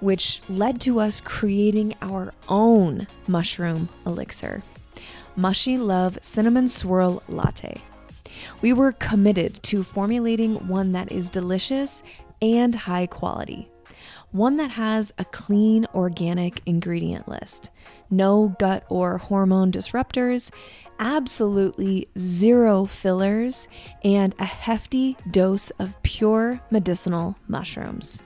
[0.01, 4.62] which led to us creating our own mushroom elixir,
[5.34, 7.80] Mushy Love Cinnamon Swirl Latte.
[8.61, 12.03] We were committed to formulating one that is delicious
[12.42, 13.68] and high quality,
[14.37, 17.70] one that has a clean organic ingredient list,
[18.11, 20.51] no gut or hormone disruptors,
[20.99, 23.66] absolutely zero fillers,
[24.05, 28.22] and a hefty dose of pure medicinal mushrooms.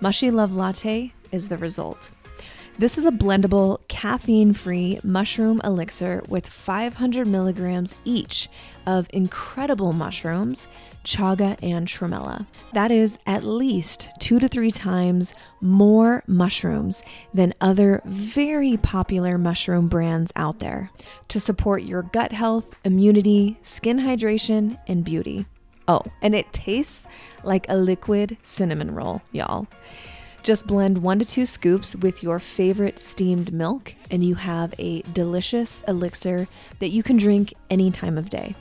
[0.00, 2.10] Mushy Love Latte is the result.
[2.78, 8.48] This is a blendable, caffeine free mushroom elixir with 500 milligrams each
[8.86, 10.68] of incredible mushrooms,
[11.04, 12.46] chaga and tremella.
[12.72, 17.02] That is at least two to three times more mushrooms
[17.34, 20.90] than other very popular mushroom brands out there
[21.28, 25.44] to support your gut health, immunity, skin hydration, and beauty.
[25.86, 27.06] Oh, and it tastes
[27.44, 29.66] like a liquid cinnamon roll, y'all.
[30.42, 35.02] Just blend one to two scoops with your favorite steamed milk, and you have a
[35.12, 36.48] delicious elixir
[36.80, 38.56] that you can drink any time of day.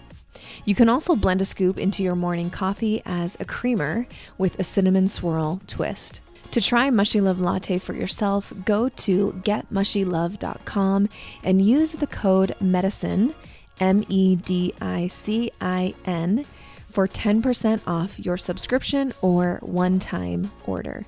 [0.63, 4.07] You can also blend a scoop into your morning coffee as a creamer
[4.37, 6.21] with a cinnamon swirl twist.
[6.51, 11.09] To try Mushy Love Latte for yourself, go to getmushylove.com
[11.43, 13.33] and use the code MEDICINE,
[13.79, 16.45] M E D I C I N,
[16.89, 21.05] for 10% off your subscription or one time order.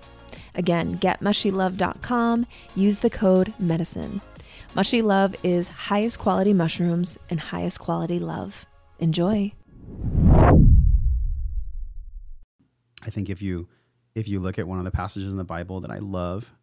[0.56, 2.46] Again, getmushylove.com,
[2.76, 4.22] use the code MEDICINE.
[4.76, 8.66] Mushy Love is highest quality mushrooms and highest quality love.
[9.00, 9.54] Enjoy.
[13.04, 13.68] I think if you
[14.16, 16.54] if you look at one of the passages in the Bible that I love,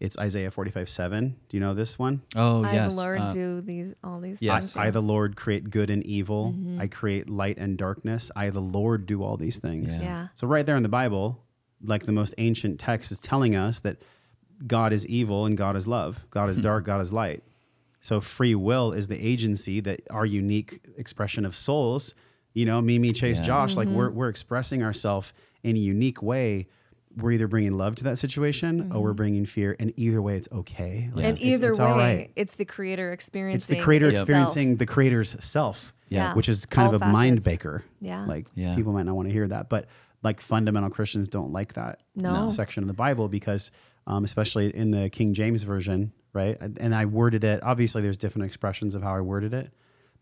[0.00, 1.36] it's Isaiah 45 7.
[1.48, 2.22] Do you know this one?
[2.36, 2.92] Oh yes.
[2.92, 4.46] I, the Lord, uh, do these all these things.
[4.46, 4.76] Yes.
[4.76, 6.54] I, the Lord, create good and evil.
[6.56, 6.80] Mm-hmm.
[6.80, 8.30] I create light and darkness.
[8.36, 9.96] I, the Lord, do all these things.
[9.96, 10.02] Yeah.
[10.02, 10.26] Yeah.
[10.36, 11.44] So, right there in the Bible,
[11.82, 13.98] like the most ancient text is telling us that
[14.66, 16.24] God is evil and God is love.
[16.30, 17.42] God is dark, God is light.
[18.00, 22.14] So, free will is the agency that our unique expression of souls,
[22.54, 23.44] you know, me, me, Chase, Yeah.
[23.44, 23.96] Josh, like Mm-hmm.
[23.96, 26.66] we're, we're expressing ourselves in a unique way.
[27.16, 29.74] We're either bringing love to that situation or we're bringing fear.
[29.80, 30.92] And either way, it's okay.
[30.92, 31.18] Like, Mm-hmm.
[31.18, 32.30] And it's- either it's way, all right.
[32.36, 34.22] it's the creator experiencing It's the creator itself.
[34.28, 36.34] experiencing the creator's self, Yeah.
[36.34, 37.84] which is kind All of a mind baker.
[38.00, 38.24] Yeah.
[38.26, 38.74] Like Yeah.
[38.76, 39.86] people might not want to hear that, but
[40.22, 42.48] like fundamental Christians don't like that No.
[42.50, 43.70] section of the Bible because,
[44.06, 46.56] um, especially in the King James version, right?
[46.60, 47.62] And I worded it.
[47.62, 49.72] Obviously, there's different expressions of how I worded it,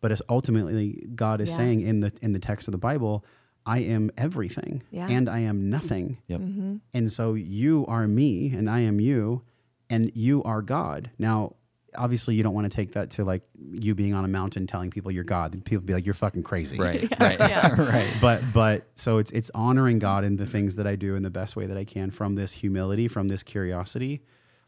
[0.01, 1.57] but it's ultimately God is Yeah.
[1.57, 3.25] saying in the in the text of the Bible,
[3.65, 5.09] I am everything Yeah.
[5.09, 6.19] and I am nothing.
[6.29, 6.41] Yep.
[6.41, 6.77] Mm-hmm.
[6.95, 9.43] And so you are me and I am you
[9.91, 11.11] and you are God.
[11.19, 11.55] Now,
[11.97, 13.43] obviously you don't want to take that to like
[13.73, 15.65] you being on a mountain telling people you're God.
[15.65, 16.79] People be like, you're fucking crazy.
[16.79, 17.09] Right.
[17.21, 17.39] Right.
[17.79, 18.13] right.
[18.21, 21.31] But but so it's it's honoring God in the things that I do in the
[21.31, 24.23] best way that I can from this humility, from this curiosity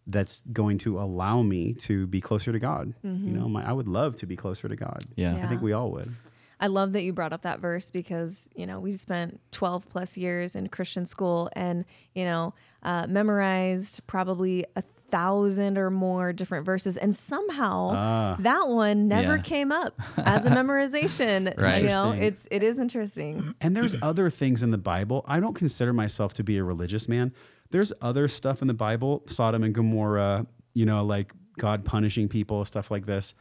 [0.07, 2.95] that's going to allow me to be closer to God.
[3.03, 5.05] You know, my, I would love to be closer to God.
[5.16, 5.37] Yeah.
[5.37, 6.14] I think we all would.
[6.61, 10.16] I love that you brought up that verse because, you know, we spent 12 plus
[10.16, 16.64] years in Christian school and, you know, uh, memorized probably a thousand or more different
[16.66, 16.96] verses.
[16.96, 18.36] And somehow Ah.
[18.40, 19.42] that one never Yeah.
[19.42, 21.56] came up as a memorization.
[21.61, 21.82] Right.
[21.82, 23.54] You know, it's, it is interesting.
[23.61, 25.24] And there's other things in the Bible.
[25.26, 27.32] I don't consider myself to be a religious man.
[27.70, 32.64] There's other stuff in the Bible, Sodom and Gomorrah, you know, like God punishing people,
[32.64, 33.34] stuff like this.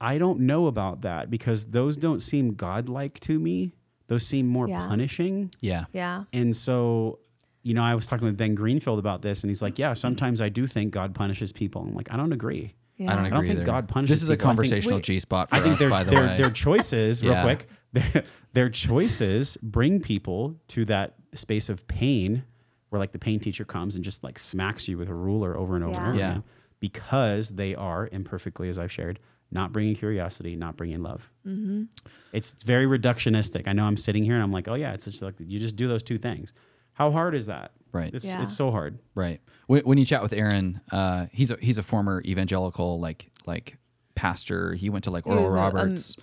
[0.00, 3.72] I don't know about that because those don't seem godlike to me.
[4.08, 4.86] Those seem more Yeah.
[4.88, 5.50] punishing.
[5.60, 5.84] Yeah.
[5.92, 6.24] Yeah.
[6.32, 7.18] And so,
[7.62, 10.40] you know, I was talking with Ben Greenfield about this, and he's like, "Yeah, sometimes
[10.40, 12.72] I do think God punishes people." I'm like, I don't agree.
[12.96, 13.12] Yeah.
[13.12, 13.64] I don't agree don't think either.
[13.66, 14.20] God punishes people.
[14.20, 14.32] This is a people.
[14.32, 16.36] I think- conversational G spot for I think us, their by the their, way.
[16.38, 17.42] their choices, real Yeah.
[17.42, 22.42] quick, their, their choices bring people to that space of pain,
[22.90, 25.74] where like the pain teacher comes and just like smacks you with a ruler over
[25.76, 26.30] and over and over Yeah.
[26.30, 26.44] again,
[26.80, 29.18] because they are imperfectly, as I've shared,
[29.50, 31.30] not bringing curiosity, not bringing love.
[31.46, 31.84] Mm-hmm.
[32.32, 33.68] It's very reductionistic.
[33.68, 35.76] I know I'm sitting here and I'm like, oh yeah, it's just like you just
[35.76, 36.52] do those two things.
[36.94, 37.72] How hard is that?
[37.92, 38.12] Right.
[38.14, 38.42] It's Yeah.
[38.42, 38.98] it's so hard.
[39.14, 39.40] Right.
[39.66, 43.78] When, when you chat with Aaron, uh, he's a he's a former evangelical like like
[44.14, 44.74] pastor.
[44.74, 46.16] He went to like He Oral was a- um, Roberts.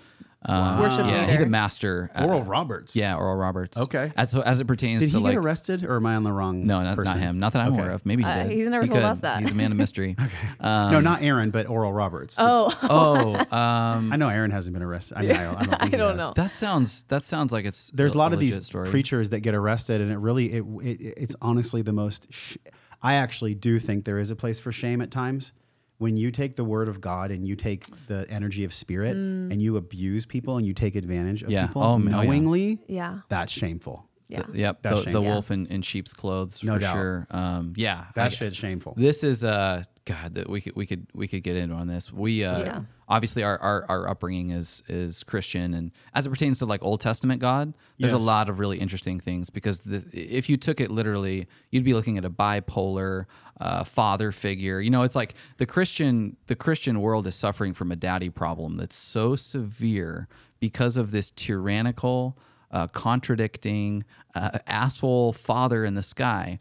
[0.45, 1.31] Um, Worship yeah, leader.
[1.31, 2.09] he's a master.
[2.15, 2.95] uh, Oral Roberts.
[2.95, 3.77] Yeah, Oral Roberts.
[3.77, 4.13] Okay.
[4.15, 6.31] As as it pertains Did to he like get arrested, or am I on the
[6.31, 6.65] wrong?
[6.65, 7.19] no, not, person?
[7.19, 7.39] not him.
[7.39, 7.81] Not that I'm Okay.
[7.81, 8.05] aware of.
[8.05, 8.51] Maybe he Uh, did.
[8.53, 9.09] he's never He told could.
[9.09, 9.41] us that.
[9.41, 10.15] He's a man of mystery.
[10.61, 12.37] um, no, not Aaron, but Oral Roberts.
[12.39, 15.17] Oh, oh, um, I know Aaron hasn't been arrested.
[15.17, 16.17] I, mean, I, don't- I don't, think I he don't has.
[16.17, 16.33] know.
[16.37, 18.89] that sounds that sounds like it's There's a lot of legit these story.
[18.89, 22.27] preachers that get arrested, and it really it, it it's honestly the most.
[22.29, 22.55] Sh-
[23.01, 25.51] I actually do think there is a place for shame at times
[25.99, 29.61] when you take the word of God and you take the energy of spirit and
[29.61, 31.67] you abuse people and you take advantage of Yeah.
[31.67, 32.09] people Oh, oh, yeah.
[32.09, 32.79] knowingly.
[32.87, 33.19] yeah.
[33.29, 34.05] That's shameful.
[34.29, 34.43] Yeah.
[34.53, 35.23] Yep, That's the, the shameful.
[35.23, 36.93] wolf in, in sheep's clothes No for doubt.
[36.93, 37.27] sure.
[37.31, 38.93] Um, yeah, That I- shit's shameful.
[38.95, 42.11] This is uh God that we could we could we could get into on this.
[42.11, 42.81] We uh Yeah.
[43.07, 47.01] obviously our, our our upbringing is is Christian and as it pertains to like Old
[47.01, 48.21] Testament God, there's Yes.
[48.21, 51.93] a lot of really interesting things because the, if you took it literally, you'd be
[51.93, 53.25] looking at a bipolar
[53.61, 54.79] uh, father figure.
[54.81, 58.77] You know, it's like the Christian the Christian world is suffering from a daddy problem
[58.77, 60.27] that's so severe
[60.59, 62.37] because of this tyrannical
[62.71, 64.03] uh, contradicting
[64.35, 66.59] uh, asshole father in the sky.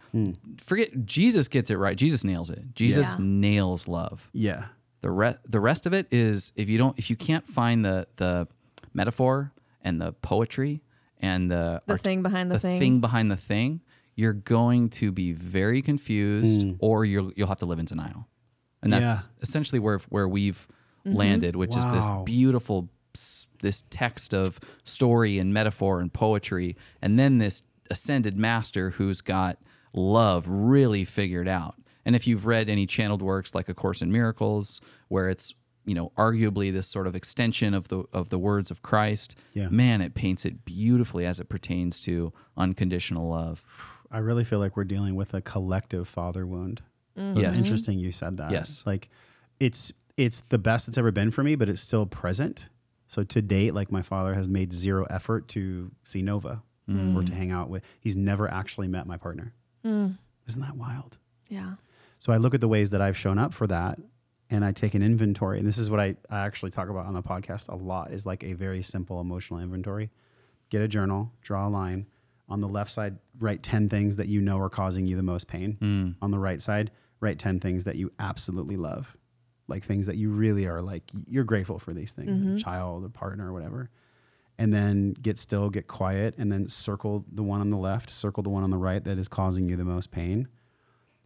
[0.60, 1.96] Forget Jesus gets it right.
[1.96, 2.74] Jesus nails it.
[2.74, 3.24] Jesus Yeah.
[3.24, 4.30] nails love.
[4.32, 4.66] Yeah.
[5.02, 8.06] The re- the rest of it is if you don't if you can't find the
[8.16, 8.48] the
[8.94, 9.52] metaphor
[9.82, 10.82] and the poetry
[11.20, 12.78] and the The thing behind the thing.
[12.78, 13.80] thing behind the thing,
[14.16, 18.26] you're going to be very confused or you'll you'll have to live in denial.
[18.82, 19.28] And that's Yeah.
[19.42, 20.66] essentially where where we've
[21.06, 21.16] Mm-hmm.
[21.16, 22.97] landed, which is this beautiful s-
[23.62, 29.58] this text of story and metaphor and poetry and then this ascended master who's got
[29.94, 31.74] love really figured out.
[32.04, 35.54] And if you've read any channeled works like A Course in Miracles, where it's
[35.84, 39.68] you know arguably this sort of extension of the of the words of Christ, Yeah.
[39.70, 43.64] man, it paints it beautifully as it pertains to unconditional love.
[44.10, 46.82] I really feel like we're dealing with a collective father wound.
[47.16, 47.50] So Yes.
[47.58, 48.50] It's interesting you said that.
[48.50, 48.82] Yes.
[48.86, 49.08] Like
[49.60, 52.68] it's it's the best it's ever been for me, but it's still present.
[53.08, 57.32] So to date, like my father has made zero effort to see Nova or to
[57.32, 57.36] mm.
[57.36, 57.82] hang out with.
[58.00, 59.52] He's never actually met my partner.
[59.84, 60.16] Mm.
[60.48, 61.18] Isn't that wild?
[61.48, 61.74] Yeah.
[62.18, 63.98] So I look at the ways that I've shown up for that
[64.50, 65.58] and I take an inventory.
[65.58, 68.24] And this is what I, I actually talk about on the podcast a lot is
[68.24, 70.10] like a very simple emotional inventory.
[70.70, 72.06] Get a journal, draw a line.
[72.48, 75.46] On the left side, write 10 things that you know are causing you the most
[75.46, 75.76] pain.
[75.80, 76.14] Mm.
[76.22, 76.90] On the right side,
[77.20, 79.14] write 10 things that you absolutely love.
[79.68, 82.56] Like things that you really are like, you're grateful for these things, a mm-hmm.
[82.56, 83.90] child, a partner, or whatever.
[84.58, 88.42] And then get still, get quiet, and then circle the one on the left, circle
[88.42, 90.48] the one on the right that is causing you the most pain.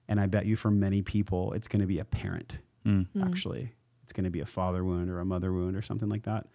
[0.09, 3.07] And I bet you for many people, it's going to be a parent, mm.
[3.17, 3.27] Mm.
[3.27, 3.73] actually.
[4.05, 6.47] It's going to be a father wound or a mother wound or something like that.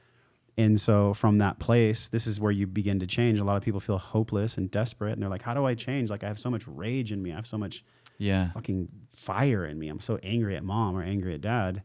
[0.57, 3.39] And so from that place, this is where you begin to change.
[3.39, 5.13] A lot of people feel hopeless and desperate.
[5.13, 6.09] And they're like, how do I change?
[6.09, 7.31] Like, I have so much rage in me.
[7.31, 7.83] I have so much
[8.17, 8.49] Yeah.
[8.51, 9.89] fucking fire in me.
[9.89, 11.83] I'm so angry at mom or angry at dad.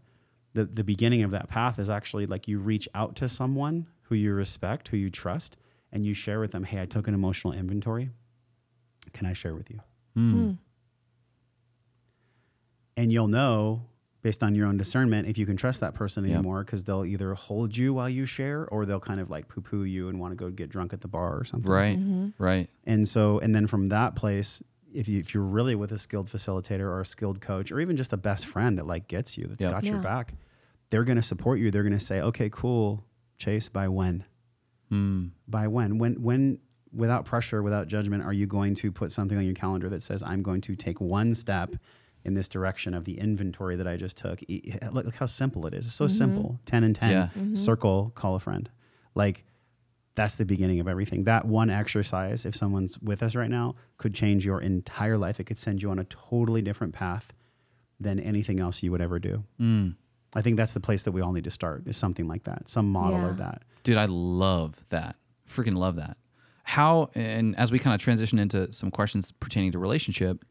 [0.55, 4.14] The, the beginning of that path is actually like you reach out to someone who
[4.14, 5.57] you respect, who you trust,
[5.91, 8.11] and you share with them, hey, I took an emotional inventory.
[9.12, 9.80] Can I share with you?
[10.14, 10.33] Hmm.
[10.33, 10.51] Hmm.
[12.97, 13.87] And you'll know
[14.22, 16.35] based on your own discernment if you can trust that person Yep.
[16.35, 19.61] anymore because they'll either hold you while you share or they'll kind of like poo
[19.61, 21.70] poo you and want to go get drunk at the bar or something.
[21.70, 21.99] Right.
[21.99, 22.28] Mm-hmm.
[22.43, 22.70] Right.
[22.85, 24.62] And so, and then from that place,
[24.95, 27.97] if you if you're really with a skilled facilitator or a skilled coach or even
[27.97, 29.72] just a best friend that like gets you, that's Yep.
[29.72, 30.34] got your back,
[30.90, 31.70] they're gonna support you.
[31.70, 33.05] They're gonna say, okay, cool,
[33.38, 33.68] Chase.
[33.68, 34.24] By when?
[34.90, 35.30] Mm.
[35.49, 35.99] By when?
[35.99, 36.22] When?
[36.22, 36.59] When?
[36.95, 40.22] Without pressure, without judgment, are you going to put something on your calendar that says,
[40.22, 41.74] I'm going to take one step
[42.22, 44.40] in this direction of the inventory that I just took?
[44.93, 45.86] Look, look how simple it is.
[45.86, 46.61] It's so simple.
[46.66, 47.11] Ten and ten.
[47.11, 47.55] Yeah.
[47.55, 48.12] Circle.
[48.14, 48.68] Call a friend.
[49.14, 49.47] Like
[50.14, 51.22] that's the beginning of everything.
[51.24, 55.40] That one exercise, if someone's with us right now, could change your entire life.
[55.40, 57.32] It could send you on a totally different path
[57.98, 59.44] than anything else you would ever do.
[59.60, 59.96] Mm.
[60.34, 62.68] I think that's the place that we all need to start is something like that,
[62.68, 63.28] some model Yeah.
[63.30, 63.62] of that.
[63.84, 65.16] Dude, I love that.
[65.48, 66.16] Freaking love that.
[66.64, 70.44] How, and as we kind of transition into some questions pertaining to relationship,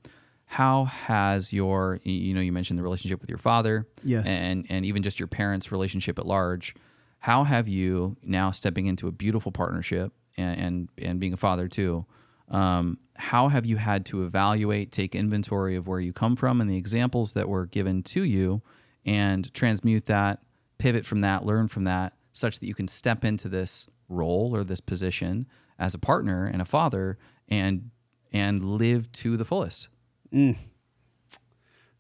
[0.46, 4.28] how has your, you know, you mentioned the relationship with your father, Yes.
[4.28, 6.76] and and even just your parents' relationship at large.
[7.22, 11.68] How have you now stepping into a beautiful partnership and and, and being a father
[11.68, 12.06] too?
[12.50, 16.70] Um, how have you had to evaluate, take inventory of where you come from and
[16.70, 18.62] the examples that were given to you,
[19.06, 20.42] and transmute that,
[20.80, 24.64] pivot from that, learn from that, such that you can step into this role or
[24.64, 25.48] this position
[25.78, 27.18] as a partner and a father
[27.48, 27.92] and
[28.34, 29.90] and live to the fullest?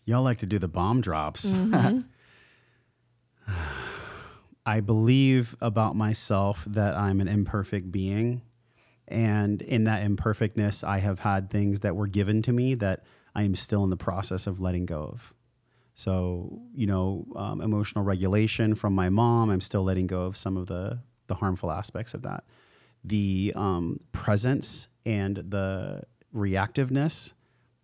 [0.03, 1.61] Y'all like to do the bomb drops.
[4.71, 8.41] I believe about myself that I'm an imperfect being.
[9.05, 13.03] And in that imperfectness, I have had things that were given to me that
[13.35, 15.33] I am still in the process of letting go of.
[15.93, 20.55] So, you know, um, emotional regulation from my mom, I'm still letting go of some
[20.55, 22.45] of the, the harmful aspects of that.
[23.03, 26.03] The um, presence and the
[26.33, 27.33] reactiveness,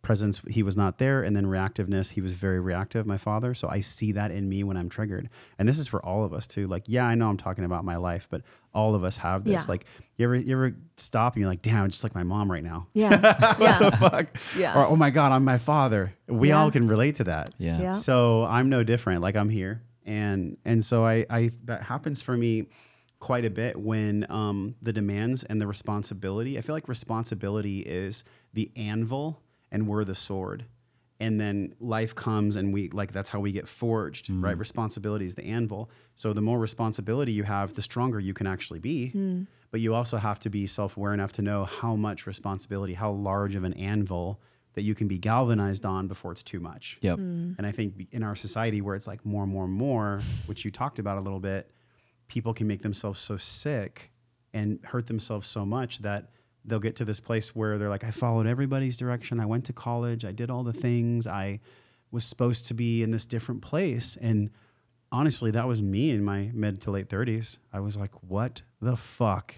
[0.07, 1.21] presence, he was not there.
[1.21, 3.53] And then reactiveness, he was very reactive, my father.
[3.53, 5.29] So I see that in me when I'm triggered.
[5.59, 6.65] And this is for all of us too.
[6.67, 8.41] Like, yeah, I know I'm talking about my life, but
[8.73, 9.63] all of us have this.
[9.65, 9.71] Yeah.
[9.71, 9.85] Like,
[10.15, 12.63] you ever, you ever stop and you're like, damn, I'm just like my mom right
[12.63, 12.87] now.
[12.93, 13.19] Yeah.
[13.59, 13.89] yeah.
[13.97, 14.27] Fuck.
[14.57, 14.79] Yeah.
[14.79, 16.13] Or, oh my God, I'm my father.
[16.27, 16.61] We Yeah.
[16.61, 17.49] all can relate to that.
[17.57, 17.79] Yeah.
[17.81, 17.91] Yeah.
[17.91, 19.21] So I'm no different.
[19.21, 22.67] Like I'm here, and and so I I that happens for me
[23.19, 26.57] quite a bit when um, the demands and the responsibility.
[26.57, 29.41] I feel like responsibility is the anvil,
[29.77, 30.65] and we're the sword.
[31.19, 34.51] And then life comes, and we like that's how we get forged, right?
[34.51, 34.59] Mm-hmm.
[34.59, 35.89] Responsibility is the anvil.
[36.15, 39.11] So the more responsibility you have, the stronger you can actually be.
[39.15, 39.47] Mm.
[39.71, 43.11] But you also have to be self aware enough to know how much responsibility, how
[43.11, 44.39] large of an anvil
[44.73, 46.99] that you can be galvanized on before it's too much.
[47.01, 47.17] Yep.
[47.17, 47.55] Mm.
[47.57, 50.65] And I think in our society where it's like more and more and more, which
[50.65, 51.71] you talked about a little bit,
[52.27, 54.11] people can make themselves so sick
[54.53, 56.29] and hurt themselves so much that
[56.67, 59.39] they'll get to this place where they're like, I followed everybody's direction.
[59.39, 60.25] I went to college.
[60.25, 61.25] I did all the things.
[61.25, 61.59] I
[62.11, 64.17] was supposed to be in this different place.
[64.21, 64.49] And
[65.11, 67.57] honestly, that was me in my mid to late 30s.
[67.73, 69.55] I was like, what the fuck?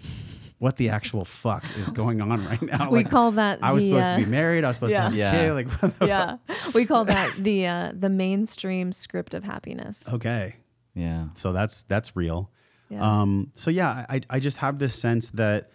[0.58, 2.90] What the actual fuck is going on right now?
[2.90, 4.62] We Like, call that I was the, supposed uh, to be married.
[4.62, 4.98] I was supposed yeah.
[4.98, 5.32] to have Yeah.
[5.32, 5.52] a kid.
[5.54, 6.36] Like, what the yeah.
[6.74, 10.12] We call that the uh, the mainstream script of happiness.
[10.12, 10.56] okay.
[10.94, 11.28] Yeah.
[11.34, 12.50] So that's that's real.
[12.90, 13.20] Yeah.
[13.22, 15.70] Um, so yeah, I, I just have this sense that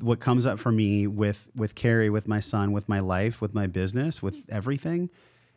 [0.00, 3.54] what comes up for me with with Carrie, with my son, with my life, with
[3.54, 5.10] my business, with everything,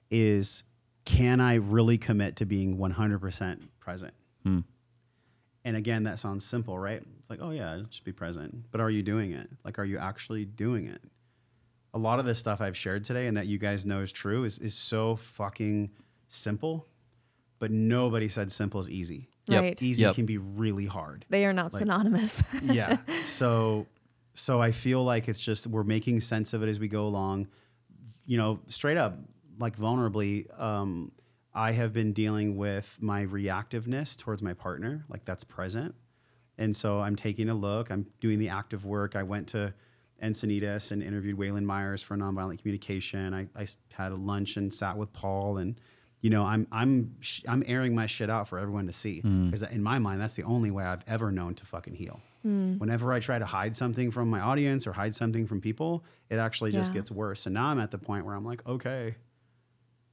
[0.09, 0.63] is
[1.05, 4.13] can I really commit to being 100% present?
[4.43, 4.59] Hmm.
[5.63, 7.01] And again, that sounds simple, right?
[7.19, 8.71] It's like, oh yeah, just be present.
[8.71, 9.49] But are you doing it?
[9.63, 11.01] Like, are you actually doing it?
[11.93, 14.43] A lot of this stuff I've shared today and that you guys know is true
[14.43, 15.91] is is so fucking
[16.29, 16.87] simple,
[17.59, 19.30] but nobody said simple is easy.
[19.47, 19.61] Yep.
[19.61, 19.81] Right.
[19.81, 20.15] Easy Yep.
[20.15, 22.43] can be really hard They are not Like- synonymous.
[22.63, 22.97] yeah.
[23.25, 23.87] So
[24.33, 27.47] so I feel like it's just we're making sense of it as we go along.
[28.25, 29.17] You know, straight up,
[29.59, 31.11] like vulnerably, um,
[31.53, 35.95] I have been dealing with my reactiveness towards my partner, like that's present.
[36.57, 37.89] And so I'm taking a look.
[37.91, 39.15] I'm doing the active work.
[39.17, 39.73] I went to
[40.23, 43.33] Encinitas and interviewed Wayland Myers for nonviolent communication.
[43.33, 45.79] I, I had a lunch and sat with Paul, and
[46.21, 49.45] you know, I'm I'm sh- I'm airing my shit out for everyone to see mm.
[49.45, 52.21] because in my mind, that's the only way I've ever known to fucking heal.
[52.45, 52.79] Mm.
[52.79, 56.37] Whenever I try to hide something from my audience or hide something from people, it
[56.37, 56.99] actually just Yeah.
[56.99, 57.45] gets worse.
[57.45, 59.15] And now I'm at the point where I'm like, okay,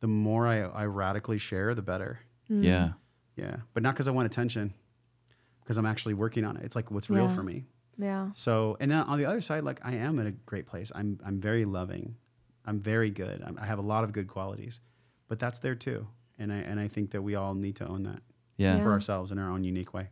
[0.01, 2.20] the more I, I radically share, the better.
[2.51, 2.64] Mm.
[2.64, 2.93] Yeah.
[3.36, 4.74] Yeah, but not because I want attention,
[5.62, 6.64] because I'm actually working on it.
[6.64, 7.66] It's like what's real for me.
[7.97, 8.30] yeah.
[8.35, 10.90] So, and then on the other side, like I am in a great place.
[10.94, 12.16] I'm I'm very loving.
[12.64, 13.40] I'm very good.
[13.47, 14.80] I'm, I have a lot of good qualities,
[15.28, 16.06] but that's there too.
[16.38, 18.22] And I and I think that we all need to own that
[18.56, 18.76] Yeah.
[18.76, 18.82] Yeah.
[18.84, 20.09] for ourselves in our own unique way.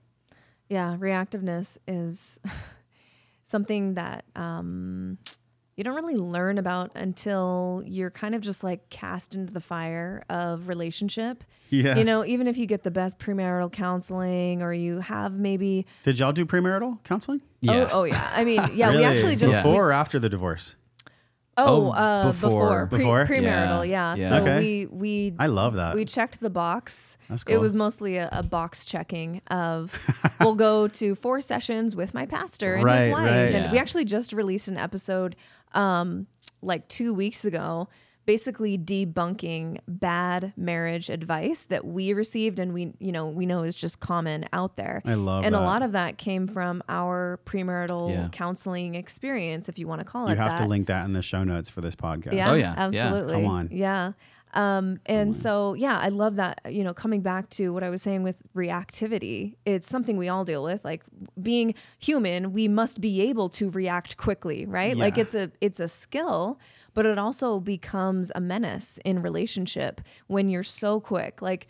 [0.69, 2.41] Yeah, reactiveness is
[3.45, 5.19] something that um,
[5.77, 10.25] you don't really learn about until you're kind of just like cast into the fire
[10.29, 11.45] of relationship.
[11.71, 11.97] Yeah.
[11.97, 16.19] You know, even if you get the best premarital counseling or you have maybe Did
[16.19, 17.43] y'all do premarital counseling?
[17.61, 17.89] Yeah.
[17.93, 18.31] oh, oh yeah.
[18.35, 20.77] I mean, yeah, we actually just before or after the divorce.
[21.59, 22.51] Oh, Oh, uh, before.
[22.51, 23.25] before pre- Before?
[23.27, 24.15] premarital, Yeah.
[24.15, 24.17] yeah.
[24.17, 24.29] Yeah.
[24.29, 24.59] So Okay.
[24.59, 25.95] we we I love that.
[25.95, 27.17] we checked the box.
[27.29, 29.99] That's It was mostly a, a box checking of
[30.41, 33.23] we'll go to four sessions with my pastor and his wife.
[33.25, 33.55] right.
[33.55, 35.37] And we actually just released an episode
[35.75, 36.27] um
[36.63, 37.89] like two weeks ago
[38.27, 43.75] basically debunking bad marriage advice that we received and we you know we know is
[43.75, 45.01] just common out there.
[45.05, 45.61] I love and that.
[45.63, 48.29] a lot of that came from our premarital Yeah.
[48.33, 50.65] counseling experience, if you want to call You it You have that.
[50.65, 52.33] to link that in the show notes for this podcast.
[52.35, 52.75] Yeah, Oh, yeah.
[52.91, 53.07] Yeah.
[53.07, 53.35] absolutely.
[53.35, 53.69] Come on.
[53.73, 54.13] Yeah.
[54.55, 56.61] Um, and so, yeah, I love that.
[56.71, 60.45] You know, coming back to what I was saying with reactivity, it's something we all
[60.45, 60.83] deal with.
[60.85, 61.03] Like
[61.41, 64.97] being human, we must be able to react quickly, right?
[64.97, 66.59] Like it's a it's a skill,
[66.97, 71.43] but it also becomes a menace in relationship when you're so quick.
[71.43, 71.69] Like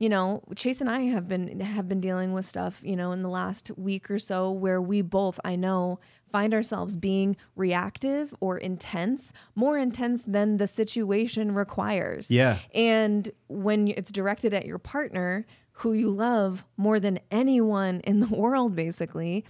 [0.00, 3.20] you know, Chase and I have been have been dealing with stuff, you know, in
[3.20, 8.58] the last week or so where we both, I know, find ourselves being reactive or
[8.58, 12.28] intense, more intense than the situation requires.
[12.28, 12.58] Yeah.
[12.74, 15.46] And when it's directed at your partner,
[15.78, 19.44] who you love more than anyone in the world, basically,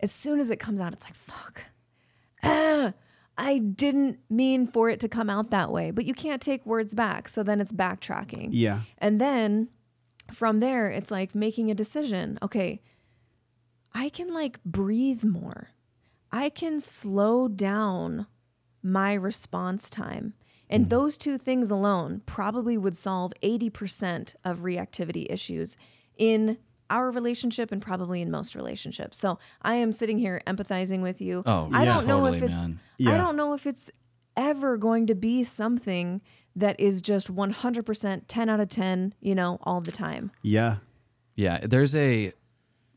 [0.00, 1.66] as soon as it comes out, it's like, fuck.
[2.42, 2.92] Ah,
[3.36, 6.94] I didn't mean for it to come out that way, but you can't take words
[6.94, 7.28] back.
[7.28, 8.50] So then it's backtracking.
[8.52, 8.82] Yeah.
[8.98, 9.68] And then
[10.32, 12.38] from there, it's like making a decision.
[12.42, 12.80] Okay,
[13.92, 15.70] I can like breathe more.
[16.30, 18.26] I can slow down
[18.82, 20.34] my response time.
[20.68, 20.88] And hmm.
[20.88, 25.76] those two things alone probably would solve 80% of reactivity issues
[26.16, 26.58] in
[26.90, 29.18] our relationship and probably in most relationships.
[29.18, 31.42] So I am sitting here empathizing with you.
[31.46, 31.94] Oh, I yeah.
[31.94, 32.80] don't know if it's man.
[33.06, 33.90] I don't know if it's
[34.36, 36.20] ever going to be something
[36.56, 40.30] that is just 100% 10 out of 10, you know, all the time.
[40.42, 40.76] Yeah.
[41.36, 42.32] Yeah, there's a,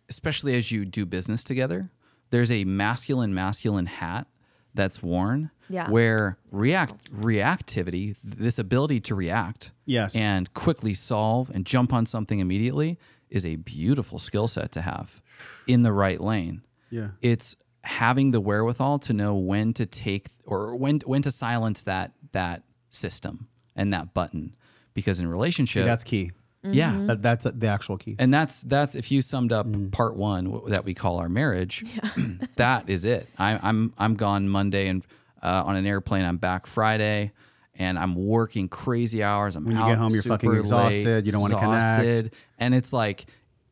[0.09, 1.89] especially as you do business together,
[2.29, 4.27] there's a masculine masculine hat
[4.75, 5.49] that's worn.
[5.69, 5.89] Yeah.
[5.89, 10.15] Where react reactivity, this ability to react, Yes.
[10.15, 12.97] and quickly solve and jump on something immediately
[13.29, 15.21] is a beautiful skill set to have
[15.67, 16.61] in the right lane.
[16.89, 17.09] Yeah.
[17.21, 22.11] It's having the wherewithal to know when to take or when when to silence that
[22.33, 24.55] that system and that button
[24.93, 26.31] because in See, relationship that's key.
[26.63, 28.15] yeah That, that's the actual key.
[28.19, 31.85] and that's that's if you summed up part one w- that we call our marriage,
[32.55, 33.27] that is it.
[33.37, 35.03] I, I'm I'm gone Monday and
[35.43, 36.25] uh, on an airplane.
[36.25, 37.31] I'm back Friday,
[37.77, 39.55] and I'm working crazy hours.
[39.55, 42.33] I'm When you out get home, you're fucking exhausted, late, you don't wanna connect.
[42.57, 43.25] and it's like,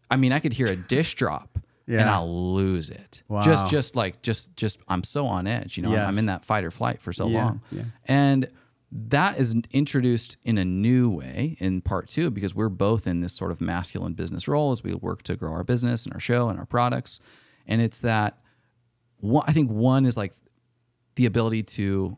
[0.09, 1.59] I mean, I could hear a dish drop.
[1.87, 3.21] And I'll lose it.
[3.27, 3.41] Wow.
[3.41, 5.77] Just, just like, just, just, I'm so on edge.
[5.77, 6.07] You know, Yes.
[6.07, 7.61] I'm in that fight or flight for so Yeah, long.
[7.71, 7.83] yeah.
[8.05, 8.49] And
[8.91, 13.33] that is introduced in a new way in part two because we're both in this
[13.33, 16.49] sort of masculine business role as we work to grow our business and our show
[16.49, 17.19] and our products.
[17.67, 18.39] And it's that
[19.19, 20.33] one, I think one is like
[21.17, 22.17] the ability to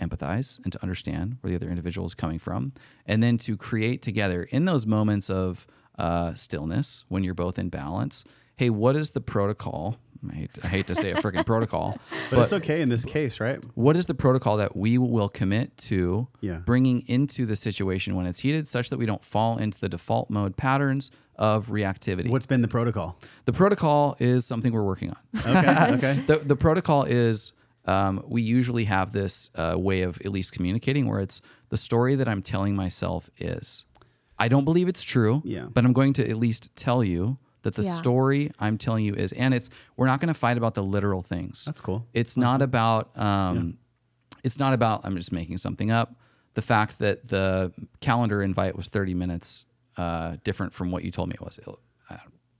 [0.00, 2.72] empathize and to understand where the other individual is coming from,
[3.06, 5.66] and then to create together in those moments of
[5.98, 8.24] uh, stillness when you're both in balance.
[8.56, 9.96] Hey, what is the protocol?
[10.30, 11.96] I hate, I hate to say a freaking protocol,
[12.30, 13.58] But, it's okay in this case, right?
[13.74, 16.56] what is the protocol that we will commit to Yeah.
[16.58, 20.28] bringing into the situation when it's heated such that we don't fall into the default
[20.28, 22.28] mode patterns of reactivity?
[22.28, 23.18] What's been the protocol?
[23.46, 25.56] the protocol is something we're working on.
[25.56, 25.94] Okay.
[25.94, 26.12] okay.
[26.26, 27.52] the, the protocol is
[27.86, 31.40] um, we usually have this uh, way of at least communicating where it's
[31.70, 33.84] the story that I'm telling myself is.
[34.38, 35.66] I don't believe it's true, Yeah.
[35.72, 37.94] but I'm going to at least tell you that the Yeah.
[37.94, 41.22] story I'm telling you is, and it's we're not going to fight about the literal
[41.22, 41.64] things.
[41.66, 42.06] That's cool.
[42.14, 43.76] It's not about um,
[44.42, 46.14] it's not about I'm just making something up.
[46.54, 49.64] The fact that the calendar invite was 30 minutes
[49.96, 51.58] uh, different from what you told me it was.
[51.58, 51.66] It-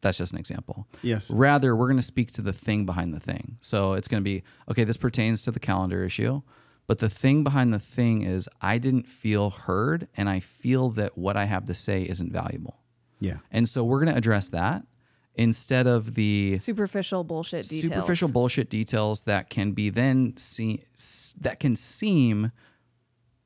[0.03, 0.89] that's just an example.
[1.03, 1.31] Yes.
[1.31, 3.57] Rather, we're going to speak to the thing behind the thing.
[3.61, 4.85] So it's going to be okay.
[4.85, 6.43] This pertains to the calendar issue,
[6.87, 11.19] but the thing behind the thing is I didn't feel heard, and I feel that
[11.19, 12.79] what I have to say isn't valuable.
[13.21, 13.39] Yeah.
[13.51, 14.83] And so we're going to address that
[15.35, 17.93] instead of the Superficial bullshit details.
[17.93, 20.83] superficial bullshit details that can be then see
[21.41, 22.51] that can seem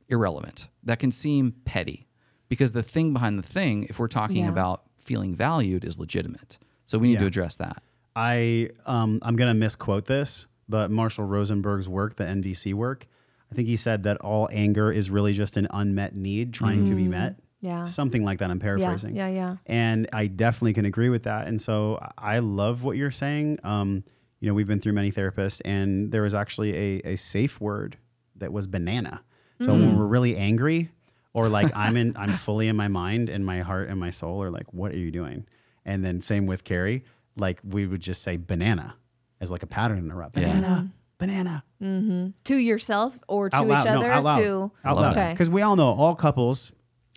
[0.09, 2.07] irrelevant that can seem petty
[2.49, 4.51] because the thing behind the thing if we're talking Yeah.
[4.51, 7.83] about feeling valued is legitimate so we need to address that
[8.17, 13.07] I um I'm gonna misquote this, but Marshall Rosenberg's work, the NVC work,
[13.51, 16.95] I think he said that all anger is really just an unmet need trying to
[16.95, 17.37] be met.
[17.61, 17.85] Yeah.
[17.85, 18.51] Something like that.
[18.51, 19.17] I'm paraphrasing.
[19.17, 19.35] yeah, yeah.
[19.35, 19.57] yeah.
[19.67, 21.47] And I definitely can agree with that.
[21.47, 23.59] And so I love what you're saying.
[23.65, 24.05] Um,
[24.39, 27.97] you know, we've been through many therapists, and there was actually a, a safe word
[28.37, 29.23] that was banana.
[29.63, 30.91] So when we're really angry,
[31.35, 34.43] or like I'm in, I'm fully in my mind and my heart and my soul
[34.43, 35.47] are like, what are you doing?
[35.85, 37.05] And then same with Carrie,
[37.37, 38.97] like we would just say banana
[39.41, 40.35] as like a pattern interrupt.
[40.37, 40.87] Banana, mm-hmm.
[41.19, 41.65] banana.
[41.83, 42.29] Mm-hmm.
[42.45, 44.39] to yourself or to each No, other out loud.
[44.39, 45.13] to out loud.
[45.17, 46.73] okay Because we all know all couples,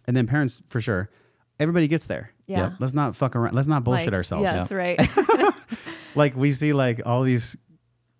[0.05, 1.09] and then parents for sure.
[1.59, 2.31] Everybody gets there.
[2.47, 2.73] yeah Yep.
[2.79, 3.55] Let's not fuck around.
[3.55, 4.43] Let's not bullshit Like, ourselves.
[4.43, 4.99] yes right
[6.15, 7.55] like we see like all these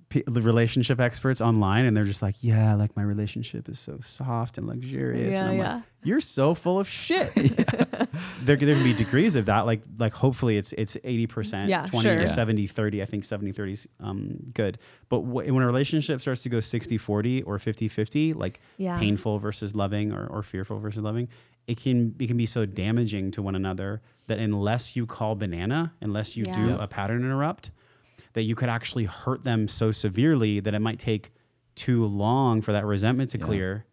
[0.09, 4.57] the relationship experts online, and they're just like, "Yeah, like my relationship is so soft
[4.57, 5.73] and luxurious." Yeah, and I'm yeah.
[5.75, 7.33] like, "You're so full of shit."
[8.41, 9.65] there, there can be degrees of that.
[9.65, 12.17] Like, like hopefully it's it's eighty percent, Yeah, twenty sure.
[12.17, 12.25] or Yeah.
[12.25, 13.01] 70, 30.
[13.01, 14.77] I think 70, 30 is um, good.
[15.09, 18.97] But wh- when a relationship starts to go 60, 40 or 50, 50, like Yeah.
[18.99, 21.27] painful versus loving or, or fearful versus loving,
[21.67, 25.93] it can it can be so damaging to one another that unless you call banana,
[26.01, 27.71] unless you do a pattern interrupt,
[28.37, 31.31] that you could actually hurt them so severely that it might take
[31.75, 33.85] too long for that resentment to clear.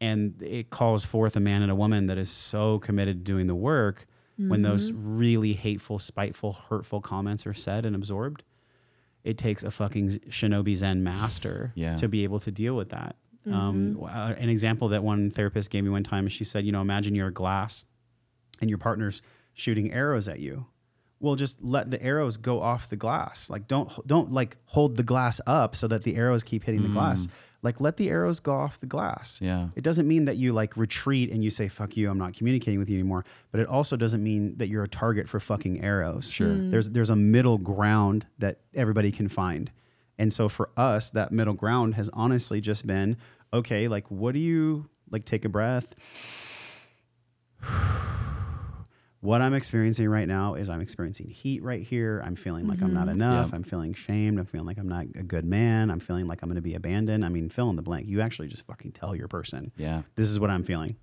[0.00, 3.46] And it calls forth a man and a woman that is so committed to doing
[3.46, 4.06] the work
[4.36, 5.16] when those Mm-hmm.
[5.18, 8.42] really hateful, spiteful, hurtful comments are said and absorbed.
[9.22, 11.94] It takes a fucking shinobi zen master Yeah.
[11.96, 13.14] to be able to deal with that.
[13.46, 13.54] Mm-hmm.
[13.54, 16.80] Um, an example that one therapist gave me one time is she said, you know,
[16.80, 17.84] imagine you're a glass
[18.60, 19.22] and your partner's
[19.54, 20.66] shooting arrows at you.
[21.22, 23.48] Well, just let the arrows go off the glass.
[23.48, 26.88] Like don't don't like hold the glass up so that the arrows keep hitting the
[26.88, 27.26] glass.
[27.26, 27.30] Mm.
[27.62, 29.38] Like let the arrows go off the glass.
[29.40, 29.68] Yeah.
[29.76, 32.80] It doesn't mean that you like retreat and you say fuck you, I'm not communicating
[32.80, 36.32] with you anymore, but it also doesn't mean that you're a target for fucking arrows.
[36.32, 36.48] Sure.
[36.48, 36.72] Mm.
[36.72, 39.70] There's there's a middle ground that everybody can find.
[40.18, 43.16] And so for us, that middle ground has honestly just been
[43.52, 45.94] okay, like what do you like take a breath?
[49.22, 52.20] What I'm experiencing right now is I'm experiencing heat right here.
[52.26, 53.22] I'm feeling like I'm not mm-hmm.
[53.22, 53.46] enough.
[53.46, 53.54] Yep.
[53.54, 54.40] I'm feeling shamed.
[54.40, 55.92] I'm feeling like I'm not a good man.
[55.92, 57.24] I'm feeling like I'm going to be abandoned.
[57.24, 58.08] I mean, fill in the blank.
[58.08, 60.02] You actually just fucking tell your person, Yeah.
[60.16, 60.96] this is what I'm feeling.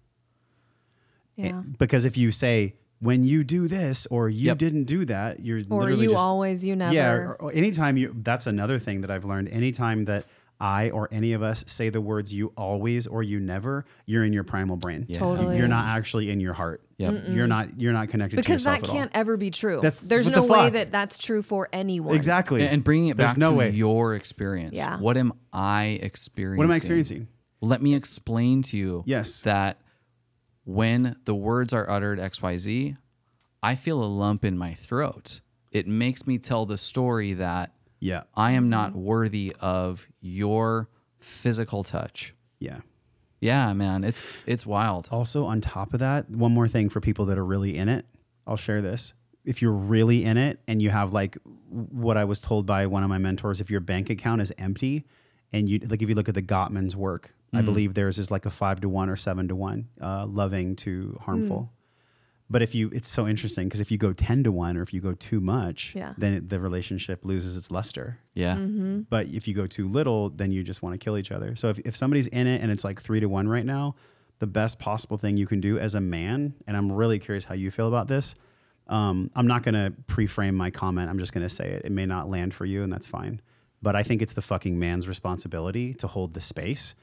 [1.38, 1.64] Eh, yeah.
[1.78, 4.58] Because if you say, when you do this or you Yep.
[4.58, 6.94] didn't do that, you're Or literally you just always, you never.
[6.94, 9.48] yeah, or, or anytime you that's another thing that I've learned.
[9.48, 10.26] Anytime that
[10.62, 14.34] I or any of us say the words you always or you never, you're in
[14.34, 15.06] your primal brain.
[15.08, 15.20] Yeah.
[15.20, 15.58] Totally.
[15.58, 16.82] You're not actually in your heart.
[16.98, 17.30] Yep.
[17.30, 18.96] You're not you're not connected because to yourself that at all.
[18.96, 19.76] can't ever be true.
[19.76, 22.14] That's- There's no the way that that's true for anyone.
[22.14, 22.68] Exactly.
[22.68, 23.70] And bringing it There's back no to way.
[23.70, 24.76] your experience.
[24.76, 25.00] Yeah.
[25.00, 26.58] What am I experiencing?
[26.58, 27.28] What am I experiencing?
[27.62, 29.04] Let me explain to you.
[29.06, 29.42] Yes.
[29.44, 29.78] That
[30.66, 32.98] when the words are uttered XYZ,
[33.64, 35.40] I feel a lump in my throat.
[35.72, 38.24] It makes me tell the story that Yeah.
[38.36, 39.04] I am not mm-hmm.
[39.04, 40.90] worthy of your
[41.20, 42.34] physical touch.
[42.60, 42.80] Yeah.
[43.42, 45.08] Yeah, man, it's it's wild.
[45.12, 48.06] Also, on top of that, one more thing for people that are really in it,
[48.46, 49.14] I'll share this.
[49.46, 51.38] If you're really in it and you have like
[51.70, 55.06] what I was told by one of my mentors, if your bank account is empty
[55.54, 57.66] and you like, if you look at the Gottman's work, I mm.
[57.66, 61.18] believe theirs is like a five to one or seven to one, uh, loving to
[61.22, 61.72] harmful.
[61.72, 61.79] Mm.
[62.50, 64.92] But if you, it's so interesting because if you go 10 to one or if
[64.94, 66.14] you go too much, Yeah.
[66.18, 68.18] then it, the relationship loses its luster.
[68.34, 68.56] Yeah.
[68.56, 69.02] Mm-hmm.
[69.10, 71.56] But if you go too little, then you just want to kill each other.
[71.56, 73.96] So if, if somebody's in it and it's like three to one right now,
[74.40, 77.54] the best possible thing you can do as a man, and I'm really curious how
[77.56, 78.34] you feel about this.
[78.88, 81.10] Um, I'm not going to pre-frame my comment.
[81.10, 81.86] I'm just going to say it.
[81.86, 83.42] It may not land for you, and that's fine.
[83.84, 86.96] But I think it's the fucking man's responsibility to hold the space.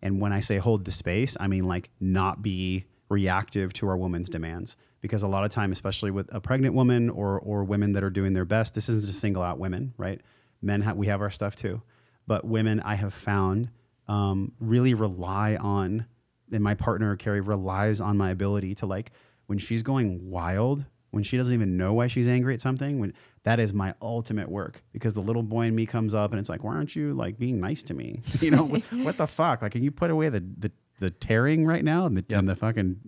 [0.00, 3.96] And when I say hold the space, I mean like not be reactive to our
[3.96, 4.76] woman's demands.
[5.02, 8.10] Because a lot of time, especially with a pregnant woman or or women that are
[8.10, 10.20] doing their best, this isn't to single out women, right?
[10.62, 11.82] Men have we have our stuff too,
[12.26, 13.70] but women I have found
[14.08, 16.06] um, really rely on,
[16.50, 19.10] and my partner Carrie relies on my ability to like
[19.46, 23.12] when she's going wild, when she doesn't even know why she's angry at something, when
[23.44, 26.48] that is my ultimate work because the little boy in me comes up and it's
[26.48, 28.22] like, why aren't you like being nice to me?
[28.40, 29.62] You know, what, what the fuck?
[29.62, 32.56] Like, can you put away the the, the tearing right now and the, and the
[32.56, 33.00] fucking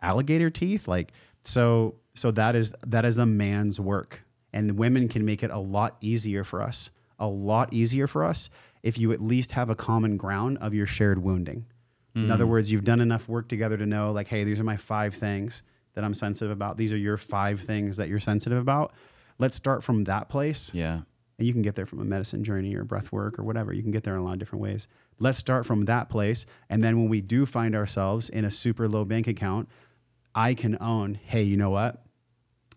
[0.00, 0.88] alligator teeth?
[0.88, 1.12] Like,
[1.44, 5.58] so so that is that is a man's work, and women can make it a
[5.58, 8.50] lot easier for us, a lot easier for us
[8.82, 11.66] if you at least have a common ground of your shared wounding.
[12.14, 12.48] In other mm.
[12.48, 15.62] words, you've done enough work together to know, like, hey, these are my five things
[15.94, 16.76] that I'm sensitive about.
[16.76, 18.92] These are your five things that you're sensitive about.
[19.38, 20.72] Let's start from that place.
[20.74, 21.02] Yeah.
[21.38, 23.72] And you can get there from a medicine journey or breath work or whatever.
[23.72, 24.88] You can get there in a lot of different ways.
[25.18, 26.46] Let's start from that place.
[26.68, 29.68] And then when we do find ourselves in a super low bank account,
[30.34, 32.02] I can own, hey, you know what?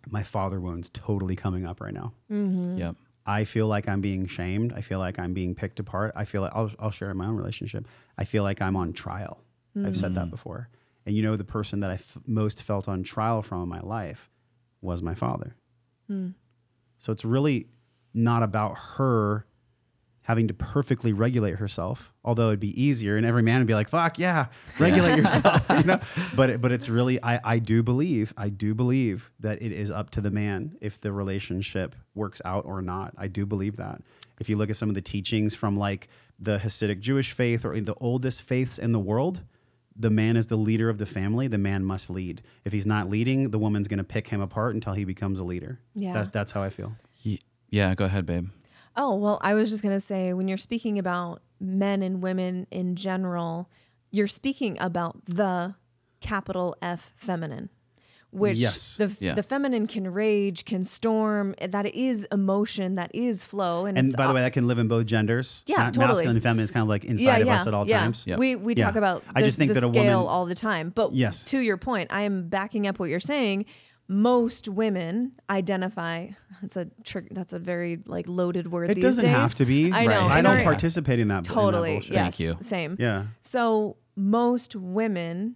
[0.07, 2.13] My father wound's totally coming up right now.
[2.31, 2.77] Mm-hmm.
[2.77, 2.95] Yep.
[3.25, 4.73] I feel like I'm being shamed.
[4.73, 6.11] I feel like I'm being picked apart.
[6.15, 7.87] I feel like I'll, I'll share in my own relationship.
[8.17, 9.43] I feel like I'm on trial.
[9.75, 10.29] I've said that mm-hmm.
[10.29, 10.69] before.
[11.05, 13.79] And you know, the person that I f- most felt on trial from in my
[13.79, 14.29] life
[14.81, 15.55] was my father.
[16.07, 16.29] Hmm.
[16.97, 17.67] So it's really
[18.13, 19.45] not about her
[20.23, 23.89] having to perfectly regulate herself, although it'd be easier and every man would be like,
[23.89, 24.47] fuck yeah,
[24.79, 25.99] regulate yourself, you know?
[26.35, 30.09] But, but it's really, I, I do believe, I do believe that it is up
[30.11, 33.13] to the man if the relationship works out or not.
[33.17, 34.01] I do believe that.
[34.39, 36.07] If you look at some of the teachings from like
[36.39, 39.43] the Hasidic Jewish faith or the oldest faiths in the world,
[39.95, 41.47] the man is the leader of the family.
[41.47, 42.41] The man must lead.
[42.65, 45.43] If he's not leading, the woman's going to pick him apart until he becomes a
[45.43, 45.79] leader.
[45.93, 46.13] Yeah.
[46.13, 46.93] That's, that's how I feel.
[47.69, 47.93] Yeah.
[47.93, 48.47] Go ahead, babe.
[48.95, 52.67] Oh, well, I was just going to say when you're speaking about men and women
[52.71, 53.69] in general,
[54.11, 55.75] you're speaking about the
[56.21, 57.69] capital F feminine,
[58.31, 58.97] which Yes.
[58.97, 59.33] the, Yeah.
[59.33, 61.55] the feminine can rage, can storm.
[61.57, 63.85] Eh, that is emotion, that is flow.
[63.85, 65.63] And, And by the op- way, that can live in both genders.
[65.65, 66.07] Yeah, Ma- totally.
[66.07, 67.99] Masculine and feminine is kind of like inside of us at all yeah.
[67.99, 68.25] times.
[68.27, 68.37] Yep.
[68.39, 68.85] We we Yeah.
[68.85, 70.91] talk about I just think the that a scale woman- all the time.
[70.93, 71.43] But Yes.
[71.45, 73.65] to your point, I am backing up what you're saying.
[74.07, 76.27] Most women identify.
[76.61, 78.91] That's a tr- that's a very like loaded word.
[78.91, 79.33] It these doesn't days.
[79.35, 79.91] have to be.
[79.91, 80.21] I know.
[80.21, 80.31] Right.
[80.31, 81.37] I don't our- participate in that.
[81.39, 81.93] in that Totally.
[81.93, 82.13] bullshit.
[82.13, 82.39] yes.
[82.39, 82.57] you.
[82.61, 82.95] Same.
[82.99, 83.25] Yeah.
[83.41, 85.55] So most women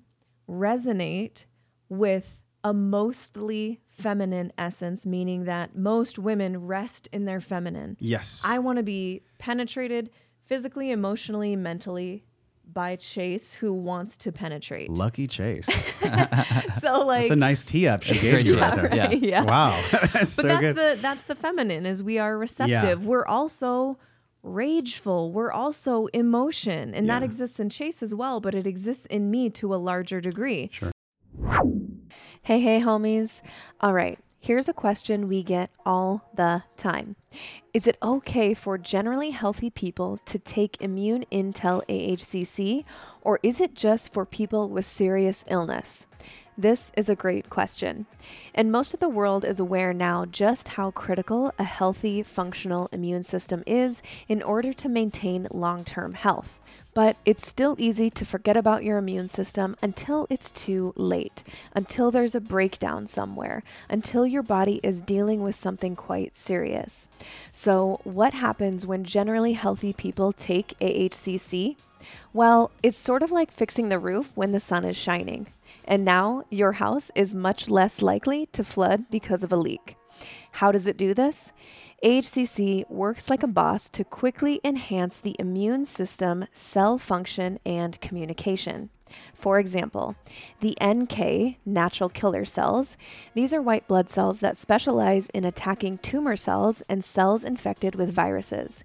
[0.50, 1.46] resonate
[1.90, 7.98] with a mostly feminine essence, meaning that most women rest in their feminine.
[8.00, 8.44] Yes.
[8.46, 10.10] I want to be penetrated
[10.46, 12.24] physically, emotionally, mentally
[12.74, 14.90] by Chase, who wants to penetrate.
[14.90, 15.70] Lucky Chase.
[16.80, 18.74] So like, it's a nice tee up she That's a gave great you tee right
[18.74, 18.92] up.
[18.92, 18.96] there.
[18.96, 19.10] Yeah.
[19.12, 19.44] yeah.
[19.46, 19.84] Wow.
[19.92, 20.76] That's But so that's good.
[20.76, 23.06] the that's the feminine is we are receptive.
[23.06, 23.98] We're also
[24.44, 25.32] rageful.
[25.32, 28.40] We're also emotion, and that exists in Chase as well.
[28.40, 30.70] But it exists in me to a larger degree.
[30.72, 30.92] Sure.
[32.42, 33.42] Hey, hey, homies.
[33.82, 34.20] All right.
[34.40, 37.16] Here's a question we get all the time.
[37.74, 42.84] Is it okay for generally healthy people to take Immune Intel AHCC,
[43.22, 46.08] or is it just for people with serious illness?
[46.60, 48.08] This is a great question.
[48.56, 53.22] And most of the world is aware now just how critical a healthy, functional immune
[53.22, 56.60] system is in order to maintain long term health.
[56.98, 61.44] But it's still easy to forget about your immune system until it's too late,
[61.76, 67.08] until there's a breakdown somewhere, until your body is dealing with something quite serious.
[67.52, 71.78] So, what happens when generally healthy people take AHCC?
[72.34, 75.46] Well, it's sort of like fixing the roof when the sun is shining.
[75.86, 79.98] And now your house is much less likely to flood because of a leak.
[80.54, 81.54] How does it do this?
[82.04, 88.92] AHCC works like a boss to quickly enhance the immune system, cell function, and communication.
[89.34, 90.16] For example,
[90.60, 92.98] the NK, natural killer cells,
[93.34, 98.14] these are white blood cells that specialize in attacking tumor cells and cells infected with
[98.14, 98.84] viruses.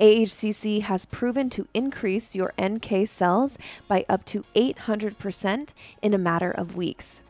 [0.00, 3.58] AHCC has proven to increase your NK cells
[3.88, 7.20] by up to 800% in a matter of weeks.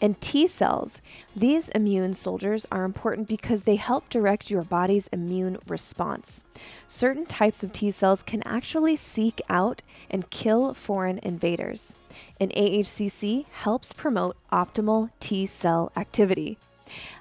[0.00, 1.00] And T cells,
[1.34, 6.44] these immune soldiers are important because they help direct your body's immune response.
[6.86, 11.96] Certain types of T cells can actually seek out and kill foreign invaders.
[12.40, 16.58] And AHCC helps promote optimal T cell activity.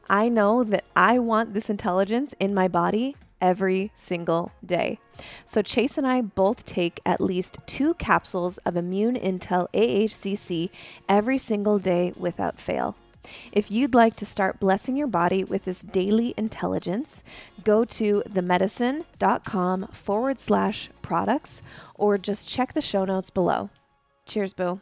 [0.09, 4.99] I know that I want this intelligence in my body every single day.
[5.45, 10.69] So Chase and I both take at least two capsules of Immune Intel AHCC
[11.09, 12.95] every single day without fail.
[13.51, 17.23] If you'd like to start blessing your body with this daily intelligence,
[17.63, 21.61] go to themedicine.com forward slash products
[21.95, 23.69] or just check the show notes below.
[24.25, 24.79] Cheers, Boo.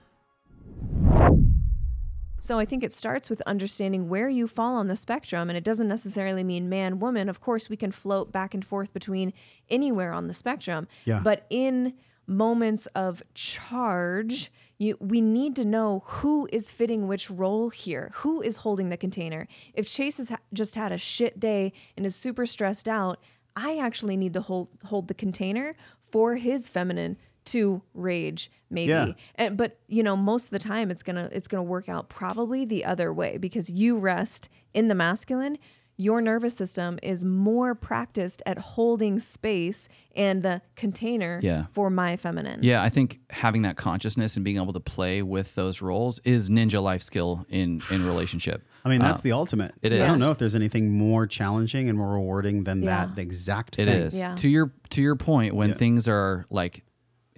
[2.42, 5.64] So I think it starts with understanding where you fall on the spectrum, and it
[5.64, 7.30] doesn't necessarily mean man, woman.
[7.30, 9.34] Of course, we can float back and forth between
[9.70, 10.88] anywhere on the spectrum.
[11.06, 11.22] Yeah.
[11.24, 11.94] But in
[12.26, 18.42] moments of charge, you, we need to know who is fitting which role here, who
[18.42, 19.48] is holding the container.
[19.74, 23.20] If Chase has ha- just had a shit day and is super stressed out,
[23.56, 27.18] I actually need to hold hold the container for his feminine
[27.52, 29.12] to rage maybe Yeah.
[29.36, 32.66] and but you know most of the time it's gonna it's gonna work out probably
[32.66, 35.58] the other way because you rest in the masculine
[36.02, 41.66] your nervous system is more practiced at holding space and the container Yeah.
[41.74, 45.56] for my feminine Yeah, I think having that consciousness and being able to play with
[45.56, 48.64] those roles is ninja life skill in in relationship.
[48.86, 49.74] I mean, that's Uh, the ultimate.
[49.82, 53.08] it I don't know if there's anything more challenging and more rewarding than Yeah.
[53.08, 54.02] that exact It thing.
[54.04, 54.36] is Yeah.
[54.36, 55.76] to your to your point when Yeah.
[55.76, 56.86] things are like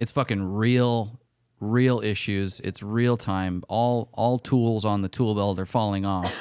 [0.02, 1.20] it's fucking real
[1.60, 2.58] real issues.
[2.60, 3.62] It's real time.
[3.68, 6.34] All all tools on the tool belt are falling off.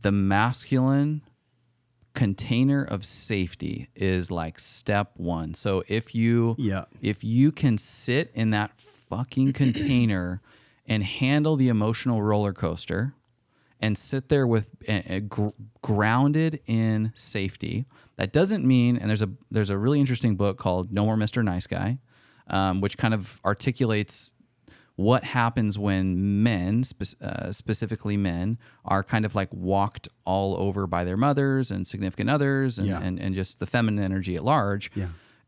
[0.00, 1.20] The masculine
[2.14, 6.86] container of safety is like step 1 so if you Yeah.
[7.00, 10.40] if you can sit in that fucking container
[10.86, 13.14] and handle the emotional roller coaster
[13.80, 15.48] and sit there with uh, gr-
[15.82, 17.86] grounded in safety.
[18.16, 21.42] That doesn't mean, and there's a there's a really interesting book called No More Mr.
[21.42, 21.98] Nice Guy,
[22.48, 24.32] um, which kind of articulates
[24.96, 30.86] what happens when men, spe- uh, specifically men, are kind of like walked all over
[30.86, 33.00] by their mothers and significant others and, Yeah.
[33.00, 35.06] and, and just the feminine energy at large Yeah.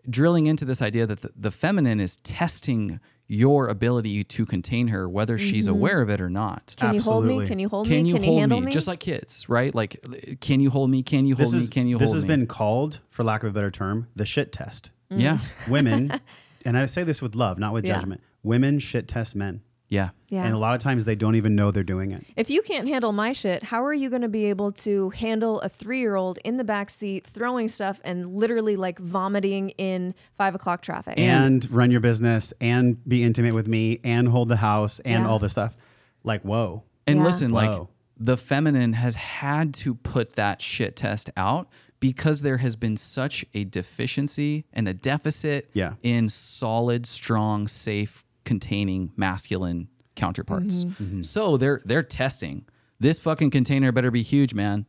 [0.09, 5.09] drilling into this idea that the, the feminine is testing your ability to contain her,
[5.09, 5.75] whether she's mm-hmm.
[5.75, 6.75] aware of it or not.
[6.77, 7.45] Can you hold Absolutely.
[7.45, 7.49] me?
[7.49, 8.09] Can you hold Can me?
[8.11, 8.67] you Can hold you handle me?
[8.67, 8.73] me?
[8.73, 9.75] Just like kids, right?
[9.75, 11.03] Like, can you hold me?
[11.03, 11.61] Can you hold This me?
[11.61, 12.07] is Can you hold me?
[12.07, 12.29] this has me?
[12.29, 14.91] been called, for lack of a better term, the shit test.
[15.11, 15.69] yeah, mm.
[15.71, 16.21] Women,
[16.65, 17.95] and I say this with love, not with Yeah.
[17.95, 18.21] judgment.
[18.43, 19.63] Women shit test men,
[19.93, 20.45] yeah, yeah.
[20.45, 22.25] and a lot of times they don't even know they're doing it.
[22.35, 25.61] If you can't handle my shit, how are you going to be able to handle
[25.61, 30.15] a three year old in the back seat throwing stuff and literally like vomiting in
[30.39, 31.19] five o'clock traffic?
[31.19, 35.29] and run your business and be intimate with me and hold the house and Yeah.
[35.29, 35.77] all this stuff.
[36.25, 36.85] Like, whoa.
[37.07, 37.25] And Yeah.
[37.25, 37.79] listen, like
[38.19, 41.69] the feminine has had to put that shit test out
[42.01, 45.95] because there has been such a deficiency and a deficit Yeah.
[46.03, 50.85] in solid, strong, safe, containing masculine counterparts.
[50.85, 51.23] Mm-hmm.
[51.23, 52.65] So they're they're testing.
[53.01, 54.87] This fucking container better be huge, man.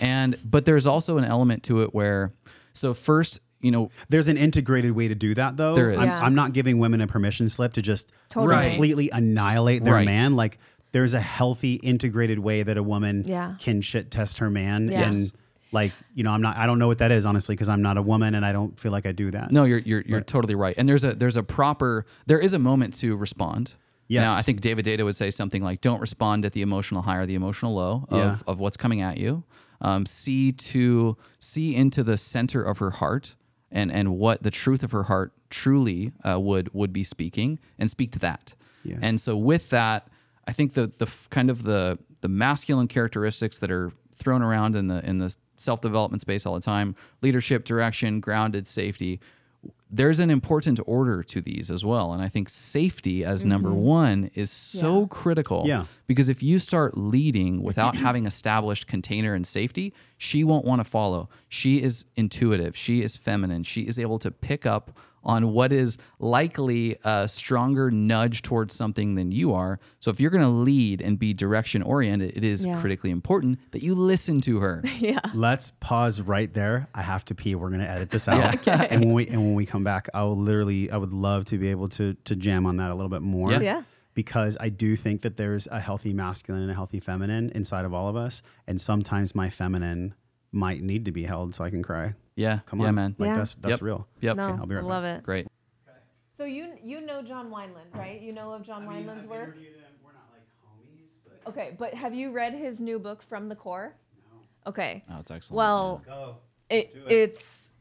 [0.00, 2.32] And but there's also an element to it where
[2.72, 5.74] so first, you know, There's an integrated way to do that, though.
[5.74, 5.98] There is.
[5.98, 6.20] I'm, Yeah.
[6.22, 8.68] I'm not giving women a permission slip to just Totally.
[8.70, 10.06] Completely annihilate their Right.
[10.06, 10.36] man.
[10.36, 10.58] Like,
[10.92, 13.54] there's a healthy, integrated way that a woman Yeah.
[13.58, 14.88] can shit test her man.
[14.90, 15.14] Yes.
[15.14, 15.32] And,
[15.72, 17.96] like, you know, I'm not, I don't know what that is, honestly, because I'm not
[17.96, 19.52] a woman and I don't feel like I do that.
[19.52, 20.74] No, you're you're you're totally right.
[20.78, 23.74] And there's a there's a proper there is a moment to respond.
[24.08, 24.26] Yes.
[24.26, 27.16] Now, I think David Deida would say something like, "Don't respond at the emotional high
[27.18, 28.36] or the emotional low of, Yeah.
[28.48, 29.44] of what's coming at you.
[29.80, 33.36] Um, see to see into the center of her heart
[33.70, 37.88] and and what the truth of her heart truly uh, would would be speaking, and
[37.88, 38.54] speak to that.
[38.84, 38.96] Yeah.
[39.00, 40.08] And so with that,
[40.48, 44.74] I think the the f- kind of the the masculine characteristics that are thrown around
[44.74, 49.20] in the in the self development space all the time leadership, direction, grounded, safety.
[49.92, 52.12] There's an important order to these as well.
[52.12, 53.48] And I think safety as mm-hmm.
[53.50, 55.06] number one is so Yeah.
[55.10, 55.64] critical.
[55.66, 55.84] Yeah.
[56.06, 60.84] Because if you start leading without having established container and safety, she won't want to
[60.84, 61.28] follow.
[61.48, 62.76] She is intuitive.
[62.76, 63.64] She is feminine.
[63.64, 69.14] She is able to pick up on what is likely a stronger nudge towards something
[69.16, 69.78] than you are.
[69.98, 72.80] So if you're going to lead and be direction oriented, it is Yeah.
[72.80, 74.82] critically important that you listen to her.
[74.98, 75.18] yeah.
[75.34, 76.88] Let's pause right there.
[76.94, 77.54] I have to pee.
[77.54, 78.40] We're gonna edit this out.
[78.66, 78.86] Yeah.
[78.90, 81.58] And when we and when we come back, I will literally I would love to
[81.58, 83.50] be able to to jam on that a little bit more.
[83.52, 83.60] Yeah.
[83.60, 83.82] Yeah.
[84.14, 87.94] Because I do think that there's a healthy masculine and a healthy feminine inside of
[87.94, 88.42] all of us.
[88.66, 90.14] And sometimes my feminine
[90.52, 92.14] might need to be held so I can cry.
[92.40, 92.60] Yeah.
[92.66, 92.84] Come on.
[92.84, 92.94] yeah, on.
[92.94, 93.16] man.
[93.18, 93.36] Like Yeah.
[93.36, 93.82] that's that's Yep.
[93.82, 94.08] real.
[94.20, 94.36] Yep.
[94.36, 95.22] No, I'll be right I love it.
[95.22, 95.46] Great.
[96.36, 98.18] So you you know John Wineland, right?
[98.20, 99.56] You know of John Wineland's work.
[100.02, 103.56] We're not like homies, but Okay, but have you read his new book, From the
[103.56, 103.94] Core?
[104.32, 104.70] No.
[104.70, 105.02] Okay.
[105.10, 105.56] Oh, it's excellent.
[105.58, 106.36] Well, go.
[106.70, 107.12] it, do it.
[107.12, 107.72] it's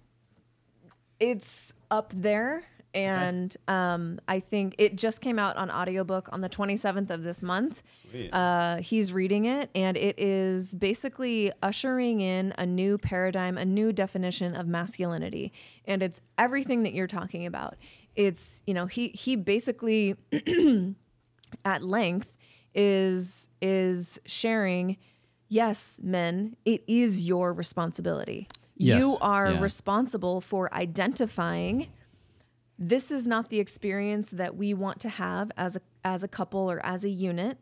[1.21, 6.49] it's up there and um, i think it just came out on audiobook on the
[6.49, 8.29] 27th of this month Sweet.
[8.33, 13.93] uh, he's reading it and it is basically ushering in a new paradigm a new
[13.93, 15.51] definition of masculinity
[15.85, 17.75] and it's everything that you're talking about
[18.15, 20.15] it's you know he he basically
[21.65, 22.37] at length
[22.73, 24.97] is is sharing
[25.47, 28.47] yes men it is your responsibility
[28.81, 29.01] Yes.
[29.01, 29.59] you are Yeah.
[29.61, 31.87] responsible for identifying
[32.81, 36.71] this is not the experience that we want to have as a as a couple
[36.71, 37.57] or as a unit.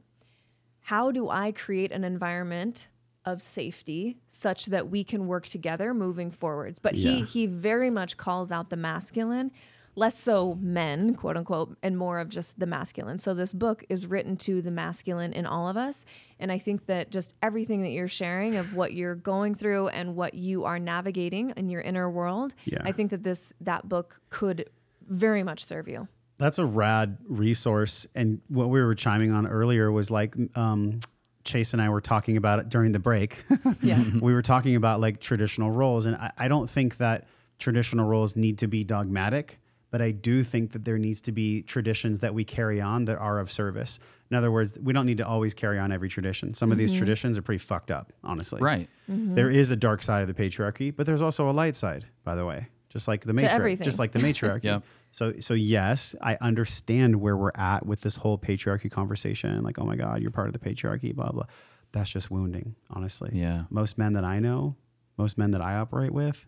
[0.81, 2.87] How do i create an environment
[3.25, 6.79] of safety such that we can work together moving forwards?
[6.79, 9.51] But he he very much calls out the masculine
[9.95, 13.17] less so men quote unquote and more of just the masculine.
[13.17, 16.05] So this book is written to the masculine in all of us.
[16.39, 20.15] And i think that just everything that you're sharing of what you're going through and
[20.15, 22.77] what you are navigating in your inner world Yeah.
[22.83, 24.69] i think that this that book could
[25.07, 26.07] very much serve you
[26.37, 28.05] That's a rad resource.
[28.13, 30.99] And what we were chiming on earlier was like um,
[31.43, 33.43] Chase and I were talking about it during the break.
[33.81, 34.03] Yeah.
[34.21, 36.05] we were talking about like traditional roles.
[36.05, 37.27] And I, I don't think that
[37.59, 39.59] traditional roles need to be dogmatic,
[39.89, 43.17] but I do think that there needs to be traditions that we carry on that
[43.17, 43.99] are of service.
[44.29, 46.53] In other words, we don't need to always carry on every tradition.
[46.53, 48.61] Some of these traditions are pretty fucked up, honestly.
[48.61, 48.89] Right.
[49.07, 52.35] There is a dark side of the patriarchy, but there's also a light side, by
[52.35, 52.67] the way.
[52.89, 53.83] Just like the matriarchy.
[53.83, 54.67] Just like the matriarchy.
[54.67, 54.83] Yep.
[55.11, 59.63] So so yes, I understand where we're at with this whole patriarchy conversation.
[59.63, 61.45] Like, oh my God, you're part of the patriarchy, blah blah.
[61.91, 63.31] That's just wounding, honestly.
[63.33, 63.63] Yeah.
[63.69, 64.75] Most men that I know,
[65.17, 66.47] most men that I operate with,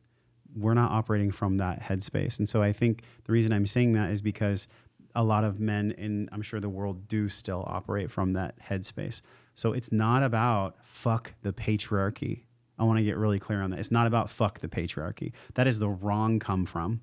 [0.56, 2.40] we're not operating from that headspace.
[2.40, 4.68] And so I think the reason I'm saying that is because
[5.15, 9.22] a lot of men in I'm sure the world do still operate from that headspace.
[9.56, 12.44] So it's not about fuck the patriarchy.
[12.77, 13.80] I want to get really clear on that.
[13.80, 15.34] It's not about fuck the patriarchy.
[15.56, 17.02] That is the wrong come from.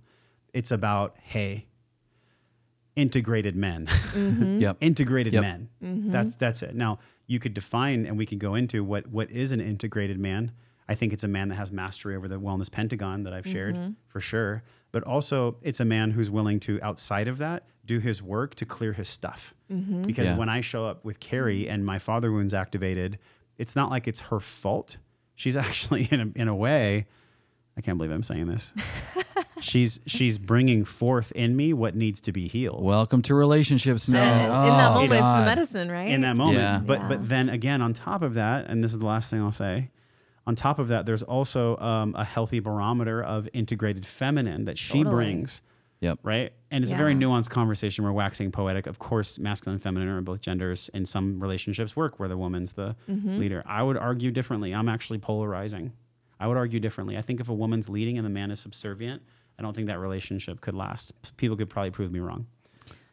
[0.57, 1.67] It's about hey,
[2.95, 3.89] integrated men.
[4.61, 4.79] Yep.
[4.81, 5.43] integrated Yep.
[5.43, 5.69] men.
[6.11, 6.75] That's that's it.
[6.75, 10.53] Now you could define and we could go into what what is an integrated man.
[10.89, 13.75] I think it's a man that has mastery over the wellness pentagon that I've shared
[13.75, 13.91] Mm-hmm.
[14.07, 14.63] for sure.
[14.93, 18.65] But also, it's a man who's willing to, outside of that, do his work to
[18.65, 19.53] clear his stuff.
[19.71, 20.03] Mm-hmm.
[20.03, 20.37] Because Yeah.
[20.39, 23.19] when I show up with Carrie and my father wound's activated,
[23.59, 24.99] it's not like it's her fault.
[25.35, 27.07] She's actually, in a, in a way,
[27.77, 28.73] I can't believe I'm saying this.
[29.61, 32.83] she's she's bringing forth in me what needs to be healed.
[32.83, 34.45] Welcome to relationships, man.
[34.45, 36.09] in that Oh, moment, it's the medicine, right?
[36.09, 36.59] in that moment.
[36.59, 36.79] Yeah.
[36.79, 37.09] But Yeah.
[37.09, 39.91] but then again, on top of that, and this is the last thing I'll say.
[40.47, 44.99] On top of that, there's also um, a healthy barometer of integrated feminine that she
[45.03, 45.15] Totally.
[45.25, 45.61] brings,
[46.03, 46.21] Yep.
[46.23, 46.53] right?
[46.71, 48.05] And it's a very nuanced conversation.
[48.05, 48.87] We're waxing poetic.
[48.87, 50.89] Of course, masculine and feminine are both genders.
[50.95, 53.39] In some relationships, work where the woman's the Mm-hmm.
[53.39, 53.65] leader.
[53.67, 54.73] I would argue differently.
[54.73, 55.93] I'm actually polarizing.
[56.39, 57.17] I would argue differently.
[57.19, 59.23] I think if a woman's leading and the man is subservient,
[59.59, 61.13] I don't think that relationship could last.
[61.37, 62.47] People could probably prove me wrong.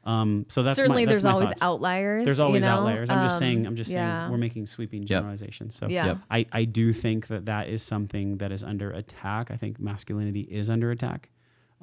[0.06, 1.62] Um, so that's my- Certainly, that's there's my always thoughts.
[1.64, 2.26] outliers.
[2.26, 2.72] There's you always know?
[2.72, 3.10] outliers.
[3.10, 3.66] I'm just Um, saying.
[3.68, 4.20] I'm just yeah.
[4.22, 4.32] saying.
[4.34, 5.76] We're making sweeping generalizations.
[5.76, 6.06] So Yeah.
[6.08, 6.18] Yep.
[6.30, 9.50] I, I do think that that is something that is under attack.
[9.50, 11.30] I think masculinity is under attack.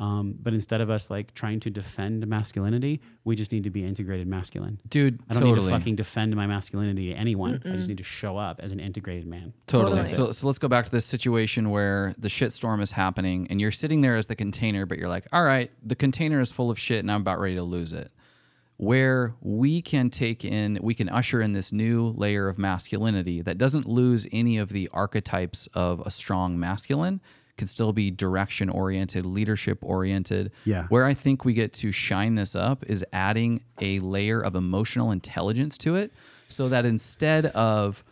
[0.01, 3.85] Um, but instead of us like trying to defend masculinity, we just need to be
[3.85, 4.81] integrated masculine.
[4.89, 5.67] Dude, I don't totally.
[5.67, 7.61] need to fucking defend my masculinity to anyone.
[7.67, 9.53] I just need to show up as an integrated man.
[9.67, 9.99] Totally.
[9.99, 10.09] Totally.
[10.09, 13.61] So, so let's go back to this situation where the shit storm is happening and
[13.61, 16.71] you're sitting there as the container, but you're like, all right, the container is full
[16.71, 18.11] of shit and I'm about ready to lose it.
[18.79, 23.59] Where we can take in, we can usher in this new layer of masculinity that
[23.59, 27.21] doesn't lose any of the archetypes of a strong masculine,
[27.61, 30.51] can still be direction oriented, leadership oriented.
[30.65, 30.87] Yeah.
[30.89, 35.13] Where I think we get to shine this up is adding a layer of emotional
[35.13, 36.11] intelligence to it
[36.49, 38.03] so that instead of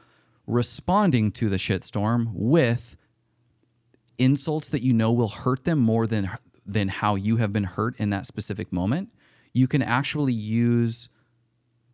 [0.46, 2.94] responding to the shitstorm with
[4.18, 6.30] insults that you know will hurt them more than
[6.66, 9.10] than how you have been hurt in that specific moment,
[9.54, 11.08] you can actually use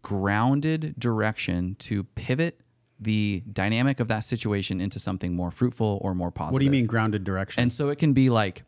[0.03, 2.61] grounded direction to pivot
[3.05, 6.53] the dynamic of that situation into something more fruitful or more positive.
[6.55, 7.63] What do you mean grounded direction?
[7.63, 8.65] And so it can be like,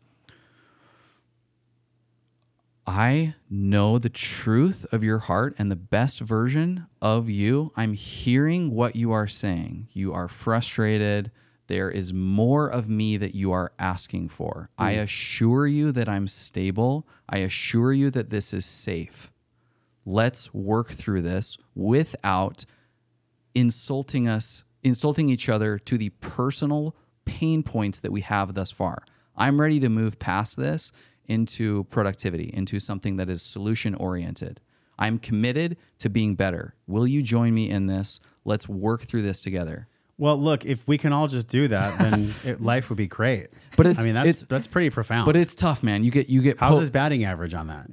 [2.87, 7.73] I know the truth of your heart and the best version of you.
[7.75, 9.89] I'm hearing what you are saying.
[9.91, 11.29] You are frustrated.
[11.67, 14.69] There is more of me that you are asking for.
[14.77, 14.85] Hmm.
[14.85, 17.05] I assure you that I'm stable.
[17.27, 19.33] I assure you that this is safe.
[20.05, 22.63] Let's work through this without
[23.61, 29.03] insulting us, insulting each other to the personal pain points that we have thus far.
[29.35, 30.91] I'm ready to move past this
[31.25, 34.61] into productivity, into something that is solution oriented.
[34.99, 36.75] I'm committed to being better.
[36.85, 38.19] Will you join me in this?
[38.45, 39.87] Let's work through this together.
[40.19, 43.47] well, look, if we can all just do that, then it, life would be great.
[43.75, 45.25] But it's- I mean, that's that's pretty profound.
[45.25, 46.03] But it's tough, man.
[46.03, 47.87] You get you get how's po- his batting average on that?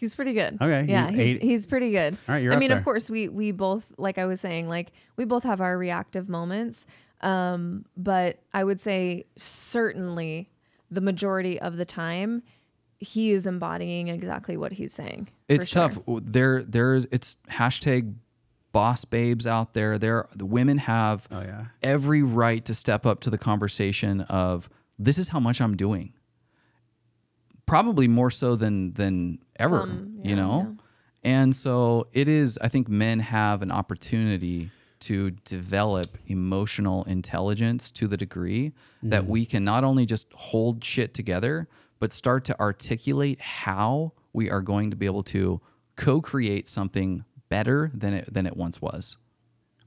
[0.00, 0.56] He's pretty good.
[0.60, 2.14] Okay, Yeah, he's ate- he's pretty good.
[2.28, 2.78] All right, you're I up mean, there.
[2.78, 6.28] of course, we we both like I was saying, like we both have our reactive
[6.28, 6.86] moments.
[7.22, 10.48] Um, but I would say certainly
[10.90, 12.42] the majority of the time
[12.98, 15.28] he is embodying exactly what he's saying.
[15.48, 15.88] it's sure.
[15.88, 15.98] tough.
[16.22, 18.14] There, there's it's hashtag
[18.72, 19.98] boss babes out there.
[19.98, 21.66] There, the women have Oh, yeah.
[21.82, 24.68] every right to step up to the conversation of
[24.98, 26.12] this is how much I'm doing.
[27.70, 30.76] Probably more so than than ever, Some, you yeah, know.
[31.22, 32.58] And so it is.
[32.60, 34.70] I think men have an opportunity
[35.00, 38.72] to develop emotional intelligence to the degree
[39.02, 39.28] that mm.
[39.28, 41.68] we can not only just hold shit together,
[42.00, 45.60] but start to articulate how we are going to be able to
[45.96, 49.16] co-create something better than it than it once was.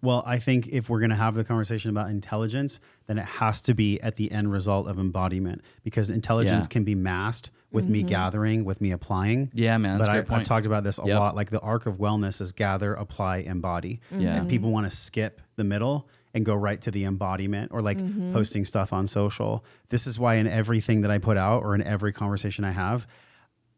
[0.04, 3.62] Well, I think if we're going to have the conversation about intelligence, then it has
[3.64, 6.74] to be at the end result of embodiment because intelligence Yeah.
[6.74, 8.08] can be masked with me mm-hmm.
[8.08, 9.52] gathering, with me applying.
[9.54, 10.42] Yeah, man, that's but a I, great point.
[10.42, 11.20] I've talked about this a Yep.
[11.20, 11.36] lot.
[11.36, 14.00] Like the arc of wellness is gather, apply, embody.
[14.12, 14.36] Yeah.
[14.36, 14.74] And people mm-hmm.
[14.74, 18.34] want to skip the middle and go right to the embodiment or like mm-hmm.
[18.34, 19.66] posting stuff on social.
[19.90, 23.08] This is why in everything that I put out or in every conversation I have,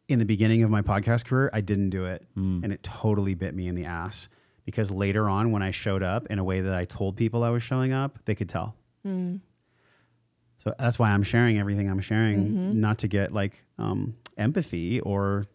[0.08, 2.24] in the beginning of my podcast career, I didn't do it.
[2.36, 2.62] Mm.
[2.62, 4.28] And it totally bit me in the ass
[4.64, 7.50] because later on, when I showed up in a way that I told people I
[7.50, 8.76] was showing up, they could tell.
[9.06, 9.40] Mm.
[10.66, 12.80] So that's why I'm sharing everything I'm sharing, mm-hmm.
[12.80, 15.46] not to get like um, empathy or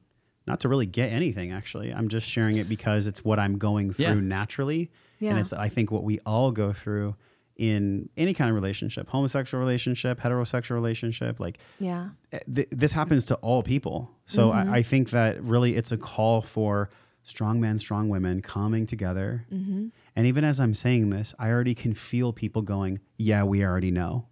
[0.48, 1.94] not to really get anything, actually.
[1.94, 4.14] I'm just sharing it because it's what I'm going through Yeah.
[4.14, 4.90] naturally.
[5.20, 5.32] Yeah.
[5.32, 7.18] And it's, I think, what we all go through
[7.58, 11.42] in any kind of relationship homosexual relationship, heterosexual relationship.
[11.42, 12.12] Like, Yeah.
[12.32, 14.12] Eh, th- this happens to all people.
[14.26, 14.74] So I, mm-hmm.
[14.76, 16.90] I think that really it's a call for
[17.24, 19.46] strong men, strong women coming together.
[19.52, 19.88] Mm-hmm.
[20.16, 23.92] And even as I'm saying this, I already can feel people going, Yeah, we already
[23.92, 24.28] know.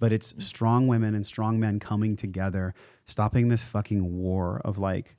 [0.00, 5.16] But it's strong women and strong men coming together, stopping this fucking war of like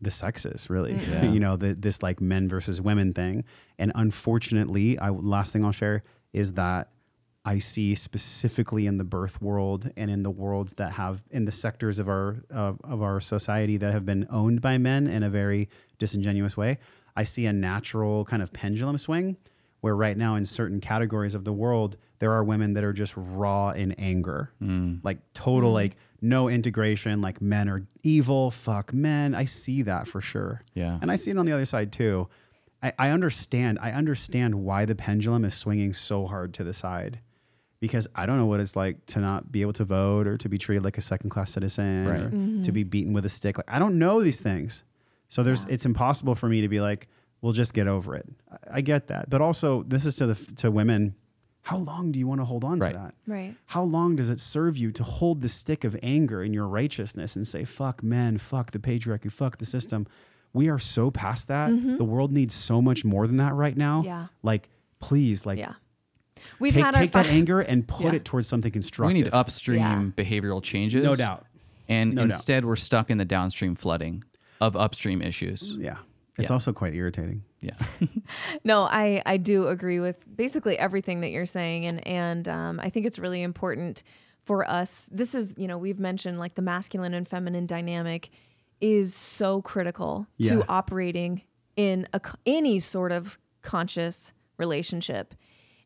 [0.00, 0.94] the sexes, really.
[0.94, 1.08] Mm.
[1.08, 1.32] Yeah.
[1.32, 3.44] you know, the, this like men versus women thing.
[3.78, 6.02] And unfortunately, I last thing I'll share
[6.32, 6.90] is that
[7.44, 11.52] I see specifically in the birth world and in the worlds that have in the
[11.52, 15.30] sectors of our of, of our society that have been owned by men in a
[15.30, 15.68] very
[15.98, 16.78] disingenuous way.
[17.16, 19.38] I see a natural kind of pendulum swing
[19.80, 23.14] where right now in certain categories of the world there are women that are just
[23.16, 24.52] raw in anger.
[24.58, 24.96] Hmm.
[25.02, 25.74] Like total hmm.
[25.74, 29.34] like no integration like men are evil fuck men.
[29.34, 30.60] I see that for sure.
[30.74, 30.98] Yeah.
[31.00, 32.28] and i see it on the other side too.
[32.82, 37.20] I, I understand i understand why the pendulum is swinging so hard to the side.
[37.80, 40.48] Because i don't know what it's like to not be able to vote or to
[40.48, 42.22] be treated like a second class citizen Right.
[42.22, 43.56] or to be beaten with a stick.
[43.58, 44.82] Like i don't know these things.
[45.28, 47.06] So there's it's impossible for me to be like,
[47.42, 48.26] we'll just get over it.
[48.50, 51.14] I, I get that, but also this is to the to women.
[51.68, 52.92] How long do you want to hold on Right.
[52.92, 53.14] to that?
[53.26, 53.54] Right.
[53.66, 57.36] How long does it serve you to hold the stick of anger in your righteousness
[57.36, 60.06] and say, "Fuck men, fuck the patriarchy, fuck the system"?
[60.54, 61.68] We are so past that.
[61.98, 63.98] The world needs so much more than that right now.
[63.98, 64.06] Mm-hmm.
[64.06, 64.26] Yeah.
[64.42, 65.74] Like, please, like, Yeah.
[66.58, 68.12] We've take, had our take that fi- anger and put Yeah.
[68.14, 69.14] it towards something constructive.
[69.14, 69.34] We constructive.
[69.34, 70.24] need upstream Yeah.
[70.24, 71.04] behavioral changes.
[71.04, 71.44] no doubt.
[71.86, 72.32] And No doubt.
[72.32, 74.24] instead, we're stuck in the downstream flooding
[74.60, 75.76] of upstream issues.
[75.78, 75.98] Yeah,
[76.38, 76.54] it's Yeah.
[76.54, 77.42] also quite irritating.
[77.60, 77.74] Yeah.
[78.64, 82.90] No, I I do agree with basically everything that you're saying, and and um, I
[82.90, 84.02] think it's really important
[84.44, 85.08] for us.
[85.10, 88.28] This is you know we've mentioned like the masculine and feminine dynamic
[88.80, 90.50] is so critical Yeah.
[90.56, 91.42] to operating
[91.76, 95.34] in a, any sort of conscious relationship,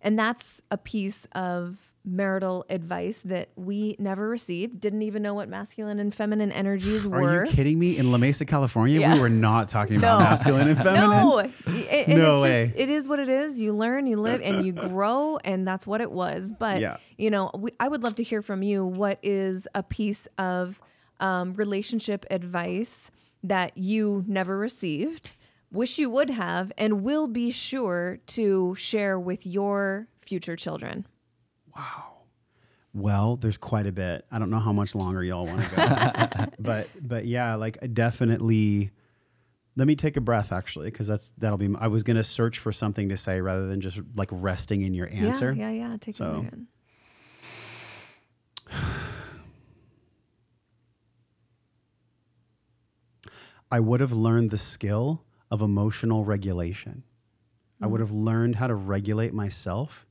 [0.01, 4.81] and that's a piece of marital advice that we never received.
[4.81, 7.23] Didn't even know what masculine and feminine energies were.
[7.23, 7.97] Are you kidding me?
[7.97, 9.15] In La Mesa, California, Yeah.
[9.15, 11.11] we were not talking about masculine and feminine.
[11.11, 11.51] No, it,
[12.09, 12.65] No it's way.
[12.67, 13.61] Just, it is what it is.
[13.61, 16.53] You learn, you live, and you grow, and that's what it was.
[16.59, 16.97] But Yeah.
[17.17, 18.85] you know, we, I would love to hear from you.
[18.85, 20.81] What is a piece of
[21.21, 23.13] um, relationship advice
[23.45, 25.33] that you never received,
[25.71, 31.07] wish you would have, and will be sure to share with your future children?
[32.95, 34.27] Well, there's quite a bit.
[34.31, 38.91] I don't know how much longer y'all want to go, but but yeah, like definitely.
[39.75, 41.75] Let me take a breath, actually, because that's that'll be.
[41.79, 45.09] I was gonna search for something to say rather than just like resting in your
[45.11, 45.55] answer.
[45.57, 45.97] Yeah, yeah, yeah.
[45.99, 46.67] Take So- a second.
[53.71, 57.05] I would have learned the skill of emotional regulation.
[57.81, 58.05] I would mm.
[58.05, 60.07] have learned how to regulate myself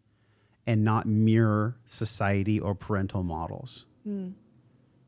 [0.72, 3.86] and not mirror society or parental models.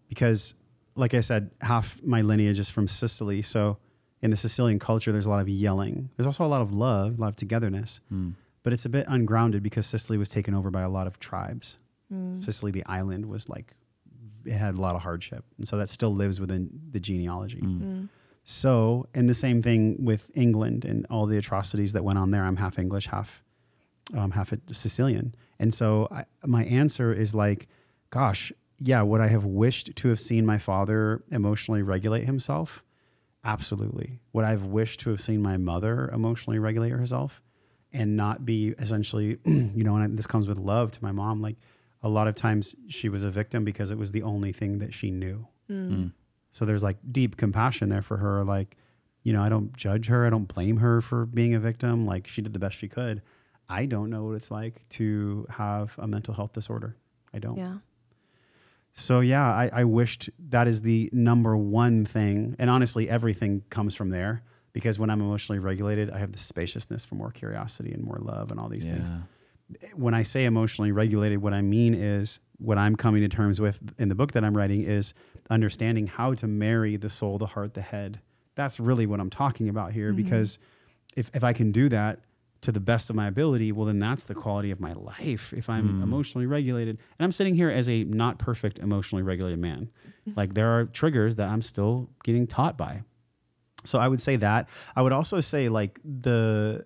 [0.10, 0.56] Because,
[0.95, 3.41] like I said, half my lineage is from Sicily.
[3.41, 3.77] So,
[4.22, 6.10] in the Sicilian culture, there's a lot of yelling.
[6.18, 8.02] There's also a lot of love, a lot of togetherness.
[8.64, 11.77] But it's a bit ungrounded because Sicily was taken over by a lot of tribes.
[12.35, 13.73] Sicily, the island, was like,
[14.45, 15.45] it had a lot of hardship.
[15.57, 17.61] And so that still lives within the genealogy.
[18.44, 22.44] So, and the same thing with England and all the atrocities that went on there.
[22.44, 23.44] I'm half English, half
[24.15, 25.34] um, half Sicilian,
[25.64, 27.69] and so I, my answer is like,
[28.10, 29.02] gosh, yeah.
[29.02, 32.84] Would I have wished to have seen my father emotionally regulate himself?
[33.45, 34.19] Absolutely.
[34.34, 37.41] Would I have wished to have seen my mother emotionally regulate herself
[37.94, 41.41] and not be essentially, you know, and this comes with love to my mom.
[41.41, 41.56] Like
[42.02, 44.94] a lot of times she was a victim because it was the only thing that
[44.94, 45.48] she knew.
[45.72, 45.90] Mm.
[45.90, 46.11] Mm.
[46.52, 48.44] So there's like deep compassion there for her.
[48.44, 48.76] Like,
[49.22, 50.27] you know, I don't judge her.
[50.27, 52.06] I don't blame her for being a victim.
[52.06, 53.22] Like she did the best she could.
[53.69, 56.95] I don't know what it's like to have a mental health disorder.
[57.34, 57.57] I don't.
[57.57, 57.77] Yeah.
[58.94, 62.56] So yeah, I, I wished that is the number one thing.
[62.60, 67.03] And honestly, everything comes from there because when I'm emotionally regulated, I have the spaciousness
[67.03, 69.90] for more curiosity and more love and all these things Yeah.
[69.95, 73.80] when I say emotionally regulated, what I mean is what I'm coming to terms with
[73.98, 75.14] in the book that I'm writing is
[75.49, 78.19] understanding how to marry the soul, the heart, the head.
[78.56, 80.23] That's really what I'm talking about here mm-hmm.
[80.23, 80.60] because
[81.15, 82.19] if, if I can do that
[82.64, 85.53] to the best of my ability, well, then that's the quality of my life.
[85.53, 86.03] If I'm hmm.
[86.03, 89.90] emotionally regulated, and I'm sitting here as a not perfect emotionally regulated man,
[90.27, 90.38] mm-hmm.
[90.38, 93.03] like there are triggers that I'm still getting taught by.
[93.85, 94.69] So I would say that.
[94.95, 96.85] I would also say like the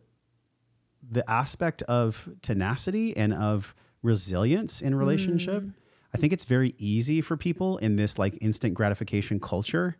[1.09, 3.73] the aspect of tenacity and of
[4.03, 5.73] resilience in relationship mm.
[6.13, 9.97] i think it's very easy for people in this like instant gratification culture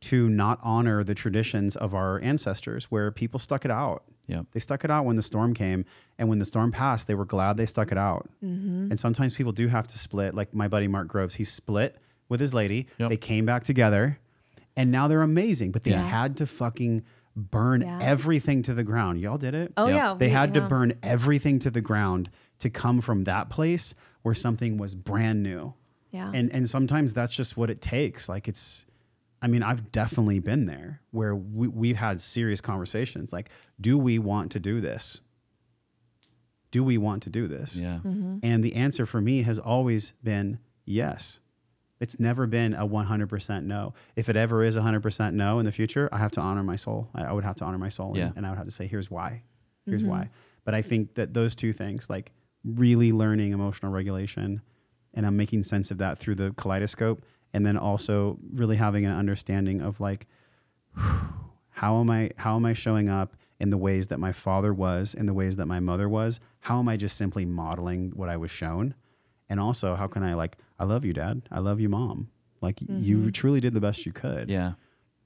[0.00, 4.46] to not honor the traditions of our ancestors where people stuck it out Yep.
[4.52, 5.84] they stuck it out when the storm came
[6.18, 8.88] and when the storm passed they were glad they stuck it out mm-hmm.
[8.90, 11.96] and sometimes people do have to split like my buddy mark groves he split
[12.28, 13.10] with his lady Yep.
[13.10, 14.18] they came back together
[14.76, 16.06] and now they're amazing but they Yeah.
[16.08, 17.04] had to fucking
[17.36, 17.98] burn Yeah.
[18.00, 19.94] everything to the ground y'all did it Oh Yep.
[19.96, 20.14] yeah.
[20.18, 22.30] they we- had to burn everything to the ground
[22.60, 25.74] to come from that place where something was brand new.
[26.12, 26.30] Yeah.
[26.32, 28.28] And and sometimes that's just what it takes.
[28.28, 28.86] Like it's
[29.44, 33.50] I mean, I've definitely been there where we, we've had serious conversations like,
[33.80, 35.20] do we want to do this?
[36.74, 37.76] do we want to do this?
[37.76, 38.00] Yeah.
[38.04, 38.38] Mm-hmm.
[38.42, 41.38] And the answer for me has always been yes.
[42.00, 43.94] It's never been a 100% no.
[44.16, 47.10] If it ever is 100% no in the future, I have to honor my soul.
[47.14, 48.14] I, I would have to honor my soul.
[48.16, 48.32] Yeah.
[48.34, 49.44] And, I would have to say, here's why.
[49.82, 49.90] Mm-hmm.
[49.92, 50.30] Here's why.
[50.64, 52.32] But I think that those two things, like
[52.64, 54.60] really learning emotional regulation,
[55.14, 59.12] and I'm making sense of that through the kaleidoscope, and then also really having an
[59.12, 60.26] understanding of like,
[61.70, 65.14] how am I how am I showing up in the ways that my father was,
[65.14, 66.40] in the ways that my mother was?
[66.60, 68.94] How am I just simply modeling what I was shown?
[69.48, 71.42] And also, how can I like I love you, dad.
[71.50, 72.28] I love you, mom.
[72.60, 73.28] Like you mm-hmm.
[73.30, 74.50] truly did the best you could.
[74.50, 74.72] Yeah.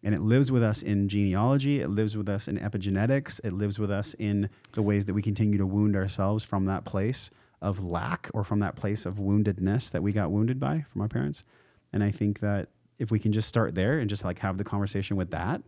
[0.03, 3.81] And it lives with us in genealogy, it lives with us in epigenetics, it lives
[3.81, 7.31] with us in the ways that we continue to wound ourselves from that place
[7.61, 11.09] of lack or from that place of woundedness that we got wounded by from our
[11.09, 11.43] parents.
[11.93, 14.65] And I think that if we can just start there and just like have the
[14.65, 15.63] conversation with that,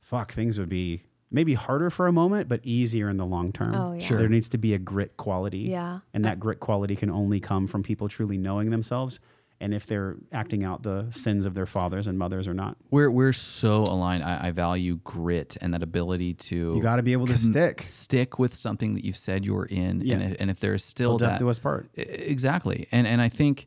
[0.00, 3.74] fuck, things would be maybe harder for a moment, but easier in the long term.
[3.74, 4.00] Oh, yeah.
[4.00, 4.18] Sure.
[4.18, 5.60] There needs to be a grit quality.
[5.60, 6.00] Yeah.
[6.14, 9.18] And that grit quality can only come from people truly knowing themselves
[9.60, 12.76] and if they're acting out the sins of their fathers and mothers or not.
[12.90, 14.24] We're we're so aligned.
[14.24, 17.80] I, I value grit and that ability to You got to be able to stick.
[17.80, 20.14] stick with something that you've said you're in, Yeah.
[20.16, 21.88] and if, and if there's still Till death that do us part.
[21.94, 23.66] Exactly, and and I think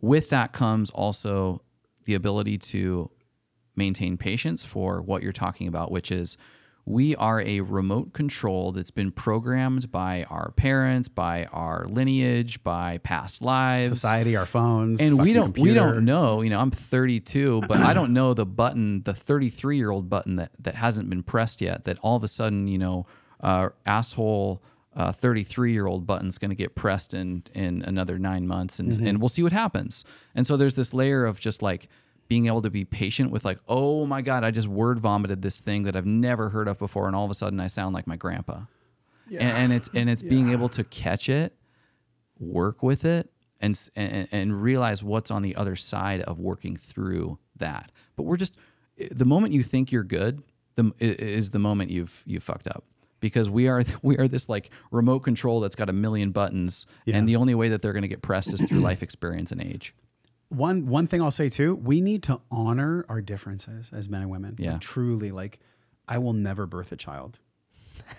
[0.00, 1.62] with that comes also
[2.04, 3.10] the ability to
[3.76, 6.36] maintain patience for what you're talking about, which is
[6.86, 12.98] we are a remote control that's been programmed by our parents, by our lineage, by
[12.98, 16.42] past lives, Society, our phones, and we don't we don't know.
[16.42, 20.36] You know, I'm 32, but I don't know the button, the 33 year old button
[20.36, 21.84] that that hasn't been pressed yet.
[21.84, 23.06] That all of a sudden, you know,
[23.40, 24.62] uh, asshole.
[25.12, 29.06] 33 year old button's going to get pressed in in another nine months and, Mm-hmm.
[29.06, 30.04] and we'll see what happens.
[30.34, 31.88] And so there's this layer of just like
[32.28, 35.58] being able to be patient with like oh my god i just word vomited this
[35.60, 38.06] thing that i've never heard of before and all of a sudden i sound like
[38.06, 38.60] my grandpa.
[39.40, 41.56] And, and it's and it's being able to catch it
[42.38, 47.38] work with it and, and and realize what's on the other side of working through
[47.56, 47.92] that.
[48.16, 48.56] But we're just
[49.10, 50.42] the moment you think you're good,
[50.76, 52.84] the is the moment you've you fucked up
[53.20, 57.28] because we are we are this like remote control that's got a million buttons, and
[57.28, 59.94] the only way that they're going to get pressed is through life experience and age.
[60.48, 64.30] One one thing I'll say too, we need to honor our differences as men and
[64.30, 64.56] women.
[64.58, 64.72] Yeah.
[64.72, 65.60] Like, truly, like
[66.08, 67.38] I will never birth a child.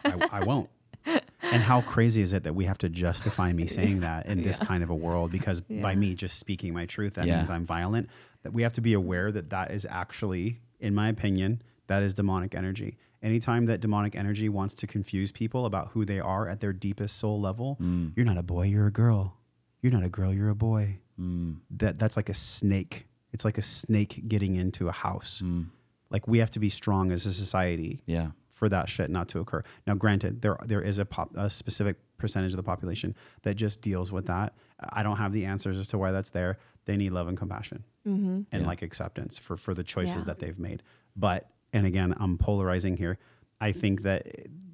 [0.06, 0.70] I, I won't.
[1.06, 4.60] And how crazy is it that we have to justify me saying that in this
[4.60, 5.32] kind of a world?
[5.32, 7.38] Because by me just speaking my truth, that Yeah.
[7.38, 8.10] means I'm violent.
[8.44, 12.14] That we have to be aware that that is actually, in my opinion, that is
[12.14, 12.98] demonic energy.
[13.22, 17.18] Anytime that demonic energy wants to confuse people about who they are at their deepest
[17.18, 18.12] soul level, mm.
[18.16, 19.38] you're not a boy, you're a girl.
[19.82, 21.00] You're not a girl, you're a boy.
[21.20, 21.58] Mm.
[21.72, 23.08] That that's like a snake.
[23.32, 25.42] It's like a snake getting into a house.
[25.46, 25.68] Mm.
[26.10, 28.32] Like we have to be strong as a society Yeah.
[28.50, 29.64] for that shit not to occur.
[29.86, 33.82] Now, granted, there there is a, pop, a specific percentage of the population that just
[33.82, 34.54] deals with that.
[34.92, 36.58] I don't have the answers as to why that's there.
[36.86, 38.42] They need love and compassion mm-hmm.
[38.52, 40.26] and like acceptance for for the choices Yeah.
[40.26, 40.82] that they've made.
[41.16, 43.18] But and again, I'm polarizing here.
[43.60, 44.28] I think that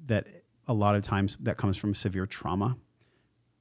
[0.06, 0.26] that
[0.66, 2.76] a lot of times that comes from severe trauma.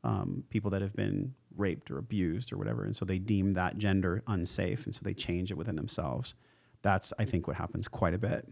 [0.03, 3.77] Um, people that have been raped or abused or whatever, and so they deem that
[3.77, 6.33] gender unsafe, and so they change it within themselves.
[6.81, 8.47] That's I think what happens quite a bit.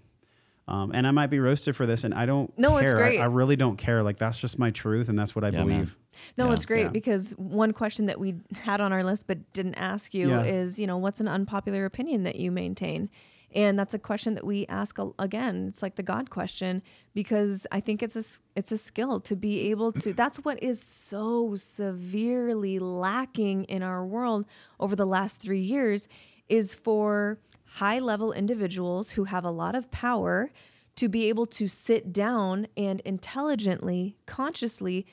[0.68, 2.52] Um, and I might be roasted for this, and I don't.
[2.58, 3.00] No, it's care.
[3.06, 3.20] I- great.
[3.22, 4.02] I, really don't care.
[4.02, 5.68] Like that's just my truth, and that's what I Yeah, man.
[5.68, 5.98] believe.
[6.38, 6.54] No, Yeah.
[6.54, 6.90] it's great Yeah.
[6.90, 10.44] because one question that we had on our list but didn't ask you Yeah.
[10.44, 13.10] is, you know, what's an unpopular opinion that you maintain?
[13.56, 15.68] And that's a question that we ask again.
[15.70, 16.84] It's like the God question
[17.14, 18.24] because I think it's a
[18.58, 20.14] it's a skill to be able to.
[20.26, 24.46] That's what is so severely lacking in our world
[24.78, 26.10] over the last three years
[26.50, 27.40] is for
[27.76, 30.52] high level individuals who have a lot of power
[30.98, 35.06] to be able to sit down and intelligently, consciously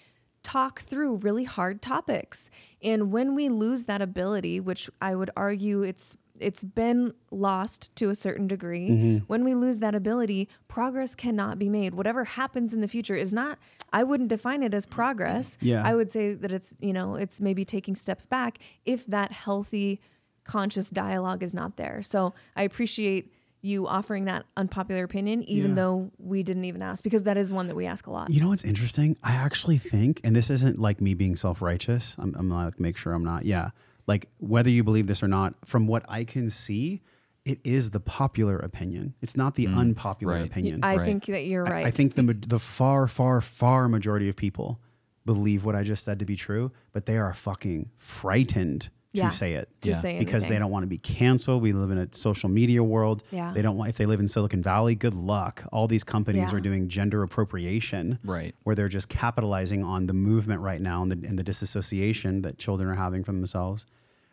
[0.43, 2.51] talk through really hard topics.
[2.83, 8.11] And when we lose that ability, which I would argue it's it's been lost to
[8.11, 8.89] a certain degree.
[8.91, 9.17] Mm-hmm.
[9.27, 11.95] When we lose that ability, progress cannot be made.
[11.95, 13.59] Whatever happens in the future is not
[13.95, 15.59] I wouldn't define it as progress.
[15.61, 15.83] Yeah.
[15.85, 20.01] I would say that it's, you know, it's maybe taking steps back if that healthy
[20.45, 22.03] conscious dialogue is not there.
[22.03, 25.75] So I appreciate you offering that unpopular opinion, even Yeah.
[25.77, 28.29] though we didn't even ask, because that is one that we ask a lot.
[28.31, 29.17] You know what's interesting?
[29.23, 32.17] I actually think, and this isn't like me being self righteous.
[32.19, 33.45] I'm, I'm like make sure I'm not.
[33.45, 33.71] Yeah,
[34.07, 37.03] like whether you believe this or not, from what I can see,
[37.45, 39.15] it is the popular opinion.
[39.21, 40.45] It's not the mm, unpopular right.
[40.47, 40.81] opinion.
[40.83, 41.05] I Right.
[41.05, 41.85] think that you're right.
[41.87, 44.81] I think the ma- the far, far, far majority of people
[45.25, 49.29] believe what I just said to be true, but they are fucking frightened Yeah.
[49.31, 49.69] say it.
[49.83, 49.97] To Yeah.
[49.97, 51.63] say because they don't want to be canceled.
[51.63, 53.23] We live in a social media world.
[53.31, 53.53] Yeah.
[53.55, 55.65] They don't want if they live in Silicon Valley, good luck.
[55.71, 56.57] All these companies Yeah.
[56.57, 58.19] are doing gender appropriation.
[58.25, 58.55] Right.
[58.63, 62.59] Where they're just capitalizing on the movement right now and the and the disassociation that
[62.59, 63.85] children are having from themselves.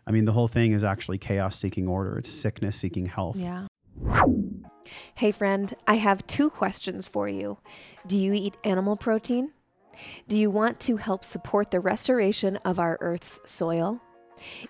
[0.07, 2.18] I mean, the whole thing is actually chaos seeking order.
[2.18, 3.35] It's sickness seeking health.
[3.38, 3.68] Yeah.
[5.15, 7.57] Hey, friend, I have two questions for you.
[8.07, 9.51] Do you eat animal protein?
[10.27, 13.99] Do you want to help support the restoration of our Earth's soil?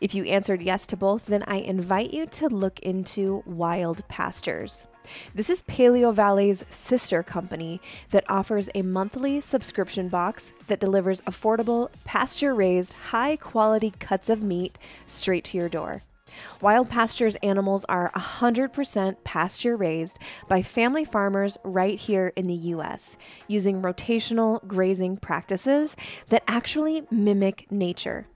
[0.02, 4.88] If you answered yes to both, then I invite you to look into Wild Pastures.
[5.34, 7.82] This is Paleovalley's sister company
[8.12, 14.44] that offers a monthly subscription box that delivers affordable, pasture raised, high quality cuts of
[14.44, 16.04] meat straight to your door.
[16.62, 23.18] Wild Pastures animals are 100% pasture raised by family farmers right here in the US,
[23.48, 25.96] using rotational grazing practices
[26.28, 28.28] that actually mimic nature.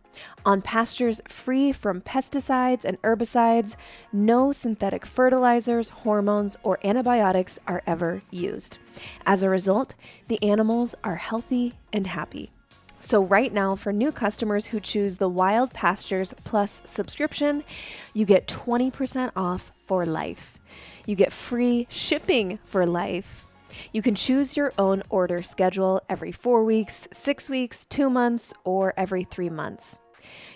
[0.46, 3.76] On pastures free from pesticides and herbicides,
[4.12, 8.78] no synthetic fertilizers, hormones, or antibiotics are ever used.
[9.26, 9.96] As a result,
[10.28, 12.52] the animals are healthy and happy.
[13.00, 17.66] So, right now, for new customers who choose the Wild Pastures Plus subscription,
[18.14, 20.58] you get 20% off for life.
[21.06, 23.46] You get free shipping for life.
[23.92, 28.94] You can choose your own order schedule every four weeks, six weeks, two months, or
[28.96, 29.98] every three months.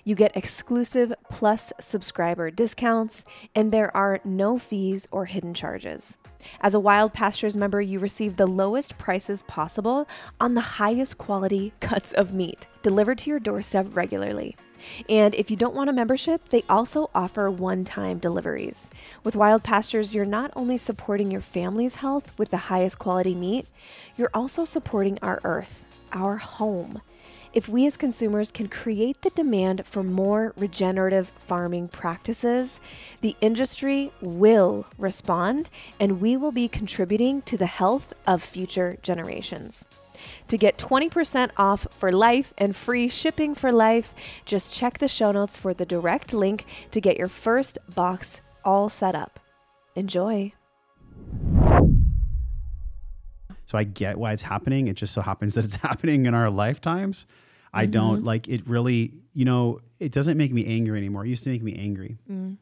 [0.07, 6.15] You get exclusive plus subscriber discounts, and there are no fees or hidden charges.
[6.61, 10.07] As a Wild Pastures member, you receive the lowest prices possible
[10.39, 14.55] on the highest quality cuts of meat delivered to your doorstep regularly.
[15.09, 18.87] And if you don't want a membership, they also offer one time deliveries.
[19.25, 23.67] With Wild Pastures, you're not only supporting your family's health with the highest quality meat,
[24.15, 27.01] you're also supporting our earth, our home.
[27.57, 32.79] If we as consumers can create the demand for more regenerative farming practices,
[33.21, 39.87] the industry will respond and we will be contributing to the health of future generations.
[40.49, 44.13] To get 20% off for life and free shipping for life,
[44.45, 48.87] just check the show notes for the direct link to get your first box all
[48.87, 49.39] set up.
[49.95, 50.53] Enjoy.
[53.65, 54.87] So I get why it's happening.
[54.87, 57.25] It just so happens that it's happening in our lifetimes.
[57.77, 58.25] I don't mm-hmm.
[58.25, 61.25] like it really, you know, it doesn't make me angry anymore.
[61.25, 62.17] It used to make me angry.
[62.29, 62.57] Mm.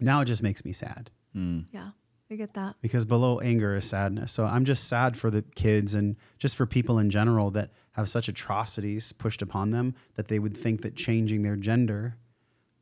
[0.00, 1.64] Now it just makes me sad mm.
[1.72, 1.90] Yeah,
[2.30, 2.76] I get that.
[2.80, 4.32] because below anger is sadness.
[4.32, 8.08] So I'm just sad for the kids and just for people in general that have
[8.08, 12.16] such atrocities pushed upon them that they would think that changing their gender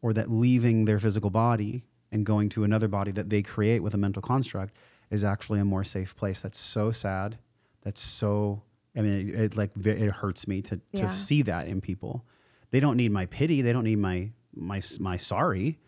[0.02, 3.94] or that leaving their physical body and going to another body that they create with
[3.94, 4.74] a mental construct
[5.10, 6.42] is actually a more safe place.
[6.42, 7.38] That's so sad.
[7.82, 8.62] That's so.
[8.96, 11.08] I mean, it, it like it hurts me to Yeah.
[11.08, 12.24] to see that in people.
[12.70, 13.62] They don't need my pity.
[13.62, 15.78] They don't need my my my sorry.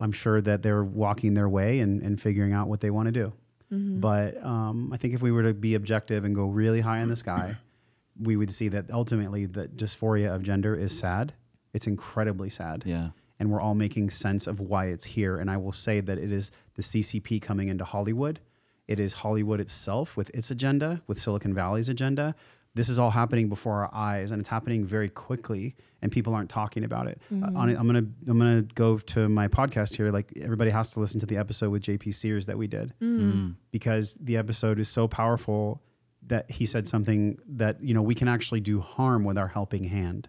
[0.00, 3.12] I'm sure that they're walking their way and, and figuring out what they want to
[3.12, 3.32] do.
[3.72, 7.08] But um, I think if we were to be objective and go really high in
[7.08, 7.56] the sky,
[8.20, 11.34] we would see that ultimately the dysphoria of gender is sad.
[11.72, 13.10] It's incredibly sad Yeah.
[13.38, 15.36] and we're all making sense of why it's here.
[15.36, 18.40] And I will say that it is the CCP coming into Hollywood.
[18.90, 22.34] It is Hollywood itself with its agenda, with Silicon Valley's agenda.
[22.74, 26.50] This is all happening before our eyes, and it's happening very quickly, and people aren't
[26.50, 27.22] talking about it.
[27.30, 27.56] Uh, mm-hmm.
[27.56, 30.10] on it I'm gonna I'm gonna go to my podcast here.
[30.10, 33.20] Like everybody has to listen to the episode with JP Sears that we did mm.
[33.20, 33.54] Mm.
[33.70, 35.80] because the episode is so powerful
[36.26, 39.84] that he said something that you know we can actually do harm with our helping
[39.84, 40.28] hand.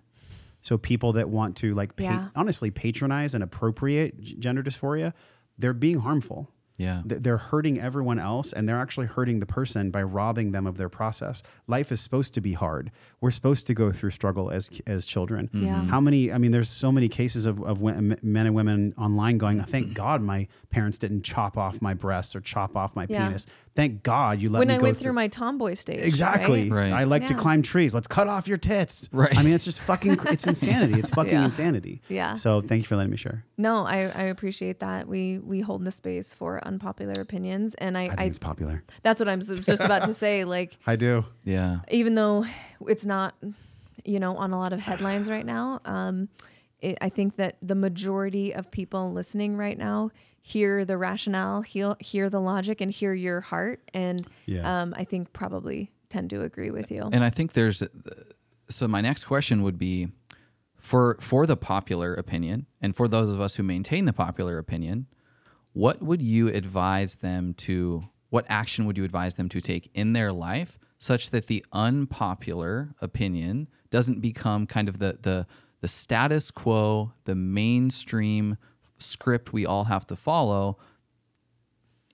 [0.61, 2.27] So people that want to like pa- Yeah.
[2.35, 5.13] honestly patronize and appropriate g- gender dysphoria,
[5.57, 6.51] they're being harmful.
[6.81, 7.01] Yeah.
[7.05, 10.89] They're hurting everyone else and they're actually hurting the person by robbing them of their
[10.89, 11.43] process.
[11.67, 12.91] Life is supposed to be hard.
[13.19, 15.47] We're supposed to go through struggle as as children.
[15.47, 15.65] Mm-hmm.
[15.65, 15.83] Yeah.
[15.85, 19.63] How many I mean there's so many cases of of men and women online going,
[19.63, 19.93] "Thank mm-hmm.
[19.93, 23.27] God my parents didn't chop off my breasts or chop off my Yeah.
[23.27, 23.45] penis.
[23.73, 24.61] Thank God you let me.
[24.61, 26.02] when me I go went through my tomboy stage.
[26.02, 26.69] Exactly.
[26.69, 26.91] right?
[26.91, 26.91] Right.
[26.91, 27.93] I like to climb trees.
[27.95, 29.07] Let's cut off your tits.
[29.14, 29.35] Right.
[29.38, 30.99] I mean, it's just fucking, it's insanity.
[30.99, 31.45] It's fucking Yeah.
[31.45, 32.02] insanity.
[32.10, 32.34] Yeah.
[32.34, 33.45] So thank you for letting me share.
[33.57, 35.07] No, I, I appreciate that.
[35.07, 38.84] We we hold the space for unpopular opinions, and I, I think I, it's popular.
[39.03, 40.43] that's what I'm just about to say.
[40.43, 41.23] Like, I do.
[41.45, 41.80] Yeah.
[41.89, 42.45] even though
[42.88, 43.35] it's not,
[44.03, 46.27] you know, on a lot of headlines right now, um,
[46.81, 50.11] it, I think that the majority of people listening right now
[50.41, 54.81] hear the rationale, hear, hear the logic, and hear your heart, and Yeah.
[54.81, 57.09] um, I think probably tend to agree with you.
[57.11, 57.84] And I think there's
[58.69, 60.09] so my next question would be
[60.77, 65.07] for for the popular opinion and for those of us who maintain the popular opinion,
[65.73, 70.13] what would you advise them to what action would you advise them to take in
[70.13, 75.45] their life such that the unpopular opinion doesn't become kind of the the
[75.81, 78.57] the status quo, the mainstream
[79.01, 80.77] script we all have to follow.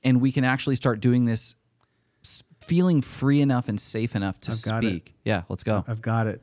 [0.04, 1.56] And we can actually start doing this
[2.62, 4.88] feeling free enough and safe enough to I've got it.
[4.88, 5.16] speak.
[5.24, 5.84] Yeah, let's go.
[5.88, 6.42] I've got it.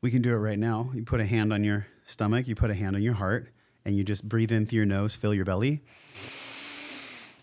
[0.00, 0.90] We can do it right now.
[0.94, 3.48] You put a hand on your stomach, you put a hand on your heart,
[3.84, 5.82] and you just breathe in through your nose, fill your belly.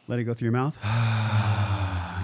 [0.08, 0.78] Let it go through your mouth.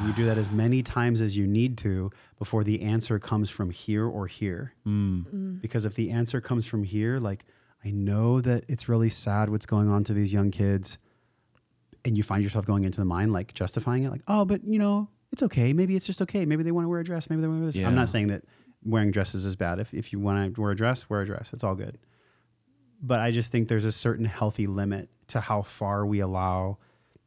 [0.02, 2.10] You do that as many times as you need to
[2.40, 4.74] before the answer comes from here or here.
[4.88, 5.28] Mm.
[5.28, 5.62] Mm.
[5.62, 7.46] Because if the answer comes from here, like,
[7.84, 10.98] I know that it's really sad what's going on to these young kids,
[12.06, 14.80] and you find yourself going into the mind, like justifying it, like, oh, but you
[14.80, 15.74] know, it's okay.
[15.74, 16.46] Maybe it's just okay.
[16.46, 17.30] Maybe they want to wear a dress.
[17.30, 17.78] Maybe they want to wear this.
[17.78, 17.88] Yeah.
[17.88, 18.44] I'm not saying that
[18.84, 19.80] wearing dresses is bad.
[19.80, 21.52] If, if you want to wear a dress, wear a dress.
[21.54, 21.98] It's all good.
[23.02, 26.78] But I just think there's a certain healthy limit to how far we allow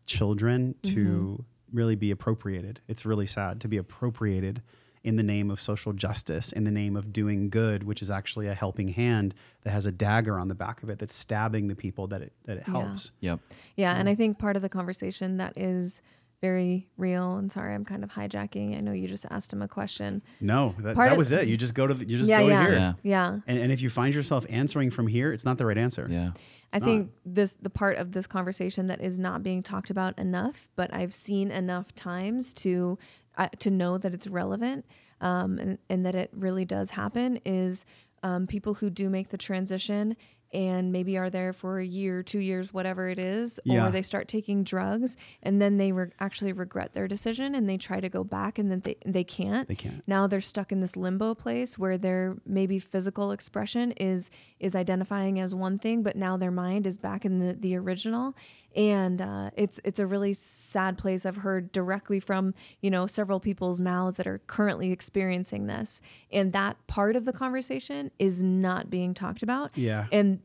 [0.07, 1.43] children to mm-hmm.
[1.73, 2.81] really be appropriated.
[2.87, 4.63] It's really sad to be appropriated
[5.05, 8.49] in the name of social justice, in the name of doing good, which is actually
[8.49, 11.77] a helping hand that has a dagger on the back of it that's stabbing the
[11.77, 12.73] people that it that it Yeah.
[12.73, 13.13] helps.
[13.21, 13.41] Yep.
[13.77, 16.01] Yeah, and I think part of the conversation that is
[16.41, 17.37] very real.
[17.37, 18.77] And sorry, I'm kind of hijacking.
[18.77, 20.21] I know you just asked him a question.
[20.43, 21.47] No, that, that was it.
[21.47, 22.79] You just go to the, you just yeah, go yeah, to here.
[22.79, 22.93] Yeah.
[23.03, 23.39] yeah.
[23.47, 26.07] And, and if you find yourself answering from here, it's not the right answer.
[26.11, 26.33] Yeah.
[26.71, 30.69] I think this the part of this conversation that is not being talked about enough,
[30.75, 32.99] but I've seen enough times to
[33.37, 34.85] uh, to know that it's relevant
[35.21, 37.85] um, and and that it really does happen is
[38.23, 40.17] um, people who do make the transition
[40.53, 43.89] and maybe are there for a year, two years, whatever it is, Yeah.
[43.89, 47.77] or they start taking drugs and then they re- actually regret their decision and they
[47.77, 49.67] try to go back and then they they can't.
[49.67, 50.05] They can't.
[50.07, 54.31] Now they're stuck in this limbo place where their maybe physical expression is
[54.61, 58.37] is identifying as one thing, but now their mind is back in the, the original,
[58.77, 61.25] and uh, it's it's a really sad place.
[61.27, 66.53] I've heard directly from you know several people's mouths that are currently experiencing this, and
[66.53, 69.77] that part of the conversation is not being talked about.
[69.77, 70.07] Yeah.
[70.13, 70.41] and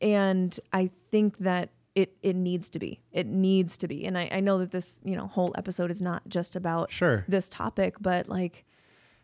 [0.00, 3.00] and I think that it it needs to be.
[3.10, 4.04] It needs to be.
[4.06, 7.24] And I, I know that this, you know, whole episode is not just about Sure.
[7.26, 8.64] this topic, but like,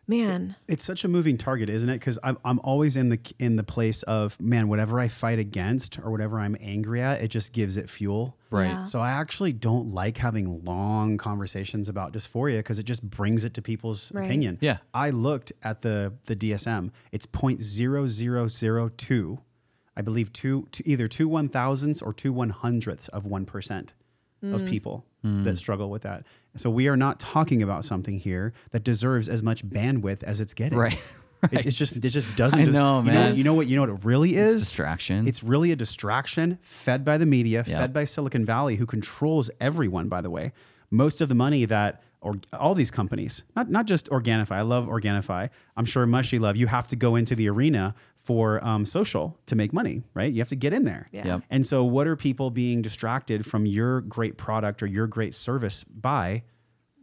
[0.07, 1.99] man, it's such a moving target, isn't it?
[1.99, 5.99] Because I'm, I'm always in the in the place of man, whatever I fight against
[5.99, 8.37] or whatever I'm angry at, it just gives it fuel.
[8.49, 8.67] Right.
[8.67, 8.83] Yeah.
[8.85, 13.53] So I actually don't like having long conversations about dysphoria because it just brings it
[13.55, 14.25] to people's Right.
[14.25, 14.57] opinion.
[14.61, 14.77] Yeah.
[14.93, 16.91] I looked at the the DSM.
[17.11, 19.39] It's 0.0002.
[19.97, 23.93] I believe two, two either two one thousandths or two one hundredths of one percent
[24.43, 24.69] of mm.
[24.69, 25.43] people hmm.
[25.43, 26.23] that struggle with that.
[26.55, 30.53] So we are not talking about something here that deserves as much bandwidth as it's
[30.53, 30.77] getting.
[30.77, 30.99] Right.
[31.51, 32.59] It, it's just it just doesn't.
[32.59, 33.35] I know, you Know, man.
[33.35, 33.67] you know what?
[33.67, 34.63] You know what it really is?
[34.63, 35.27] distraction.
[35.27, 37.81] It's really a distraction fed by the media, Yeah.
[37.81, 40.07] fed by Silicon Valley, who controls everyone.
[40.09, 40.53] By the way,
[40.89, 44.51] most of the money that or all these companies, not not just Organifi.
[44.51, 45.49] I love Organifi.
[45.77, 46.57] I'm sure Mushy love.
[46.57, 50.33] You have to go into the arena for um, social to make money, right?
[50.33, 51.07] You have to get in there.
[51.11, 51.27] Yeah.
[51.27, 51.41] Yep.
[51.51, 55.83] And so, what are people being distracted from your great product or your great service
[55.83, 56.43] by?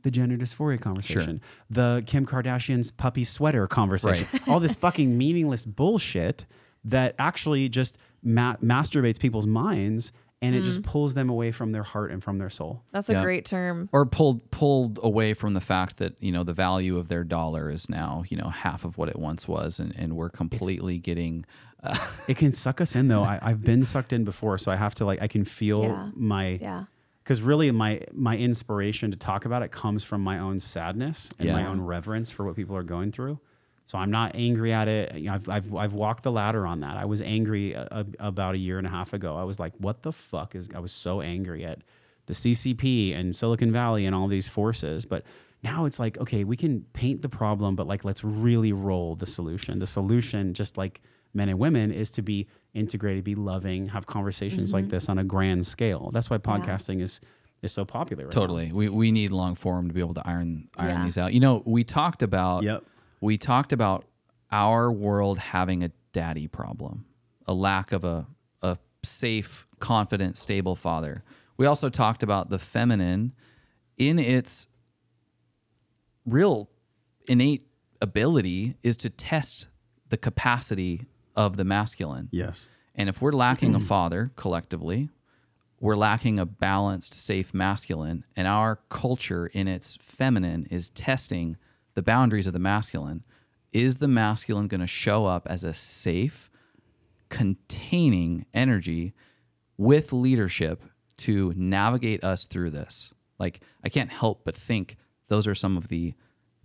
[0.02, 1.40] The gender dysphoria conversation,
[1.70, 6.44] the Kim Kardashian's puppy sweater conversation, all this fucking meaningless bullshit
[6.82, 10.12] that actually just ma- masturbates people's minds
[10.42, 12.82] and it just pulls them away from their heart and from their soul.
[12.92, 13.22] that's a Yeah.
[13.22, 13.88] great term.
[13.92, 17.70] or pulled pulled away from the fact that you know the value of their dollar
[17.70, 21.44] is now you know half of what it once was and, and we're completely getting
[21.82, 21.96] uh,
[22.28, 23.22] It can suck us in though.
[23.22, 26.10] I, I've been sucked in before, so I have to like I can feel Yeah.
[26.14, 26.84] my Yeah.
[27.24, 31.50] because really my my inspiration to talk about it comes from my own sadness and
[31.52, 31.68] my Yeah.
[31.70, 33.38] own reverence for what people are going through.
[33.84, 35.14] So I'm not angry at it.
[35.14, 36.96] You know, I've, I've, I've walked the ladder on that.
[36.96, 39.36] I was angry a, a- about a year and a half ago.
[39.36, 41.80] I was like, what the fuck is, I was so angry at
[42.26, 45.04] the CCP and Silicon Valley and all these forces.
[45.04, 45.24] But
[45.62, 49.26] now it's like, okay, we can paint the problem, but like, let's really roll the
[49.26, 49.80] solution.
[49.80, 51.02] The solution, just like
[51.34, 54.90] men and women, is to be integrated, be loving, have conversations like mm-hmm.
[54.90, 56.10] this on a grand scale.
[56.12, 57.20] That's why podcasting is,
[57.62, 58.40] is so popular right now.
[58.40, 61.04] totally we, we need long form to be able to iron iron Yeah.
[61.04, 62.84] these out you know we talked about Yep.
[63.22, 64.04] We talked about
[64.50, 67.06] our world having a daddy problem
[67.46, 68.26] a lack of a,
[68.60, 71.24] a safe confident stable father
[71.56, 73.32] we also talked about the feminine
[73.96, 74.66] in its
[76.26, 76.68] real
[77.28, 77.66] innate
[78.00, 79.68] ability is to test
[80.08, 82.68] the capacity of the masculine Yes.
[82.94, 85.08] and if we're lacking a father collectively,
[85.80, 91.56] we're lacking a balanced, safe masculine, and our culture in its feminine is testing
[91.94, 93.24] the boundaries of the masculine.
[93.72, 96.50] Is the masculine going to show up as a safe,
[97.36, 99.12] containing energy
[99.78, 100.84] with leadership
[101.18, 103.12] to navigate us through this?
[103.38, 104.96] Like, I can't help but think
[105.28, 106.14] those are some of the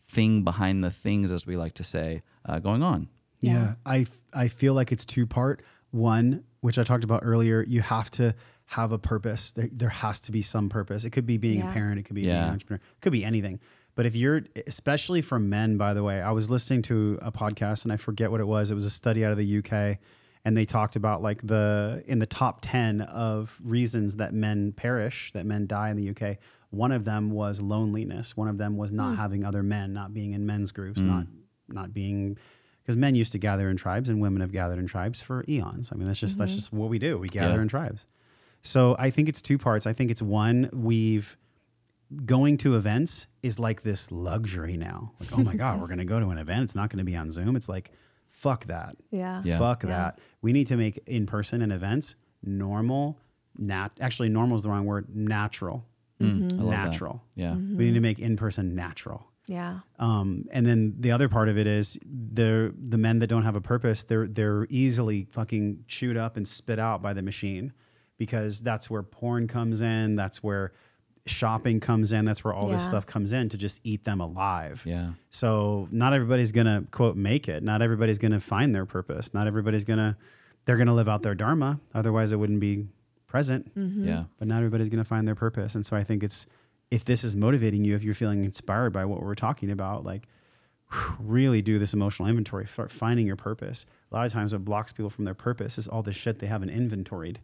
[0.05, 3.07] thing behind the things, as we like to say, uh, going on.
[3.39, 3.75] Yeah.
[3.85, 5.61] I I feel like it's two part.
[5.91, 8.35] One, which I talked about earlier, you have to
[8.71, 9.53] have a purpose.
[9.53, 11.05] There, there has to be some purpose.
[11.05, 11.69] It could be being Yeah.
[11.71, 13.59] a parent, it could be being an entrepreneur, it could be anything.
[13.97, 17.83] But if you're, especially for men, by the way, I was listening to a podcast
[17.83, 18.69] and I forget what it was.
[18.69, 19.97] It was a study out of the UK,
[20.45, 25.31] and they talked about like the in the top ten of reasons that men perish,
[25.33, 26.37] that men die in the UK.
[26.69, 28.37] One of them was loneliness.
[28.37, 29.15] One of them was not hmm.
[29.15, 31.07] having other men, not being in men's groups, hmm.
[31.07, 31.25] not
[31.67, 32.37] not being
[32.83, 35.89] because men used to gather in tribes and women have gathered in tribes for eons.
[35.91, 36.57] I mean, that's just that's mm-hmm.
[36.57, 37.17] just what we do.
[37.17, 37.63] We gather Yeah.
[37.63, 38.05] in tribes.
[38.61, 39.87] So I think it's two parts.
[39.87, 41.35] I think it's one we've
[42.25, 45.13] going to events is like this luxury now.
[45.19, 46.63] Like, oh my god, we're going to go to an event.
[46.63, 47.55] It's not going to be on Zoom.
[47.55, 47.91] It's like
[48.29, 48.95] fuck that.
[49.11, 49.41] Yeah.
[49.43, 49.57] Yeah.
[49.57, 49.89] Fuck Yeah.
[49.89, 50.19] that.
[50.41, 53.19] We need to make in person and events normal.
[53.57, 55.07] Nat actually normal is the wrong word.
[55.15, 55.83] Natural.
[56.21, 56.85] Mm, I love that.
[56.85, 57.23] Natural.
[57.35, 57.55] Yeah.
[57.55, 59.25] We need to make in person natural.
[59.47, 59.79] Yeah.
[59.97, 63.55] Um, and then the other part of it is the the men that don't have
[63.55, 67.71] a purpose, they're they're easily fucking chewed up and spit out by the machine
[68.17, 70.73] because that's where porn comes in, that's where
[71.29, 74.83] shopping comes in, that's where all this stuff comes in to just eat them alive.
[74.85, 75.11] Yeah.
[75.29, 77.63] So not everybody's gonna quote make it.
[77.63, 79.33] Not everybody's gonna find their purpose.
[79.33, 80.17] Not everybody's gonna
[80.65, 81.79] they're gonna live out their dharma.
[81.93, 82.87] Otherwise, it wouldn't be
[83.27, 83.73] present.
[83.75, 84.07] Mm-hmm.
[84.07, 84.23] Yeah.
[84.37, 85.75] But not everybody's gonna find their purpose.
[85.75, 86.47] And so I think it's
[86.91, 90.27] if this is motivating you, if you're feeling inspired by what we're talking about, like
[91.19, 93.85] really do this emotional inventory, start finding your purpose.
[94.11, 96.47] A lot of times, what blocks people from their purpose is all the shit they
[96.47, 97.39] haven't inventoried.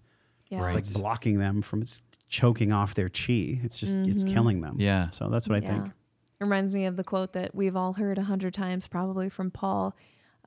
[0.49, 0.65] Yeah.
[0.65, 2.03] It's like blocking them from it's
[2.33, 3.59] choking off their chi.
[3.63, 4.77] It's just it's killing them.
[4.79, 5.09] Yeah.
[5.09, 5.81] So that's what I Yeah.
[5.83, 5.93] think.
[6.41, 9.95] Reminds me of the quote that we've all heard a hundred times, probably from Paul.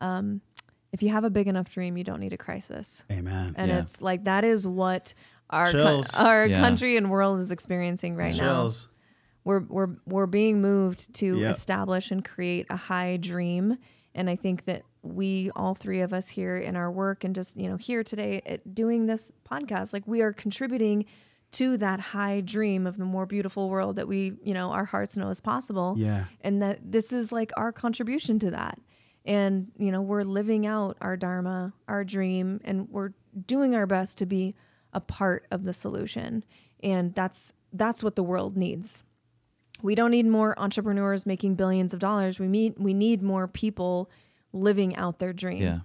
[0.00, 0.40] Um,
[0.92, 3.04] if you have a big enough dream, you don't need a crisis.
[3.10, 3.54] Amen.
[3.56, 3.78] And Yeah.
[3.78, 5.14] it's like that is what
[5.48, 6.60] our co- our Yeah.
[6.60, 8.68] country and world is experiencing right now.
[9.44, 11.50] We're we're we're being moved to Yep.
[11.52, 13.78] establish and create a high dream,
[14.12, 17.56] and I think that we all three of us here in our work and just
[17.56, 21.04] you know here today at doing this podcast, like we are contributing
[21.52, 25.16] to that high dream of the more beautiful world that we you know our hearts
[25.16, 25.94] know is possible.
[25.96, 26.24] Yeah.
[26.40, 28.78] and that this is like our contribution to that.
[29.24, 33.10] And you know we're living out our dharma our dream and we're
[33.46, 34.54] doing our best to be
[34.92, 36.44] a part of the solution.
[36.82, 39.04] And that's that's what the world needs.
[39.82, 42.38] We don't need more entrepreneurs making billions of dollars.
[42.38, 44.10] We need we need more people
[44.52, 45.62] living out their dream.
[45.62, 45.80] Yeah.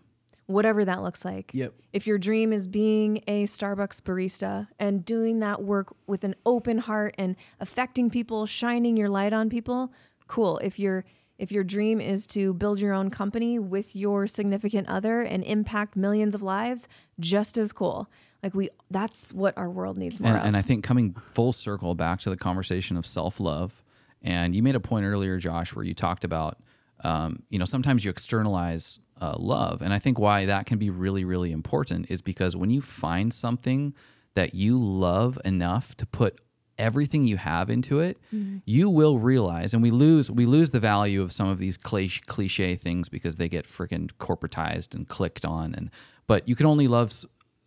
[0.51, 1.73] Whatever that looks like Yep.
[1.93, 6.79] if your dream is being a Starbucks barista and doing that work with an open
[6.79, 9.91] heart and affecting people, shining your light on people,
[10.27, 10.57] cool.
[10.59, 11.05] If your
[11.37, 15.95] if your dream is to build your own company with your significant other and impact
[15.95, 16.87] millions of lives,
[17.19, 18.07] just as cool.
[18.43, 20.45] Like we that's what our world needs more and, of.
[20.45, 23.83] and I think coming full circle back to the conversation of self love,
[24.21, 26.59] and you made a point earlier, Josh, where you talked about,
[27.03, 30.89] um, you know, sometimes you externalize uh, love, and I think why that can be
[30.89, 33.93] really, really important is because when you find something
[34.33, 36.39] that you love enough to put
[36.77, 38.17] everything you have into it,
[38.65, 42.21] you will realize, and we lose we lose the value of some of these cliche,
[42.25, 45.91] cliche things because they get freaking corporatized and clicked on, and
[46.27, 47.13] but you can only love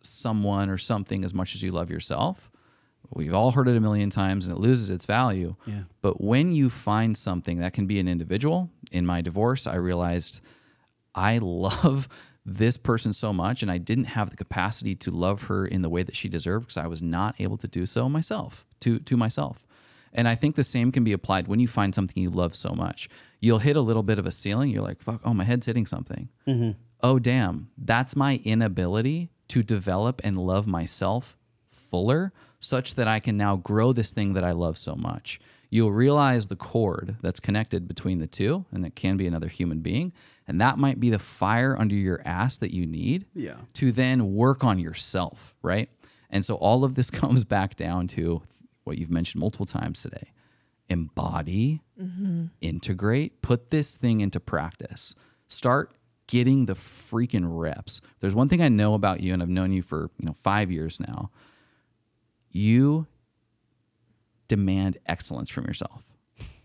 [0.01, 2.51] someone or something as much as you love yourself.
[3.13, 5.55] We've all heard it a million times and it loses its value.
[5.65, 5.83] Yeah.
[6.01, 10.41] But when you find something that can be an individual, in my divorce, I realized
[11.15, 12.07] I love
[12.45, 15.89] this person so much and I didn't have the capacity to love her in the
[15.89, 19.17] way that she deserved because I was not able to do so myself, to to
[19.17, 19.65] myself.
[20.13, 22.73] And I think the same can be applied when you find something you love so
[22.73, 23.09] much.
[23.41, 25.85] You'll hit a little bit of a ceiling, you're like, fuck, oh, my head's hitting
[25.85, 26.29] something.
[26.47, 26.71] Mm-hmm.
[27.01, 31.35] Oh, damn, that's my inability to develop and love myself
[31.69, 35.39] fuller such that I can now grow this thing that I love so much.
[35.69, 39.79] You'll realize the cord that's connected between the two, and that can be another human
[39.79, 40.13] being.
[40.47, 43.55] And that might be the fire under your ass that you need Yeah.
[43.73, 45.89] to then work on yourself, right?
[46.29, 48.41] And so all of this comes back down to
[48.83, 50.31] what you've mentioned multiple times today
[50.87, 52.45] embody, mm-hmm.
[52.61, 55.15] integrate, put this thing into practice.
[55.47, 55.91] Start
[56.27, 58.01] getting the freaking reps.
[58.19, 60.71] There's one thing I know about you, and I've known you for you know five
[60.71, 61.31] years now.
[62.51, 63.07] You
[64.47, 66.03] demand excellence from yourself,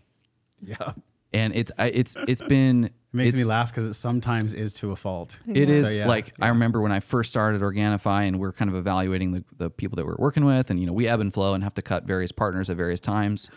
[0.61, 0.93] Yeah.
[1.33, 4.91] And it's I- it's it's been It makes me laugh because it sometimes is to
[4.91, 5.39] a fault.
[5.47, 8.69] It is So, yeah, like I remember when I first started Organifi and we're kind
[8.69, 11.33] of evaluating the, the people that we're working with and you know we ebb and
[11.33, 13.49] flow and have to cut various partners at various times.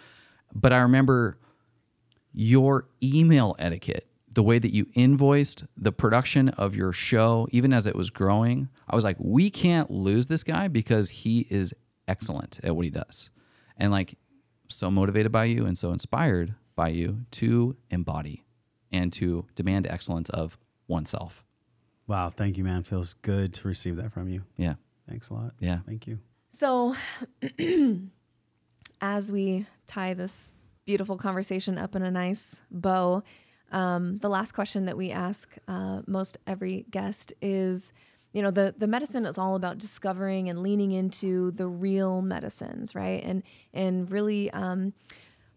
[0.55, 1.39] But I remember
[2.33, 7.87] your email etiquette, the way that you invoiced the production of your show, even as
[7.87, 8.69] it was growing.
[8.89, 11.73] I was like, we can't lose this guy because he is
[12.09, 13.31] excellent at what he does.
[13.77, 14.17] And like
[14.69, 18.45] so motivated by you and so inspired by you to embody
[18.93, 21.45] and to demand excellence of oneself.
[22.07, 22.83] Wow, thank you, man.
[22.83, 24.43] Feels good to receive that from you.
[24.57, 24.75] Yeah.
[25.09, 25.53] Thanks a lot.
[25.59, 25.79] Yeah.
[25.87, 26.19] Thank you.
[26.51, 26.95] So,
[29.01, 33.23] as we tie this beautiful conversation up in a nice bow,
[33.73, 37.93] um, the last question that we ask uh, most every guest is
[38.33, 42.95] you know the the medicine is all about discovering and leaning into the real medicines
[42.95, 43.43] right and
[43.73, 44.93] and really um,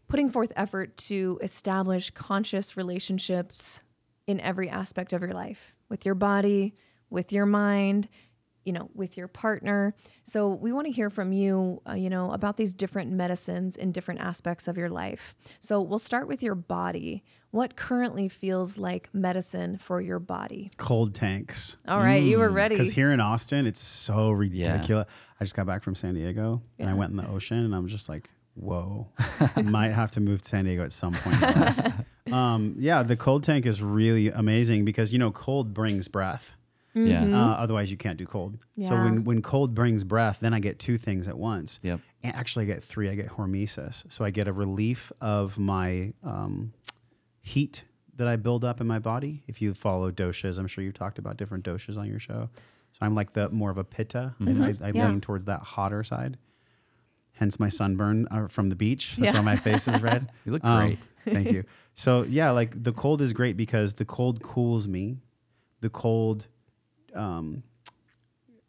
[0.08, 3.82] putting forth effort to establish conscious relationships
[4.26, 6.74] in every aspect of your life with your body
[7.10, 8.08] with your mind
[8.68, 9.96] you know with your partner.
[10.26, 13.94] So we want to hear from you uh, you know about these different medicines in
[13.94, 15.34] different aspects of your life.
[15.62, 17.24] So we'll start with your body.
[17.52, 20.70] What currently feels like medicine for your body?
[20.76, 21.78] Cold tanks.
[21.88, 22.76] all right you were ready.
[22.76, 25.08] Because here in Austin, it's so ridiculous.
[25.40, 27.88] I just got back from San Diego and I went in the ocean and I'm
[27.88, 28.30] just like,
[28.60, 29.08] whoa,
[29.64, 31.94] might have to move to San Diego at some point.
[32.34, 36.54] um, yeah, the cold tank is really amazing because, you know, cold brings breath.
[36.94, 37.26] Yeah.
[37.26, 38.58] Uh, otherwise, you can't do cold.
[38.76, 38.88] Yeah.
[38.90, 41.80] So when, when cold brings breath, then I get two things at once.
[41.84, 42.00] Yep.
[42.24, 43.08] And actually, I get three.
[43.10, 44.12] I get hormesis.
[44.12, 46.74] So I get a relief of my um,
[47.42, 47.84] heat
[48.16, 49.44] that I build up in my body.
[49.48, 52.50] If you follow doshas, I'm sure you've talked about different doshas on your show.
[52.94, 54.34] So I'm like the more of a pitta.
[54.42, 55.08] I, I, I Yeah.
[55.10, 56.38] lean towards that hotter side.
[57.38, 59.16] Hence my sunburn uh, from the beach.
[59.18, 59.40] That's Yeah.
[59.40, 60.30] why my face is red.
[60.46, 61.00] You look Um, great.
[61.26, 61.64] thank you.
[61.94, 65.18] So yeah, like the cold is great because the cold cools me.
[65.82, 66.48] The cold,
[67.14, 67.64] um,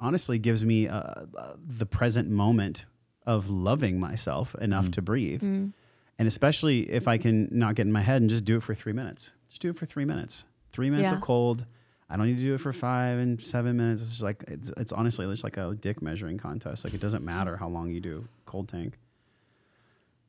[0.00, 0.98] honestly, gives me uh,
[1.36, 2.84] uh, the present moment
[3.26, 5.42] of loving myself enough to breathe.
[5.42, 8.74] And especially if I can not get in my head and just do it for
[8.74, 9.32] three minutes.
[9.48, 10.44] Just do it for three minutes.
[10.72, 11.16] Three minutes Yeah.
[11.16, 11.64] of cold.
[12.10, 14.02] I don't need to do it for five and seven minutes.
[14.02, 16.84] It's just like it's, it's honestly just like a dick measuring contest.
[16.84, 18.94] Like it doesn't matter how long you do cold tank.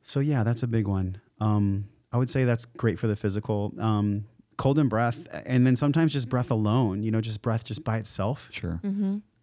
[0.02, 1.20] So yeah, that's a big one.
[1.40, 3.72] Um, I would say that's great for the physical.
[3.78, 4.26] Um,
[4.56, 7.02] cold and breath, and then sometimes just breath alone.
[7.02, 8.48] You know, just breath just by itself.
[8.52, 8.80] Sure.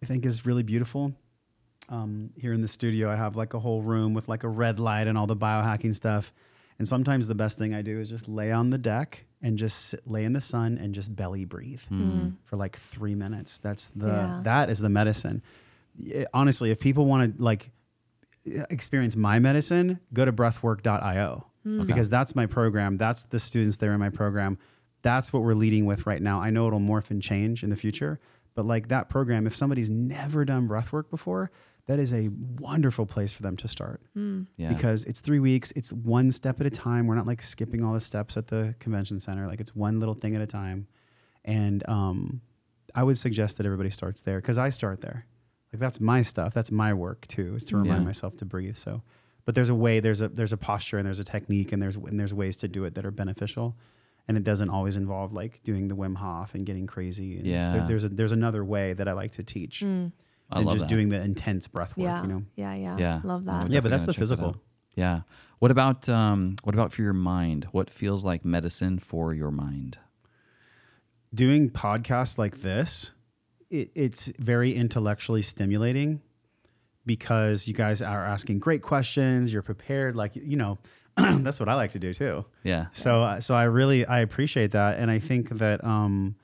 [0.02, 1.12] I think is really beautiful.
[1.88, 4.78] Um, here in the studio, I have like a whole room with like a red
[4.78, 6.32] light and all the biohacking stuff.
[6.78, 9.86] And sometimes the best thing I do is just lay on the deck and just
[9.86, 12.30] sit, lay in the sun and just belly breathe hmm.
[12.44, 13.58] for like three minutes.
[13.58, 14.40] That's the Yeah.
[14.44, 15.42] that is the medicine.
[15.96, 17.70] Yeah, honestly, if people want to like
[18.46, 21.86] eh, experience my medicine, go to breathwork.io hmm.
[21.86, 22.96] because that's my program.
[22.96, 24.58] That's the students there in my program.
[25.02, 26.40] That's what we're leading with right now.
[26.40, 28.18] I know it'll morph and change in the future,
[28.54, 31.52] but like that program, if somebody's never done breathwork before,
[31.88, 32.28] that is a
[32.60, 34.68] wonderful place for them to start Yeah.
[34.68, 35.72] because it's three weeks.
[35.74, 37.06] It's one step at a time.
[37.06, 39.46] We're not like skipping all the steps at the convention center.
[39.48, 40.86] Like it's one little thing at a time.
[41.44, 42.40] And um,
[42.94, 45.26] I would suggest that everybody starts there because I start there.
[45.72, 46.54] Like that's my stuff.
[46.54, 48.06] That's my work too, is to remind Yeah.
[48.06, 48.76] myself to breathe.
[48.76, 49.02] So,
[49.44, 50.00] but there's a way.
[50.00, 52.68] There's a there's a posture and there's a technique and there's and there's ways to
[52.68, 53.76] do it that are beneficial.
[54.28, 57.38] And it doesn't always involve like doing the Wim Hof and getting crazy.
[57.38, 57.72] And Yeah.
[57.72, 59.82] there- there's a, there's another way that I like to teach.
[60.50, 60.94] I and love just that.
[60.94, 62.04] doing the intense breath work.
[62.04, 62.42] yeah You know.
[62.56, 63.20] yeah yeah Yeah.
[63.24, 64.56] love We're that Yeah, but that's the check that physical.
[64.94, 65.20] Yeah.
[65.60, 67.66] What about um what about for your mind?
[67.72, 69.98] What feels like medicine for your mind?
[71.34, 73.12] doing podcasts like this,
[73.70, 76.22] it, it's very intellectually stimulating
[77.04, 79.52] because you guys are asking great questions.
[79.52, 80.78] You're prepared, like you know,
[81.16, 82.44] that's what I like to do too.
[82.64, 82.86] Yeah.
[82.92, 86.36] So, uh, so I really I appreciate that, and I think that um,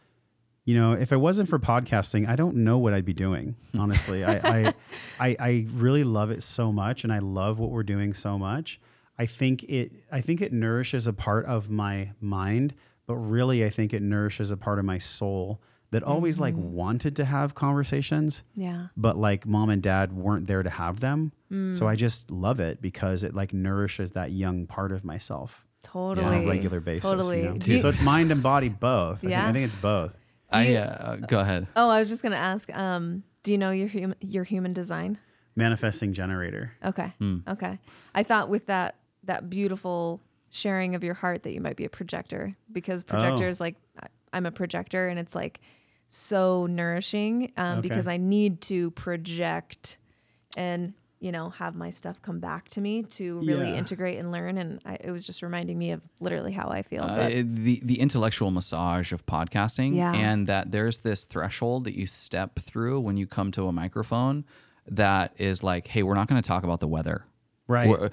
[0.64, 3.56] you know, if it wasn't for podcasting, I don't know what I'd be doing.
[3.78, 4.74] Honestly, I, I,
[5.20, 8.80] I I really love it so much, and I love what we're doing so much.
[9.18, 12.74] I think it I think it nourishes a part of my mind,
[13.06, 15.60] but really I think it nourishes a part of my soul
[15.90, 16.70] that always like mm.
[16.70, 21.32] wanted to have conversations yeah but like mom and dad weren't there to have them.
[21.50, 21.98] So I mm.
[21.98, 26.48] just love it because it like nourishes that young part of myself totally on a
[26.48, 27.08] regular basis.
[27.08, 27.58] totally You know?
[27.62, 29.18] You- so it's mind and body both.
[29.18, 29.48] I, think, Yeah.
[29.48, 30.18] I think it's both.
[30.54, 31.66] I you- uh, go ahead.
[31.76, 35.18] oh i was just gonna ask um do you know your hum- your human design
[35.56, 36.72] Manifesting generator.
[36.84, 37.12] Okay.
[37.20, 37.38] Hmm.
[37.46, 37.78] Okay.
[38.12, 40.20] I thought with that that beautiful
[40.50, 43.10] sharing of your heart that you might be a projector because Oh.
[43.10, 45.60] projectors like I- I'm a projector and it's like
[46.08, 47.88] so nourishing um, Okay.
[47.88, 49.98] because I need to project
[50.56, 50.94] and
[51.24, 53.76] you know have my stuff come back to me to really Yeah.
[53.82, 57.02] integrate and learn and I, it was just reminding me of literally how I feel.
[57.02, 57.32] Uh, but
[57.64, 60.12] the the intellectual massage of podcasting Yeah.
[60.12, 64.44] and that there's this threshold that you step through when you come to a microphone
[64.86, 67.24] that is like hey we're not going to talk about the weather
[67.66, 67.88] Right.
[67.88, 68.10] We're-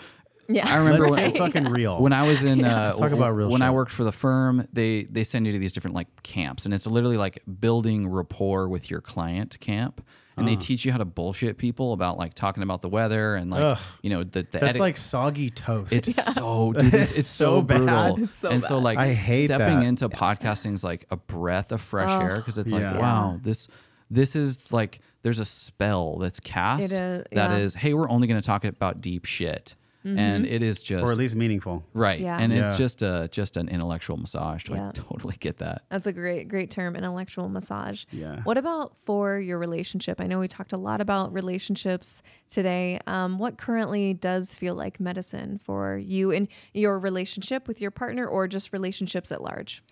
[0.48, 0.68] yeah.
[0.74, 2.02] I remember Let's when, get fucking real.
[2.02, 4.66] when I was in uh, Let's talk about real when I worked for the firm,
[4.74, 8.68] they they send you to these different like camps, and it's literally like building rapport
[8.68, 10.02] with your client camp.
[10.42, 10.60] And they mm.
[10.60, 13.78] teach you how to bullshit people about like talking about the weather and like Ugh.
[14.02, 15.94] you know the, the That's eti- like soggy toast.
[15.94, 17.78] it's so dude, it's, it's so, so bad.
[17.78, 19.86] brutal It's so and so like I hate stepping that.
[19.86, 22.98] into podcasting is like a breath of fresh air because it's like Yeah.
[23.00, 23.68] wow this
[24.10, 27.56] this is like there's a spell that's cast It is, that yeah.
[27.56, 31.12] is hey we're only going to talk about deep shit and it is just or
[31.12, 31.84] at least meaningful.
[31.94, 32.40] right Yeah.
[32.40, 34.88] and it's just a just an intellectual massage so Yeah.
[34.88, 38.06] i totally get that That's a great, great term, intellectual massage.
[38.12, 38.42] Yeah.
[38.44, 40.20] What about for your relationship?
[40.20, 43.00] I know we talked a lot about relationships today.
[43.08, 48.26] Um, what currently does feel like medicine for you in your relationship with your partner
[48.26, 49.84] or just relationships at large?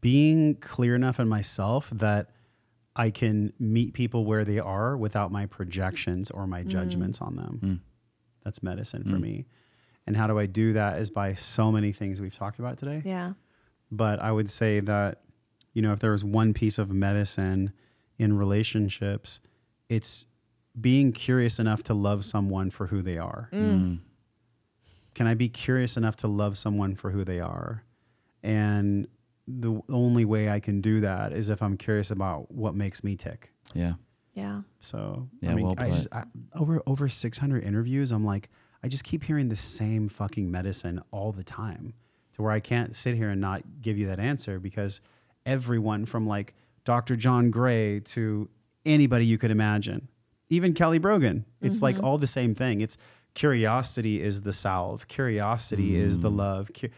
[0.00, 2.30] being clear enough in myself that
[2.94, 6.66] I can meet people where they are without my projections or my mm.
[6.66, 7.60] judgments on them.
[7.62, 7.80] Mm.
[8.44, 9.20] That's medicine for mm.
[9.20, 9.46] me.
[10.06, 13.02] And how do I do that is by so many things we've talked about today.
[13.04, 13.32] Yeah.
[13.90, 15.22] But I would say that,
[15.72, 17.72] you know, if there was one piece of medicine
[18.18, 19.40] in relationships,
[19.88, 20.26] it's
[20.78, 23.48] being curious enough to love someone for who they are.
[25.14, 27.84] Can I be curious enough to love someone for who they are?
[28.42, 29.06] And
[29.46, 33.16] the only way I can do that is if I'm curious about what makes me
[33.16, 33.52] tick.
[33.74, 33.94] yeah
[34.34, 34.62] Yeah.
[34.80, 36.24] So Yeah, I mean, well I just I,
[36.54, 38.12] over over 600 interviews.
[38.12, 38.48] I'm like,
[38.84, 41.94] I just keep hearing the same fucking medicine all the time,
[42.34, 45.00] to where I can't sit here and not give you that answer because
[45.46, 46.54] everyone from like
[46.84, 47.14] Dr.
[47.16, 48.48] John Gray to
[48.84, 50.08] anybody you could imagine,
[50.48, 51.84] even Kelly Brogan, it's Mm-hmm.
[51.84, 52.80] like all the same thing.
[52.80, 52.96] It's
[53.34, 56.22] curiosity is the salve, curiosity is Mm.
[56.22, 56.70] the love.
[56.78, 56.88] Cu-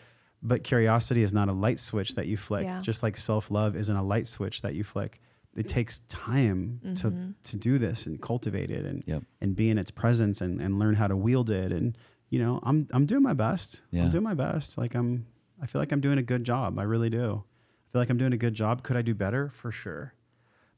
[0.44, 2.82] but curiosity is not a light switch that you flick, Yeah.
[2.82, 5.20] just like self love isn't a light switch that you flick.
[5.56, 7.30] It takes time to mm-hmm.
[7.42, 9.22] to do this and cultivate it and Yep.
[9.40, 11.72] and be in its presence and, and learn how to wield it.
[11.72, 11.96] And
[12.28, 13.82] you know, I'm I'm doing my best.
[13.90, 14.04] Yeah.
[14.04, 14.76] I'm doing my best.
[14.76, 15.26] Like I'm
[15.62, 16.78] I feel like I'm doing a good job.
[16.78, 17.44] I really do.
[17.44, 18.82] I feel like I'm doing a good job.
[18.82, 19.48] Could I do better?
[19.48, 20.12] For sure.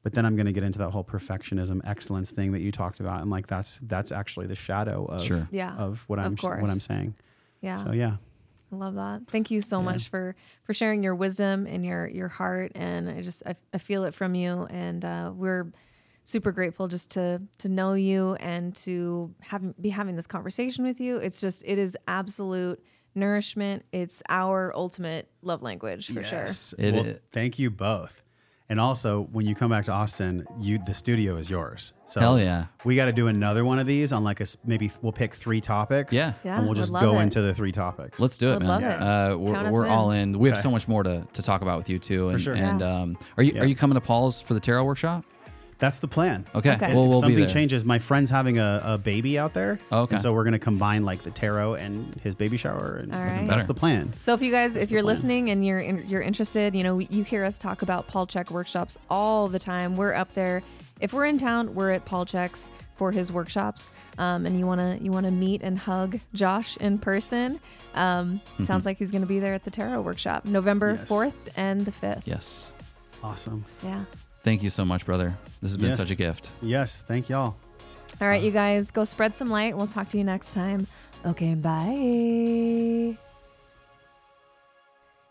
[0.02, 3.00] But then I'm going to get into that whole perfectionism, excellence thing that you talked
[3.00, 5.48] about, and like that's that's actually the shadow of Sure.
[5.50, 7.16] Yeah, of what of I'm what I'm saying.
[7.60, 7.78] Yeah.
[7.78, 8.18] So yeah,
[8.72, 9.22] I love that.
[9.28, 9.84] Thank you so Yeah.
[9.84, 10.34] much for
[10.64, 12.72] for sharing your wisdom and your your heart.
[12.74, 14.66] And I just I, I feel it from you.
[14.70, 15.70] And uh, we're
[16.24, 21.00] super grateful just to to know you and to have be having this conversation with
[21.00, 21.16] you.
[21.18, 22.82] It's just it is absolute
[23.14, 23.84] nourishment.
[23.92, 26.48] It's our ultimate love language for sure.
[26.78, 27.20] It well, is.
[27.30, 28.22] thank you both.
[28.68, 31.92] And also, when you come back to Austin, you the studio is yours.
[32.06, 32.66] So Hell yeah.
[32.84, 35.60] we got to do another one of these on like a maybe we'll pick three
[35.60, 36.12] topics.
[36.12, 36.32] Yeah.
[36.42, 37.22] Yeah, and we'll just go it.
[37.22, 38.18] into the three topics.
[38.18, 38.68] Let's do it, Would man.
[38.68, 39.00] love it.
[39.00, 39.92] Uh, we're Count we're in.
[39.92, 40.36] all in.
[40.38, 40.62] We have Okay.
[40.62, 42.30] so much more to, to talk about with you too.
[42.30, 42.54] And, sure.
[42.54, 42.92] and Yeah.
[43.02, 43.60] um, are you Yeah.
[43.62, 45.24] are you coming to Paul's for the tarot workshop?
[45.78, 46.46] That's the plan.
[46.54, 46.94] Okay, Okay.
[46.94, 47.48] well if we'll be something there.
[47.48, 49.78] changes, my friend's having a, a baby out there.
[49.92, 50.14] Oh, okay.
[50.14, 52.96] And so we're going to combine like the tarot and his baby shower.
[53.02, 53.46] And All right.
[53.46, 53.66] that's Better.
[53.66, 54.12] the plan.
[54.18, 55.14] So if you guys, if you're plan.
[55.14, 58.50] listening and you're in, you're interested, you know, you hear us talk about Paul Chek
[58.50, 59.96] workshops all the time.
[59.96, 60.62] We're up there.
[60.98, 63.92] If we're in town, we're at Paul Chek's for his workshops.
[64.16, 67.60] Um, and you wanna you wanna meet and hug Josh in person.
[67.94, 71.06] Um, Sounds like he's gonna be there at the tarot workshop, November Yes.
[71.08, 72.22] fourth and the fifth.
[72.24, 72.72] Yes.
[73.22, 73.66] Awesome.
[73.84, 74.04] Yeah.
[74.46, 75.36] Thank you so much, brother.
[75.60, 75.96] This has been Yes.
[75.98, 76.52] such a gift.
[76.62, 77.02] Yes.
[77.02, 77.56] Thank y'all.
[78.20, 79.76] All right, you guys, go spread some light.
[79.76, 80.86] We'll talk to you next time.
[81.26, 83.18] Okay, bye.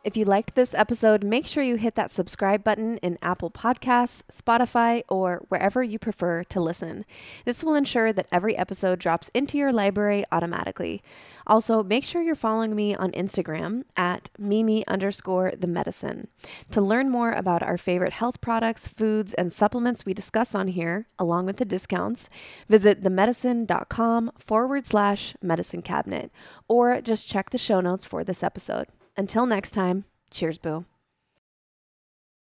[0.06, 4.22] If you liked this episode, make sure you hit that subscribe button in Apple Podcasts,
[4.32, 7.06] Spotify, or wherever you prefer to listen.
[7.44, 11.02] This will ensure that every episode drops into your library automatically.
[11.48, 16.28] Also, make sure you're following me on Instagram at Mimi underscore the medicine.
[16.70, 21.08] To learn more about our favorite health products, foods, and supplements we discuss on here,
[21.18, 22.30] along with the discounts,
[22.70, 26.32] visit themedicine.com forward slash medicine cabinet,
[26.68, 28.86] or just check the show notes for this episode.
[29.18, 30.86] Until next time, cheers, boo.